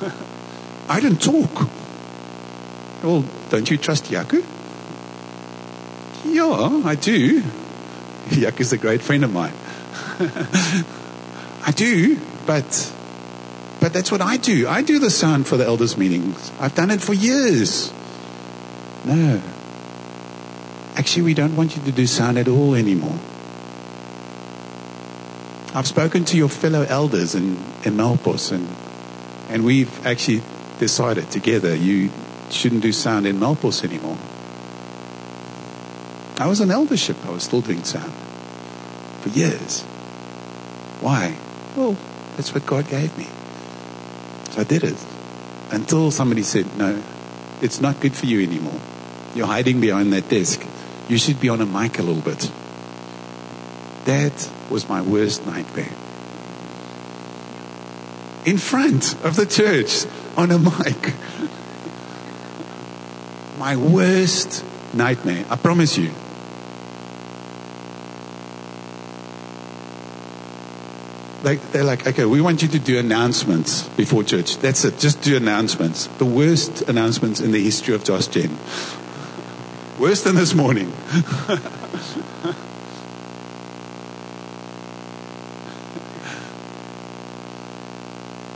I 0.88 1.00
didn't 1.00 1.22
talk. 1.22 1.68
Well, 3.02 3.24
don't 3.50 3.70
you 3.70 3.76
trust 3.76 4.04
Jaco? 4.04 4.44
Yeah, 6.24 6.82
I 6.84 6.94
do. 6.94 7.42
Jaco's 8.30 8.72
a 8.72 8.78
great 8.78 9.02
friend 9.02 9.24
of 9.24 9.32
mine. 9.32 9.52
I 11.64 11.72
do, 11.74 12.18
but 12.46 12.92
but 13.80 13.92
that's 13.92 14.12
what 14.12 14.20
I 14.20 14.36
do. 14.36 14.68
I 14.68 14.82
do 14.82 14.98
the 14.98 15.10
sound 15.10 15.46
for 15.46 15.56
the 15.56 15.64
elders' 15.64 15.96
meetings. 15.98 16.52
I've 16.60 16.74
done 16.74 16.90
it 16.90 17.00
for 17.02 17.12
years. 17.12 17.92
No. 19.04 19.42
Actually, 20.94 21.22
we 21.22 21.34
don't 21.34 21.56
want 21.56 21.76
you 21.76 21.82
to 21.82 21.92
do 21.92 22.06
sound 22.06 22.38
at 22.38 22.48
all 22.48 22.74
anymore. 22.74 23.18
I've 25.74 25.86
spoken 25.86 26.24
to 26.26 26.36
your 26.36 26.50
fellow 26.50 26.82
elders 26.82 27.34
in, 27.34 27.56
in 27.84 27.94
Melkbos, 27.94 28.52
and, 28.52 28.68
and 29.48 29.64
we've 29.64 30.06
actually 30.06 30.42
decided 30.78 31.30
together 31.30 31.74
you 31.74 32.10
shouldn't 32.50 32.82
do 32.82 32.92
sound 32.92 33.26
in 33.26 33.38
Melkbos 33.38 33.82
anymore. 33.82 34.18
I 36.38 36.46
was 36.46 36.60
an 36.60 36.70
eldership, 36.70 37.16
I 37.24 37.30
was 37.30 37.44
still 37.44 37.62
doing 37.62 37.84
sound 37.84 38.12
for 39.22 39.30
years. 39.30 39.82
Why? 41.00 41.36
Well, 41.76 41.96
that's 42.36 42.52
what 42.52 42.66
God 42.66 42.88
gave 42.88 43.16
me. 43.16 43.26
So 44.50 44.60
I 44.60 44.64
did 44.64 44.84
it 44.84 44.96
until 45.70 46.10
somebody 46.10 46.42
said, 46.42 46.76
No, 46.76 47.02
it's 47.62 47.80
not 47.80 48.00
good 48.00 48.14
for 48.14 48.26
you 48.26 48.42
anymore. 48.42 48.80
You're 49.34 49.46
hiding 49.46 49.80
behind 49.80 50.12
that 50.12 50.28
desk. 50.28 50.62
You 51.08 51.16
should 51.16 51.40
be 51.40 51.48
on 51.48 51.60
a 51.60 51.66
mic 51.66 51.98
a 51.98 52.02
little 52.02 52.20
bit. 52.20 52.50
That 54.04 54.50
was 54.68 54.88
my 54.88 55.00
worst 55.00 55.46
nightmare. 55.46 55.92
In 58.44 58.58
front 58.58 59.14
of 59.24 59.36
the 59.36 59.46
church 59.46 60.04
on 60.36 60.50
a 60.50 60.58
mic. 60.58 61.14
My 63.58 63.76
worst 63.76 64.64
nightmare. 64.92 65.44
I 65.48 65.56
promise 65.56 65.96
you. 65.96 66.10
Like, 71.52 71.70
they're 71.70 71.84
like, 71.84 72.06
okay, 72.06 72.24
we 72.24 72.40
want 72.40 72.62
you 72.62 72.68
to 72.68 72.78
do 72.78 72.98
announcements 72.98 73.86
before 73.88 74.24
church. 74.24 74.56
That's 74.56 74.86
it. 74.86 74.98
Just 74.98 75.20
do 75.20 75.36
announcements. 75.36 76.06
The 76.06 76.24
worst 76.24 76.80
announcements 76.88 77.40
in 77.40 77.52
the 77.52 77.62
history 77.62 77.94
of 77.94 78.04
Josh 78.04 78.28
Gen. 78.28 78.56
Worse 79.98 80.22
than 80.22 80.34
this 80.34 80.54
morning. 80.54 80.86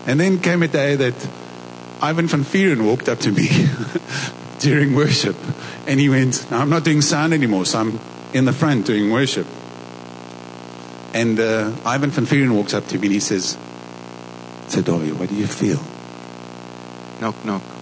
and 0.07 0.19
then 0.19 0.41
came 0.41 0.63
a 0.63 0.69
day 0.69 0.97
that 0.97 1.29
Ivan 2.01 2.29
van 2.29 2.45
Vieren 2.45 2.87
walked 2.87 3.11
up 3.11 3.19
to 3.19 3.31
me 3.31 3.49
during 4.61 4.95
worship. 4.95 5.37
And 5.87 6.01
he 6.01 6.09
went, 6.09 6.51
I'm 6.51 6.71
not 6.71 6.85
doing 6.85 7.03
sound 7.03 7.35
anymore, 7.35 7.67
so 7.67 7.79
I'm 7.79 8.01
in 8.33 8.47
the 8.47 8.55
front 8.55 8.87
doing 8.87 9.11
worship. 9.11 9.47
And 11.17 11.41
uh, 11.41 11.73
Ivan 11.87 12.11
van 12.11 12.27
Vieren 12.27 12.51
walks 12.51 12.75
up 12.75 12.87
to 12.89 12.99
me 12.99 13.07
and 13.07 13.15
he 13.15 13.21
says, 13.21 13.57
Sadovi, 14.67 15.15
what 15.15 15.31
do 15.31 15.35
you 15.35 15.47
feel? 15.47 15.81
Knock, 17.23 17.43
knock. 17.43 17.63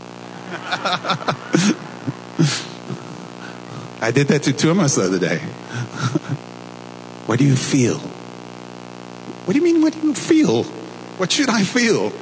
I 4.00 4.12
did 4.14 4.28
that 4.28 4.44
to 4.44 4.52
Thomas 4.52 4.94
the 4.94 5.02
other 5.02 5.18
day. 5.18 5.38
what 7.26 7.40
do 7.40 7.44
you 7.44 7.56
feel? 7.56 7.98
What 7.98 9.54
do 9.54 9.58
you 9.58 9.64
mean, 9.64 9.82
what 9.82 9.94
do 9.94 10.06
you 10.06 10.14
feel? 10.14 10.62
What 10.62 11.32
should 11.32 11.50
I 11.50 11.64
feel? 11.64 12.12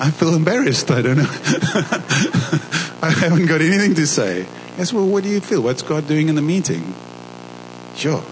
I 0.00 0.10
feel 0.10 0.34
embarrassed. 0.34 0.90
I 0.90 1.02
don't 1.02 1.18
know. 1.18 1.30
I 3.00 3.14
haven't 3.16 3.46
got 3.46 3.60
anything 3.60 3.94
to 3.94 4.08
say. 4.08 4.44
Yes, 4.76 4.92
well, 4.92 5.06
what 5.06 5.22
do 5.22 5.30
you 5.30 5.40
feel? 5.40 5.62
What's 5.62 5.82
God 5.82 6.08
doing 6.08 6.28
in 6.28 6.34
the 6.34 6.42
meeting? 6.42 6.96
Sure. 7.94 8.24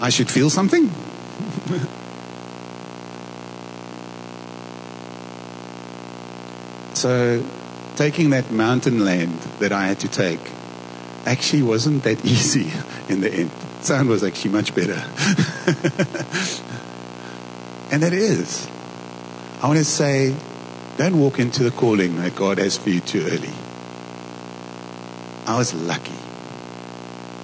I 0.00 0.10
should 0.10 0.30
feel 0.30 0.50
something? 0.50 0.88
so, 6.94 7.44
taking 7.96 8.30
that 8.30 8.50
mountain 8.50 9.04
land 9.04 9.38
that 9.58 9.72
I 9.72 9.86
had 9.86 10.00
to 10.00 10.08
take 10.08 10.40
actually 11.26 11.62
wasn't 11.62 12.04
that 12.04 12.24
easy 12.24 12.72
in 13.08 13.20
the 13.20 13.32
end. 13.32 13.50
Sound 13.80 14.08
was 14.08 14.24
actually 14.24 14.52
much 14.52 14.74
better. 14.74 14.92
and 17.92 18.02
that 18.02 18.12
is, 18.12 18.68
I 19.60 19.66
want 19.66 19.78
to 19.78 19.84
say, 19.84 20.34
don't 20.96 21.18
walk 21.18 21.38
into 21.38 21.62
the 21.62 21.70
calling 21.70 22.16
that 22.16 22.34
God 22.34 22.58
has 22.58 22.76
for 22.76 22.90
you 22.90 23.00
too 23.00 23.24
early. 23.26 23.52
I 25.46 25.56
was 25.56 25.74
lucky. 25.74 26.27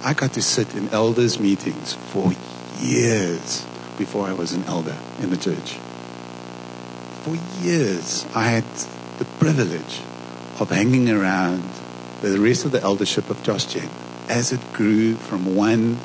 I 0.05 0.13
got 0.13 0.33
to 0.33 0.41
sit 0.43 0.75
in 0.75 0.89
elders' 0.89 1.39
meetings 1.39 1.95
for 1.95 2.31
years 2.79 3.65
before 3.97 4.27
I 4.27 4.33
was 4.33 4.53
an 4.53 4.63
elder 4.65 4.95
in 5.19 5.31
the 5.31 5.35
church. 5.35 5.79
For 7.23 7.35
years, 7.63 8.23
I 8.35 8.49
had 8.49 8.65
the 9.17 9.25
privilege 9.39 10.01
of 10.59 10.69
hanging 10.69 11.09
around 11.09 11.67
the 12.21 12.39
rest 12.39 12.65
of 12.65 12.71
the 12.71 12.83
eldership 12.83 13.31
of 13.31 13.41
Josh 13.41 13.65
Gen 13.65 13.89
as 14.29 14.51
it 14.51 14.61
grew 14.73 15.15
from 15.15 15.55
one 15.55 15.97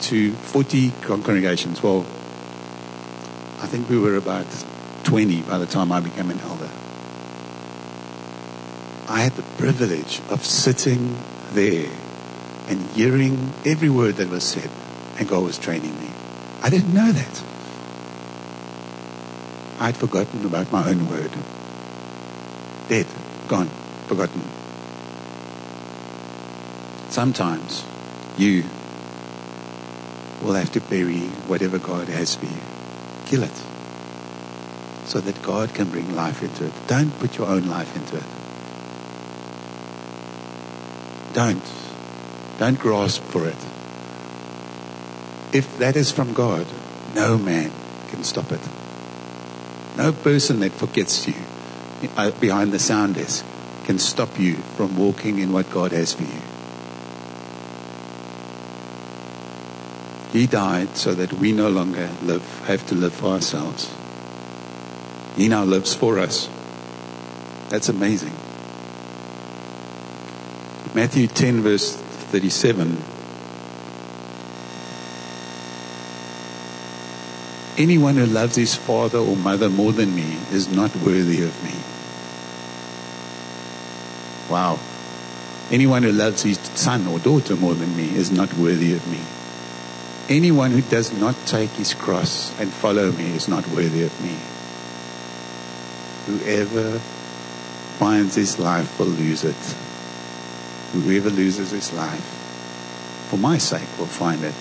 to 0.00 0.32
40 0.32 0.90
congregations. 1.02 1.84
Well, 1.84 2.00
I 3.60 3.68
think 3.68 3.88
we 3.88 3.96
were 3.96 4.16
about 4.16 4.46
20 5.04 5.42
by 5.42 5.58
the 5.58 5.66
time 5.66 5.92
I 5.92 6.00
became 6.00 6.32
an 6.32 6.40
elder. 6.40 6.70
I 9.06 9.20
had 9.20 9.34
the 9.34 9.46
privilege 9.56 10.20
of 10.30 10.44
sitting 10.44 11.16
there 11.52 11.92
and 12.70 12.80
hearing 12.90 13.52
every 13.66 13.90
word 13.90 14.14
that 14.16 14.28
was 14.30 14.44
said, 14.44 14.70
and 15.18 15.28
God 15.28 15.42
was 15.42 15.58
training 15.58 16.00
me. 16.00 16.08
I 16.62 16.70
didn't 16.70 16.94
know 16.94 17.10
that. 17.10 17.42
I'd 19.80 19.96
forgotten 19.96 20.44
about 20.44 20.70
my 20.70 20.88
own 20.88 21.08
word. 21.08 21.32
Dead, 22.88 23.06
gone, 23.48 23.68
forgotten. 24.06 24.42
Sometimes 27.08 27.84
you 28.38 28.64
will 30.42 30.54
have 30.54 30.70
to 30.72 30.80
bury 30.80 31.22
whatever 31.48 31.78
God 31.78 32.08
has 32.08 32.36
for 32.36 32.44
you. 32.44 32.60
Kill 33.26 33.42
it. 33.42 33.64
So 35.06 35.20
that 35.20 35.42
God 35.42 35.74
can 35.74 35.90
bring 35.90 36.14
life 36.14 36.42
into 36.42 36.66
it. 36.66 36.72
Don't 36.86 37.10
put 37.18 37.36
your 37.36 37.48
own 37.48 37.66
life 37.66 37.96
into 37.96 38.16
it. 38.16 38.24
Don't. 41.34 41.89
Don't 42.60 42.78
grasp 42.78 43.22
for 43.22 43.48
it. 43.48 43.56
If 45.54 45.78
that 45.78 45.96
is 45.96 46.12
from 46.12 46.34
God, 46.34 46.66
no 47.14 47.38
man 47.38 47.72
can 48.10 48.22
stop 48.22 48.52
it. 48.52 48.60
No 49.96 50.12
person 50.12 50.60
that 50.60 50.72
forgets 50.72 51.26
you 51.26 51.32
uh, 52.18 52.32
behind 52.32 52.72
the 52.72 52.78
sound 52.78 53.14
desk 53.14 53.46
can 53.86 53.98
stop 53.98 54.38
you 54.38 54.56
from 54.76 54.98
walking 54.98 55.38
in 55.38 55.54
what 55.54 55.70
God 55.70 55.92
has 55.92 56.12
for 56.12 56.24
you. 56.24 56.42
He 60.38 60.46
died 60.46 60.98
so 60.98 61.14
that 61.14 61.32
we 61.32 61.52
no 61.52 61.70
longer 61.70 62.10
live, 62.22 62.44
have 62.66 62.86
to 62.88 62.94
live 62.94 63.14
for 63.14 63.28
ourselves. 63.28 63.90
He 65.34 65.48
now 65.48 65.64
lives 65.64 65.94
for 65.94 66.18
us. 66.18 66.50
That's 67.70 67.88
amazing. 67.88 68.34
Matthew 70.94 71.26
10, 71.26 71.62
verse 71.62 72.09
37. 72.30 73.02
Anyone 77.76 78.16
who 78.16 78.26
loves 78.26 78.54
his 78.54 78.76
father 78.76 79.18
or 79.18 79.36
mother 79.36 79.68
more 79.68 79.92
than 79.92 80.14
me 80.14 80.38
is 80.52 80.68
not 80.68 80.94
worthy 80.96 81.42
of 81.42 81.64
me. 81.64 81.74
Wow. 84.48 84.78
Anyone 85.72 86.04
who 86.04 86.12
loves 86.12 86.42
his 86.42 86.58
son 86.74 87.06
or 87.06 87.18
daughter 87.18 87.56
more 87.56 87.74
than 87.74 87.96
me 87.96 88.14
is 88.14 88.30
not 88.30 88.52
worthy 88.54 88.92
of 88.94 89.06
me. 89.10 89.20
Anyone 90.28 90.70
who 90.70 90.82
does 90.82 91.12
not 91.12 91.34
take 91.46 91.70
his 91.70 91.94
cross 91.94 92.56
and 92.60 92.72
follow 92.72 93.10
me 93.10 93.34
is 93.34 93.48
not 93.48 93.66
worthy 93.68 94.02
of 94.02 94.20
me. 94.22 94.36
Whoever 96.26 97.00
finds 97.98 98.36
his 98.36 98.58
life 98.58 98.98
will 98.98 99.06
lose 99.06 99.42
it. 99.42 99.89
Whoever 100.92 101.30
loses 101.30 101.70
his 101.70 101.92
life, 101.92 102.20
for 103.30 103.36
my 103.36 103.58
sake, 103.58 103.88
will 103.98 104.06
find 104.06 104.42
it. 104.42 104.54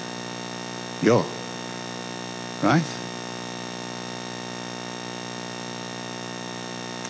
Yo. 1.02 1.26
Right? 2.62 2.84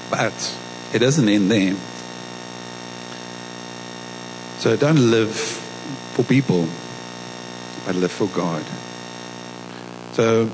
But 0.09 0.57
it 0.93 0.99
doesn't 0.99 1.27
end 1.27 1.51
there. 1.51 1.75
So 4.59 4.75
don't 4.75 5.11
live 5.11 5.35
for 5.35 6.23
people, 6.23 6.67
but 7.85 7.95
live 7.95 8.11
for 8.11 8.27
God. 8.27 8.63
So, 10.13 10.49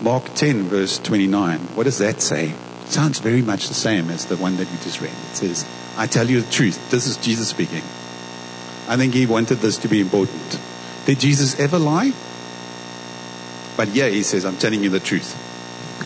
Mark 0.00 0.34
10, 0.34 0.64
verse 0.64 0.98
29, 0.98 1.58
what 1.74 1.84
does 1.84 1.98
that 1.98 2.20
say? 2.22 2.50
It 2.50 2.88
sounds 2.88 3.18
very 3.18 3.42
much 3.42 3.68
the 3.68 3.74
same 3.74 4.10
as 4.10 4.26
the 4.26 4.36
one 4.36 4.56
that 4.56 4.70
you 4.70 4.78
just 4.78 5.00
read. 5.00 5.10
It 5.10 5.36
says, 5.36 5.66
I 5.96 6.06
tell 6.06 6.28
you 6.28 6.40
the 6.40 6.50
truth. 6.50 6.90
This 6.90 7.06
is 7.06 7.16
Jesus 7.18 7.48
speaking. 7.48 7.82
I 8.92 8.98
think 8.98 9.14
he 9.14 9.24
wanted 9.24 9.60
this 9.60 9.78
to 9.78 9.88
be 9.88 10.02
important. 10.02 10.60
Did 11.06 11.18
Jesus 11.18 11.58
ever 11.58 11.78
lie? 11.78 12.12
But 13.74 13.88
yeah, 13.88 14.10
he 14.10 14.22
says, 14.22 14.44
I'm 14.44 14.58
telling 14.58 14.84
you 14.84 14.90
the 14.90 15.00
truth. 15.00 15.32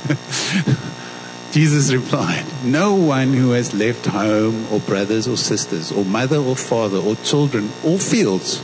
Jesus 1.53 1.93
replied, 1.93 2.47
No 2.63 2.95
one 2.95 3.33
who 3.33 3.51
has 3.51 3.75
left 3.75 4.07
home 4.07 4.73
or 4.73 4.79
brothers 4.79 5.27
or 5.27 5.37
sisters 5.37 5.91
or 5.91 6.05
mother 6.05 6.37
or 6.37 6.55
father 6.55 6.99
or 6.99 7.17
children 7.17 7.73
or 7.83 7.99
fields, 7.99 8.61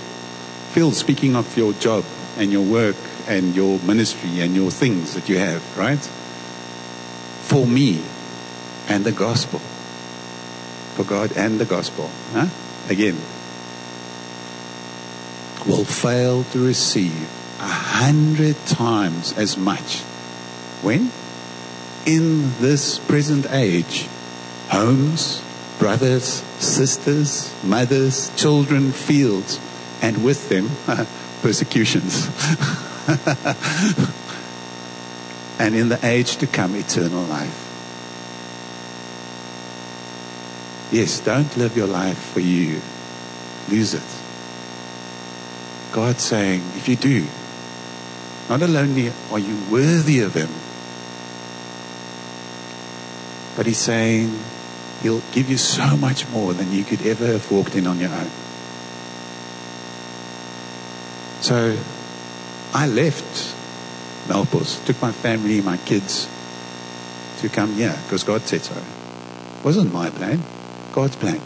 fields 0.71 0.99
speaking 0.99 1.35
of 1.35 1.57
your 1.57 1.73
job 1.73 2.05
and 2.39 2.53
your 2.53 2.65
work 2.65 2.95
and 3.27 3.57
your 3.57 3.81
ministry 3.81 4.39
and 4.39 4.55
your 4.55 4.71
things 4.71 5.15
that 5.15 5.29
you 5.29 5.39
have, 5.39 5.77
right? 5.77 5.99
For 5.99 7.67
me 7.67 8.05
and 8.87 9.05
the 9.05 9.11
gospel. 9.11 9.59
For 10.95 11.03
God 11.03 11.33
and 11.37 11.59
the 11.59 11.65
gospel. 11.65 12.09
Huh? 12.33 12.47
Again. 12.89 13.19
Will 15.67 15.85
fail 15.85 16.45
to 16.45 16.65
receive 16.65 17.29
a 17.61 17.67
hundred 17.67 18.57
times 18.67 19.37
as 19.37 19.57
much. 19.57 20.01
When? 20.83 21.11
in 22.05 22.59
this 22.61 22.99
present 22.99 23.47
age 23.51 24.09
homes, 24.69 25.43
brothers, 25.79 26.43
sisters, 26.59 27.55
mothers, 27.63 28.31
children, 28.37 28.93
fields, 28.93 29.61
and 30.01 30.25
with 30.25 30.49
them 30.49 30.71
persecutions. 31.43 32.27
and 35.59 35.75
in 35.75 35.89
the 35.89 35.99
age 36.03 36.37
to 36.39 36.47
come, 36.47 36.75
eternal 36.75 37.23
life. 37.25 37.69
Yes, 40.91 41.21
don't 41.21 41.57
live 41.57 41.77
your 41.77 41.87
life 41.87 42.19
for 42.19 42.41
you, 42.41 42.81
lose 43.69 43.95
it. 43.95 44.12
God's 45.93 46.25
saying, 46.25 46.63
if 46.75 46.89
you 46.89 46.97
do, 46.97 47.27
not 48.49 48.63
only 48.63 49.13
are 49.31 49.39
you 49.39 49.57
worthy 49.71 50.21
of 50.21 50.35
Him, 50.35 50.49
but 53.57 53.67
he's 53.67 53.81
saying 53.81 54.39
he'll 55.03 55.23
give 55.33 55.51
you 55.51 55.57
so 55.57 55.97
much 55.97 56.29
more 56.31 56.55
than 56.55 56.73
you 56.73 56.85
could 56.85 57.05
ever 57.05 57.27
have 57.27 57.51
walked 57.51 57.75
in 57.75 57.87
on 57.87 57.99
your 57.99 58.11
own. 58.11 58.31
So 61.43 61.77
I 62.73 62.87
left 62.87 63.55
Melkbos, 64.29 64.85
took 64.87 65.01
my 65.03 65.13
family, 65.13 65.61
my 65.61 65.77
kids 65.79 66.29
to 67.39 67.49
come 67.49 67.75
here 67.75 67.99
because 68.05 68.25
God 68.25 68.43
said 68.43 68.63
so. 68.63 68.77
It 68.77 69.65
wasn't 69.65 69.93
my 69.93 70.11
plan, 70.11 70.43
God's 70.93 71.17
plan. 71.17 71.41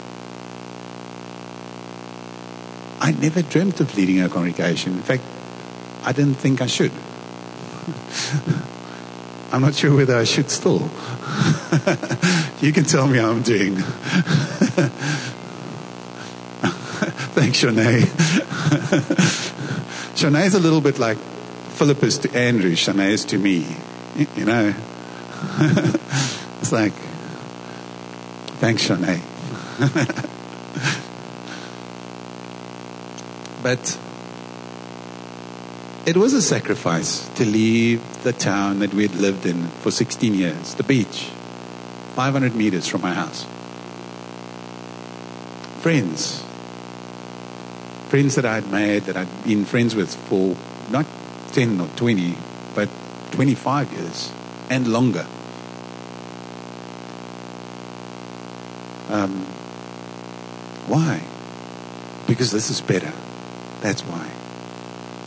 I 3.07 3.11
never 3.11 3.41
dreamt 3.41 3.79
of 3.79 3.95
leading 3.95 4.19
a 4.19 4.27
congregation. 4.27 4.91
In 4.91 5.01
fact, 5.01 5.23
I 6.03 6.11
didn't 6.11 6.33
think 6.33 6.61
I 6.61 6.65
should. 6.65 6.91
I'm 9.53 9.61
not 9.61 9.75
sure 9.75 9.95
whether 9.95 10.17
I 10.17 10.25
should 10.25 10.51
still. 10.51 10.81
you 12.59 12.73
can 12.73 12.83
tell 12.83 13.07
me 13.07 13.19
how 13.19 13.31
I'm 13.31 13.43
doing. 13.43 13.75
Thanks, 17.37 17.63
Shanae. 17.63 18.01
Shanae 20.17 20.47
is 20.47 20.55
a 20.55 20.59
little 20.59 20.81
bit 20.81 20.99
like 20.99 21.17
Philip 21.17 22.03
is 22.03 22.17
to 22.17 22.35
Andrew, 22.35 22.71
Shanae 22.71 23.11
is 23.11 23.23
to 23.23 23.37
me. 23.37 23.65
You 24.35 24.43
know? 24.43 24.75
it's 26.59 26.73
like, 26.73 26.91
thanks, 28.59 28.85
Shanae. 28.85 30.33
But 33.61 33.97
it 36.05 36.15
was 36.15 36.33
a 36.33 36.41
sacrifice 36.41 37.27
to 37.35 37.45
leave 37.45 38.23
the 38.23 38.31
town 38.31 38.79
that 38.79 38.93
we 38.93 39.03
had 39.03 39.15
lived 39.15 39.45
in 39.45 39.67
for 39.67 39.91
16 39.91 40.33
years, 40.33 40.75
the 40.75 40.83
beach, 40.83 41.29
500 42.15 42.55
meters 42.55 42.87
from 42.87 43.01
my 43.01 43.13
house. 43.13 43.45
Friends, 45.81 46.43
friends 48.07 48.35
that 48.35 48.45
I 48.45 48.55
had 48.55 48.71
made, 48.71 49.03
that 49.03 49.17
I'd 49.17 49.43
been 49.43 49.65
friends 49.65 49.95
with 49.95 50.15
for 50.15 50.55
not 50.89 51.05
10 51.51 51.81
or 51.81 51.87
20, 51.97 52.37
but 52.73 52.89
25 53.31 53.91
years 53.91 54.31
and 54.69 54.87
longer. 54.87 55.25
Um, 59.09 59.45
why? 60.87 61.21
Because 62.27 62.51
this 62.51 62.69
is 62.69 62.81
better. 62.81 63.11
That's 63.81 64.01
why. 64.01 64.29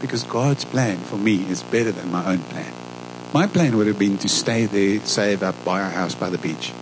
Because 0.00 0.24
God's 0.24 0.64
plan 0.64 0.98
for 0.98 1.16
me 1.16 1.48
is 1.48 1.62
better 1.62 1.92
than 1.92 2.10
my 2.10 2.32
own 2.32 2.38
plan. 2.38 2.72
My 3.32 3.46
plan 3.46 3.76
would 3.76 3.86
have 3.86 3.98
been 3.98 4.18
to 4.18 4.28
stay 4.28 4.66
there, 4.66 5.00
save 5.06 5.42
up, 5.42 5.54
buy 5.64 5.82
a 5.82 5.88
house 5.88 6.14
by 6.14 6.30
the 6.30 6.38
beach. 6.38 6.72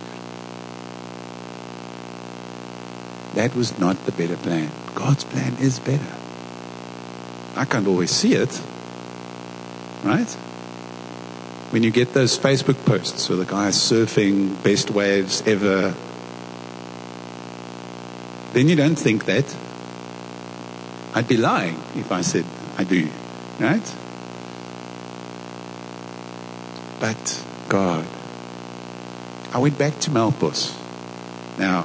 That 3.35 3.55
was 3.55 3.77
not 3.77 4.03
the 4.05 4.11
better 4.11 4.35
plan. 4.37 4.71
God's 4.95 5.23
plan 5.23 5.55
is 5.59 5.79
better. 5.79 6.15
I 7.55 7.65
can't 7.65 7.87
always 7.87 8.11
see 8.11 8.33
it, 8.33 8.61
right? 10.03 10.29
When 11.71 11.83
you 11.83 11.91
get 11.91 12.13
those 12.13 12.39
Facebook 12.39 12.83
posts 12.85 13.29
where 13.29 13.37
the 13.37 13.45
guy 13.45 13.69
surfing 13.69 14.61
best 14.63 14.89
waves 14.89 15.43
ever, 15.45 15.93
then 18.53 18.67
you 18.67 18.75
don't 18.75 18.95
think 18.95 19.25
that. 19.25 19.45
I'd 21.13 21.27
be 21.27 21.37
lying 21.37 21.75
if 21.95 22.11
I 22.11 22.21
said 22.21 22.45
I 22.77 22.83
do, 22.83 23.09
right? 23.59 23.95
But 26.99 27.45
God. 27.69 28.05
I 29.51 29.57
went 29.57 29.77
back 29.77 29.97
to 30.01 30.11
Melkbos. 30.11 30.77
Now, 31.57 31.83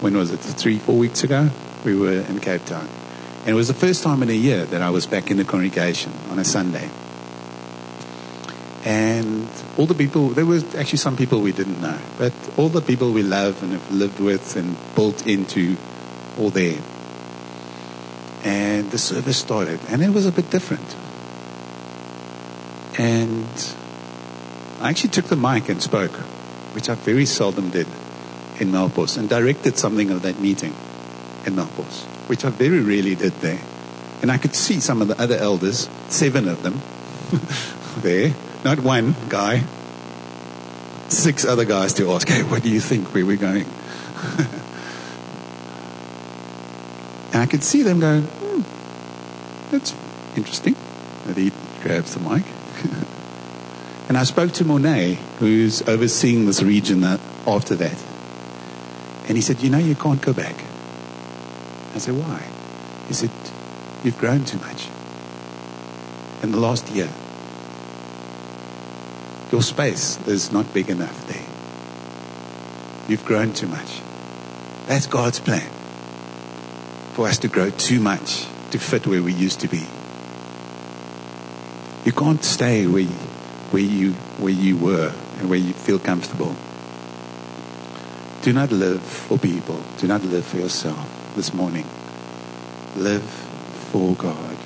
when 0.00 0.16
was 0.16 0.30
it? 0.30 0.38
Three, 0.38 0.78
four 0.78 0.96
weeks 0.96 1.24
ago? 1.24 1.50
We 1.84 1.96
were 1.96 2.20
in 2.20 2.40
Cape 2.40 2.64
Town. 2.64 2.88
And 3.40 3.48
it 3.48 3.54
was 3.54 3.68
the 3.68 3.74
first 3.74 4.02
time 4.02 4.22
in 4.22 4.30
a 4.30 4.34
year 4.34 4.64
that 4.66 4.82
I 4.82 4.90
was 4.90 5.06
back 5.06 5.30
in 5.30 5.38
the 5.38 5.44
congregation 5.44 6.12
on 6.30 6.38
a 6.38 6.44
Sunday. 6.44 6.88
And 8.84 9.48
all 9.76 9.86
the 9.86 9.94
people, 9.94 10.28
there 10.28 10.46
were 10.46 10.60
actually 10.78 10.98
some 10.98 11.16
people 11.16 11.40
we 11.40 11.52
didn't 11.52 11.80
know, 11.80 11.98
but 12.18 12.32
all 12.56 12.68
the 12.68 12.80
people 12.80 13.12
we 13.12 13.22
love 13.22 13.62
and 13.62 13.72
have 13.72 13.90
lived 13.90 14.20
with 14.20 14.56
and 14.56 14.76
built 14.94 15.26
into, 15.26 15.76
all 16.38 16.50
there. 16.50 16.78
And 18.80 18.90
the 18.90 18.96
service 18.96 19.36
started, 19.36 19.78
and 19.90 20.02
it 20.02 20.08
was 20.08 20.24
a 20.24 20.32
bit 20.32 20.48
different. 20.48 20.96
And 22.98 23.74
I 24.80 24.88
actually 24.88 25.10
took 25.10 25.26
the 25.26 25.36
mic 25.36 25.68
and 25.68 25.82
spoke, 25.82 26.12
which 26.74 26.88
I 26.88 26.94
very 26.94 27.26
seldom 27.26 27.68
did 27.68 27.86
in 28.58 28.72
Melkbos, 28.72 29.18
and 29.18 29.28
directed 29.28 29.76
something 29.76 30.10
of 30.10 30.22
that 30.22 30.40
meeting 30.40 30.74
in 31.44 31.56
Melkbos, 31.56 32.04
which 32.26 32.42
I 32.42 32.48
very 32.48 32.80
rarely 32.80 33.14
did 33.14 33.34
there. 33.42 33.60
And 34.22 34.32
I 34.32 34.38
could 34.38 34.54
see 34.54 34.80
some 34.80 35.02
of 35.02 35.08
the 35.08 35.20
other 35.20 35.36
elders, 35.36 35.90
seven 36.08 36.48
of 36.48 36.62
them, 36.62 36.80
there, 38.02 38.34
not 38.64 38.80
one 38.80 39.14
guy, 39.28 39.62
six 41.08 41.44
other 41.44 41.66
guys 41.66 41.92
to 41.94 42.10
ask, 42.12 42.26
hey, 42.26 42.44
what 42.44 42.62
do 42.62 42.70
you 42.70 42.80
think 42.80 43.12
where 43.12 43.26
we're 43.26 43.36
going? 43.36 43.66
and 47.34 47.42
I 47.42 47.46
could 47.46 47.62
see 47.62 47.82
them 47.82 48.00
going, 48.00 48.26
that's 49.70 49.94
interesting. 50.36 50.76
And 51.26 51.36
he 51.36 51.52
grabs 51.82 52.14
the 52.14 52.20
mic. 52.20 52.44
and 54.08 54.16
I 54.16 54.24
spoke 54.24 54.52
to 54.52 54.64
Monet, 54.64 55.18
who's 55.38 55.82
overseeing 55.88 56.46
this 56.46 56.62
region 56.62 57.04
uh, 57.04 57.18
after 57.46 57.74
that. 57.76 57.96
And 59.28 59.36
he 59.36 59.42
said, 59.42 59.62
You 59.62 59.70
know, 59.70 59.78
you 59.78 59.94
can't 59.94 60.20
go 60.20 60.32
back. 60.32 60.56
I 61.94 61.98
said, 61.98 62.16
Why? 62.16 62.46
He 63.08 63.14
said, 63.14 63.30
You've 64.02 64.18
grown 64.18 64.44
too 64.44 64.58
much 64.58 64.88
in 66.42 66.52
the 66.52 66.58
last 66.58 66.88
year. 66.90 67.08
Your 69.52 69.62
space 69.62 70.18
is 70.26 70.52
not 70.52 70.72
big 70.72 70.88
enough 70.90 71.26
there. 71.26 71.46
You've 73.08 73.24
grown 73.24 73.52
too 73.52 73.66
much. 73.66 74.00
That's 74.86 75.06
God's 75.06 75.40
plan 75.40 75.68
for 77.12 77.26
us 77.26 77.38
to 77.38 77.48
grow 77.48 77.70
too 77.70 78.00
much 78.00 78.46
to 78.70 78.78
fit 78.78 79.06
where 79.06 79.22
we 79.22 79.32
used 79.32 79.60
to 79.60 79.68
be. 79.68 79.86
You 82.04 82.12
can't 82.12 82.42
stay 82.42 82.86
where 82.86 83.06
where 83.70 83.82
you, 83.82 84.12
where 84.38 84.52
you 84.52 84.76
were 84.76 85.14
and 85.38 85.48
where 85.48 85.58
you 85.58 85.72
feel 85.72 85.98
comfortable. 85.98 86.54
Do 88.42 88.52
not 88.52 88.72
live 88.72 89.02
for 89.02 89.38
people. 89.38 89.80
Do 89.98 90.08
not 90.08 90.22
live 90.24 90.44
for 90.44 90.56
yourself 90.56 91.32
this 91.36 91.54
morning. 91.54 91.86
Live 92.96 93.22
for 93.22 94.14
God. 94.14 94.56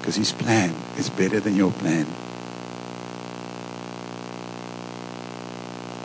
Because 0.00 0.16
His 0.16 0.32
plan 0.32 0.74
is 0.96 1.10
better 1.10 1.38
than 1.38 1.54
your 1.54 1.70
plan. 1.70 2.06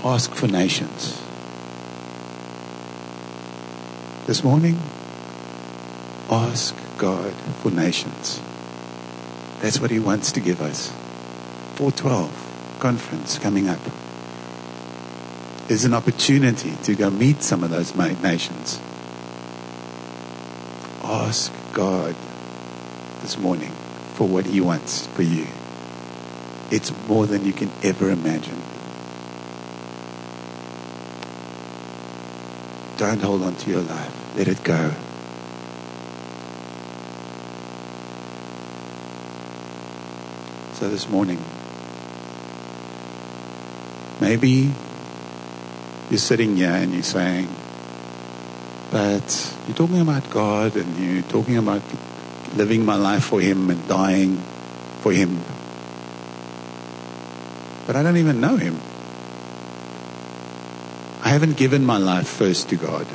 Ask 0.03 0.33
for 0.35 0.47
nations. 0.47 1.21
This 4.27 4.43
morning, 4.43 4.79
ask 6.29 6.75
God 6.99 7.33
for 7.63 7.71
nations. 7.71 8.39
That's 9.61 9.79
what 9.79 9.89
He 9.89 9.99
wants 9.99 10.31
to 10.33 10.39
give 10.39 10.61
us. 10.61 10.91
412 11.75 12.77
conference 12.79 13.39
coming 13.39 13.67
up. 13.67 13.79
is 15.69 15.85
an 15.85 15.93
opportunity 15.93 16.75
to 16.83 16.95
go 16.95 17.09
meet 17.09 17.43
some 17.43 17.63
of 17.63 17.69
those 17.69 17.95
nations. 17.95 18.79
Ask 21.03 21.53
God 21.73 22.15
this 23.21 23.37
morning 23.37 23.71
for 24.15 24.27
what 24.27 24.45
He 24.45 24.61
wants 24.61 25.05
for 25.07 25.21
you. 25.21 25.47
It's 26.71 26.91
more 27.07 27.25
than 27.25 27.45
you 27.45 27.53
can 27.53 27.71
ever 27.83 28.09
imagine. 28.09 28.61
Don't 32.97 33.21
hold 33.21 33.43
on 33.43 33.55
to 33.55 33.69
your 33.69 33.81
life. 33.81 34.35
Let 34.35 34.47
it 34.47 34.63
go. 34.63 34.93
So 40.79 40.87
this 40.87 41.09
morning, 41.09 41.43
maybe 44.21 44.71
you're 46.09 46.17
sitting 46.17 46.55
here 46.55 46.71
and 46.71 46.93
you're 46.93 47.03
saying, 47.03 47.49
but 48.89 49.57
you're 49.67 49.75
talking 49.75 49.99
about 49.99 50.29
God 50.29 50.77
and 50.77 50.97
you're 50.97 51.23
talking 51.23 51.57
about 51.57 51.81
living 52.55 52.85
my 52.85 52.95
life 52.95 53.25
for 53.25 53.41
Him 53.41 53.69
and 53.69 53.85
dying 53.89 54.37
for 55.01 55.11
Him. 55.11 55.43
But 57.85 57.97
I 57.97 58.01
don't 58.01 58.15
even 58.15 58.39
know 58.39 58.55
Him. 58.55 58.79
I 61.25 61.27
haven't 61.27 61.57
given 61.57 61.83
my 61.83 61.97
life 61.97 62.29
first 62.29 62.69
to 62.69 62.77
God. 62.77 63.05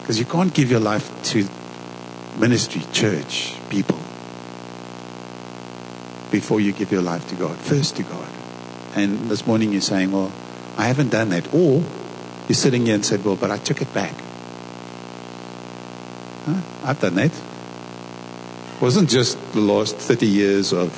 Because 0.00 0.18
you 0.18 0.24
can't 0.24 0.54
give 0.54 0.70
your 0.70 0.80
life 0.80 1.22
to 1.24 1.46
ministry, 2.38 2.80
church, 2.94 3.52
people 3.68 3.93
before 6.34 6.58
you 6.60 6.72
give 6.72 6.90
your 6.90 7.00
life 7.00 7.28
to 7.28 7.36
God. 7.36 7.56
First 7.56 7.94
to 7.94 8.02
God. 8.02 8.28
And 8.96 9.30
this 9.30 9.46
morning 9.46 9.70
you're 9.70 9.80
saying, 9.80 10.10
well, 10.10 10.32
I 10.76 10.88
haven't 10.88 11.10
done 11.10 11.28
that. 11.28 11.54
Or 11.54 11.80
you're 12.48 12.56
sitting 12.56 12.86
here 12.86 12.96
and 12.96 13.06
said, 13.06 13.24
well, 13.24 13.36
but 13.36 13.52
I 13.52 13.58
took 13.58 13.80
it 13.80 13.94
back. 13.94 14.14
Huh? 16.44 16.60
I've 16.82 17.00
done 17.00 17.14
that. 17.14 17.30
It 17.30 18.82
wasn't 18.82 19.10
just 19.10 19.38
the 19.52 19.60
last 19.60 19.94
30 19.94 20.26
years 20.26 20.72
of, 20.72 20.90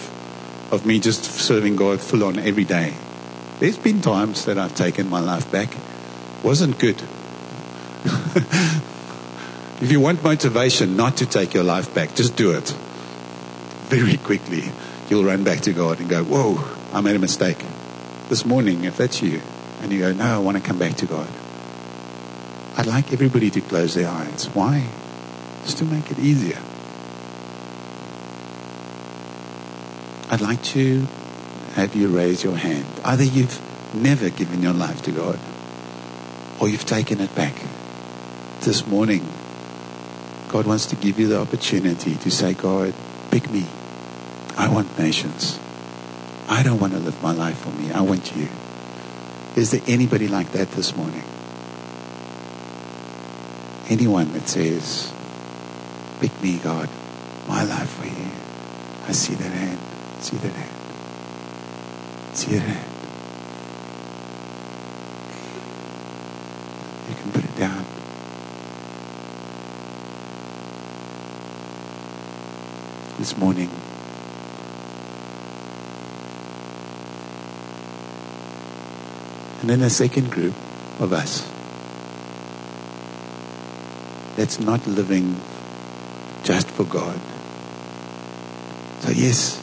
of 0.72 0.87
me 0.87 1.01
just 1.01 1.24
serving 1.24 1.76
God 1.76 2.01
full 2.01 2.24
on 2.24 2.39
every 2.39 2.64
day. 2.64 2.95
There's 3.61 3.76
been 3.76 4.01
times 4.01 4.47
that 4.47 4.57
I've 4.57 4.74
taken 4.74 5.11
my 5.11 5.20
life 5.20 5.53
back. 5.53 5.68
Wasn't 6.45 6.78
good. 6.78 6.97
if 9.82 9.89
you 9.93 10.01
want 10.01 10.24
motivation 10.24 10.97
not 10.97 11.18
to 11.18 11.26
take 11.26 11.53
your 11.53 11.64
life 11.64 11.95
back, 11.95 12.14
just 12.14 12.37
do 12.37 12.53
it. 12.53 12.70
Very 13.91 14.16
quickly, 14.16 14.64
you'll 15.11 15.24
run 15.24 15.44
back 15.44 15.61
to 15.62 15.72
God 15.72 16.00
and 16.00 16.09
go, 16.09 16.24
Whoa, 16.24 16.78
I 16.92 17.00
made 17.00 17.16
a 17.16 17.18
mistake. 17.18 17.59
This 18.28 18.44
morning, 18.44 18.84
if 18.84 18.96
that's 18.96 19.22
you, 19.22 19.40
and 19.80 19.92
you 19.92 20.00
go, 20.00 20.12
No, 20.12 20.24
I 20.24 20.38
want 20.38 20.57
to 20.57 20.62
come 20.62 20.78
back 20.78 20.94
to 20.96 21.07
God. 21.07 21.28
I'd 22.76 22.86
like 22.86 23.12
everybody 23.12 23.50
to 23.50 23.61
close 23.61 23.94
their 23.94 24.09
eyes. 24.09 24.46
Why? 24.54 24.86
Just 25.64 25.78
to 25.78 25.84
make 25.84 26.11
it 26.11 26.18
easier. 26.18 26.59
I'd 30.28 30.40
like 30.40 30.62
to 30.64 31.07
have 31.74 31.94
you 31.94 32.09
raise 32.09 32.42
your 32.42 32.57
hand. 32.57 32.84
Either 33.04 33.24
you've 33.24 33.61
never 33.94 34.28
given 34.28 34.62
your 34.62 34.72
life 34.72 35.02
to 35.02 35.12
God 35.12 35.38
or 36.61 36.68
you've 36.68 36.84
taken 36.84 37.20
it 37.20 37.34
back. 37.34 37.54
This 38.61 38.86
morning, 38.86 39.26
God 40.48 40.66
wants 40.66 40.86
to 40.86 40.96
give 40.96 41.18
you 41.18 41.28
the 41.28 41.40
opportunity 41.40 42.16
to 42.16 42.30
say, 42.30 42.54
God, 42.54 42.94
pick 43.30 43.50
me. 43.50 43.66
I 44.57 44.68
want 44.68 44.98
nations. 44.98 45.59
I 46.48 46.62
don't 46.62 46.80
want 46.80 46.92
to 46.94 46.98
live 46.98 47.22
my 47.22 47.32
life 47.32 47.59
for 47.59 47.70
me. 47.70 47.92
I 47.92 48.00
want 48.00 48.34
you. 48.34 48.48
Is 49.54 49.70
there 49.72 49.82
anybody 49.86 50.28
like 50.28 50.52
that 50.52 50.70
this 50.72 50.96
morning? 50.96 51.24
Anyone 53.88 54.32
that 54.32 54.48
says, 54.48 55.12
pick 56.20 56.42
me, 56.42 56.59
God, 56.59 56.88
my 57.46 57.64
life 57.64 57.90
for 57.90 58.07
you. 58.07 58.30
I 59.07 59.12
see 59.12 59.34
that 59.34 59.52
hand. 59.52 59.78
See 60.22 60.36
that 60.36 60.52
hand. 60.52 60.76
See 62.36 62.52
that 62.52 62.62
hand. 62.62 62.92
You 67.09 67.14
can 67.14 67.32
put 67.32 67.44
it 67.44 67.57
down. 67.57 67.84
This 73.18 73.36
morning, 73.38 73.70
and 79.67 79.81
then 79.81 79.83
a 79.83 79.91
second 79.91 80.31
group 80.31 80.55
of 81.01 81.12
us 81.12 81.43
that's 84.37 84.61
not 84.61 84.87
living 84.87 85.41
just 86.45 86.69
for 86.69 86.85
God. 86.85 87.19
So, 89.01 89.11
yes, 89.11 89.61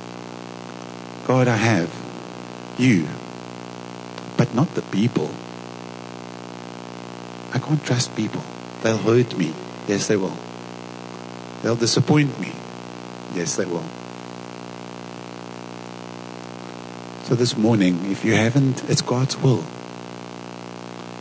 God, 1.26 1.48
I 1.48 1.56
have 1.56 1.90
you, 2.78 3.08
but 4.36 4.54
not 4.54 4.76
the 4.76 4.82
people. 4.82 5.32
I 7.54 7.60
can't 7.60 7.82
trust 7.86 8.14
people. 8.18 8.44
They'll 8.82 8.98
hurt 8.98 9.38
me. 9.38 9.54
Yes, 9.88 10.08
they 10.08 10.18
will. 10.18 10.36
They'll 11.62 11.78
disappoint 11.78 12.38
me. 12.42 12.52
Yes, 13.36 13.56
they 13.56 13.64
will. 13.64 13.86
So 17.24 17.36
this 17.36 17.56
morning, 17.56 18.12
if 18.12 18.26
you 18.26 18.34
haven't, 18.34 18.84
it's 18.90 19.02
God's 19.02 19.38
will. 19.38 19.64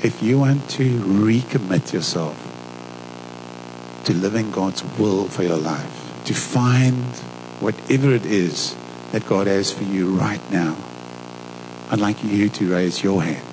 If 0.02 0.20
you 0.20 0.40
want 0.40 0.68
to 0.70 1.00
recommit 1.00 1.92
yourself 1.92 2.36
to 4.04 4.12
living 4.12 4.50
God's 4.50 4.82
will 4.98 5.28
for 5.28 5.44
your 5.44 5.56
life, 5.56 6.24
to 6.24 6.34
find 6.34 7.04
whatever 7.60 8.12
it 8.12 8.26
is 8.26 8.74
that 9.12 9.24
God 9.26 9.46
has 9.46 9.70
for 9.70 9.84
you 9.84 10.10
right 10.10 10.40
now, 10.50 10.76
I'd 11.88 12.00
like 12.00 12.24
you 12.24 12.48
to 12.48 12.72
raise 12.72 13.04
your 13.04 13.22
hand. 13.22 13.46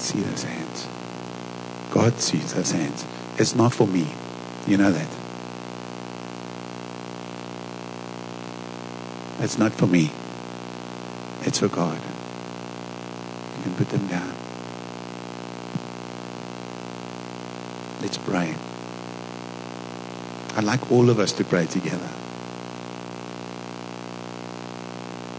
See 0.00 0.20
those 0.20 0.44
hands. 0.44 0.88
God 1.90 2.18
sees 2.18 2.54
those 2.54 2.70
hands. 2.70 3.04
It's 3.36 3.54
not 3.54 3.74
for 3.74 3.86
me. 3.86 4.06
You 4.66 4.78
know 4.78 4.90
that. 4.90 5.21
It's 9.42 9.58
not 9.58 9.72
for 9.72 9.88
me. 9.88 10.12
It's 11.40 11.58
for 11.58 11.66
God. 11.66 12.00
You 13.56 13.62
can 13.64 13.74
put 13.74 13.88
them 13.88 14.06
down. 14.06 14.32
Let's 18.00 18.18
pray. 18.18 18.54
I'd 20.56 20.62
like 20.62 20.92
all 20.92 21.10
of 21.10 21.18
us 21.18 21.32
to 21.32 21.44
pray 21.44 21.66
together. 21.66 22.21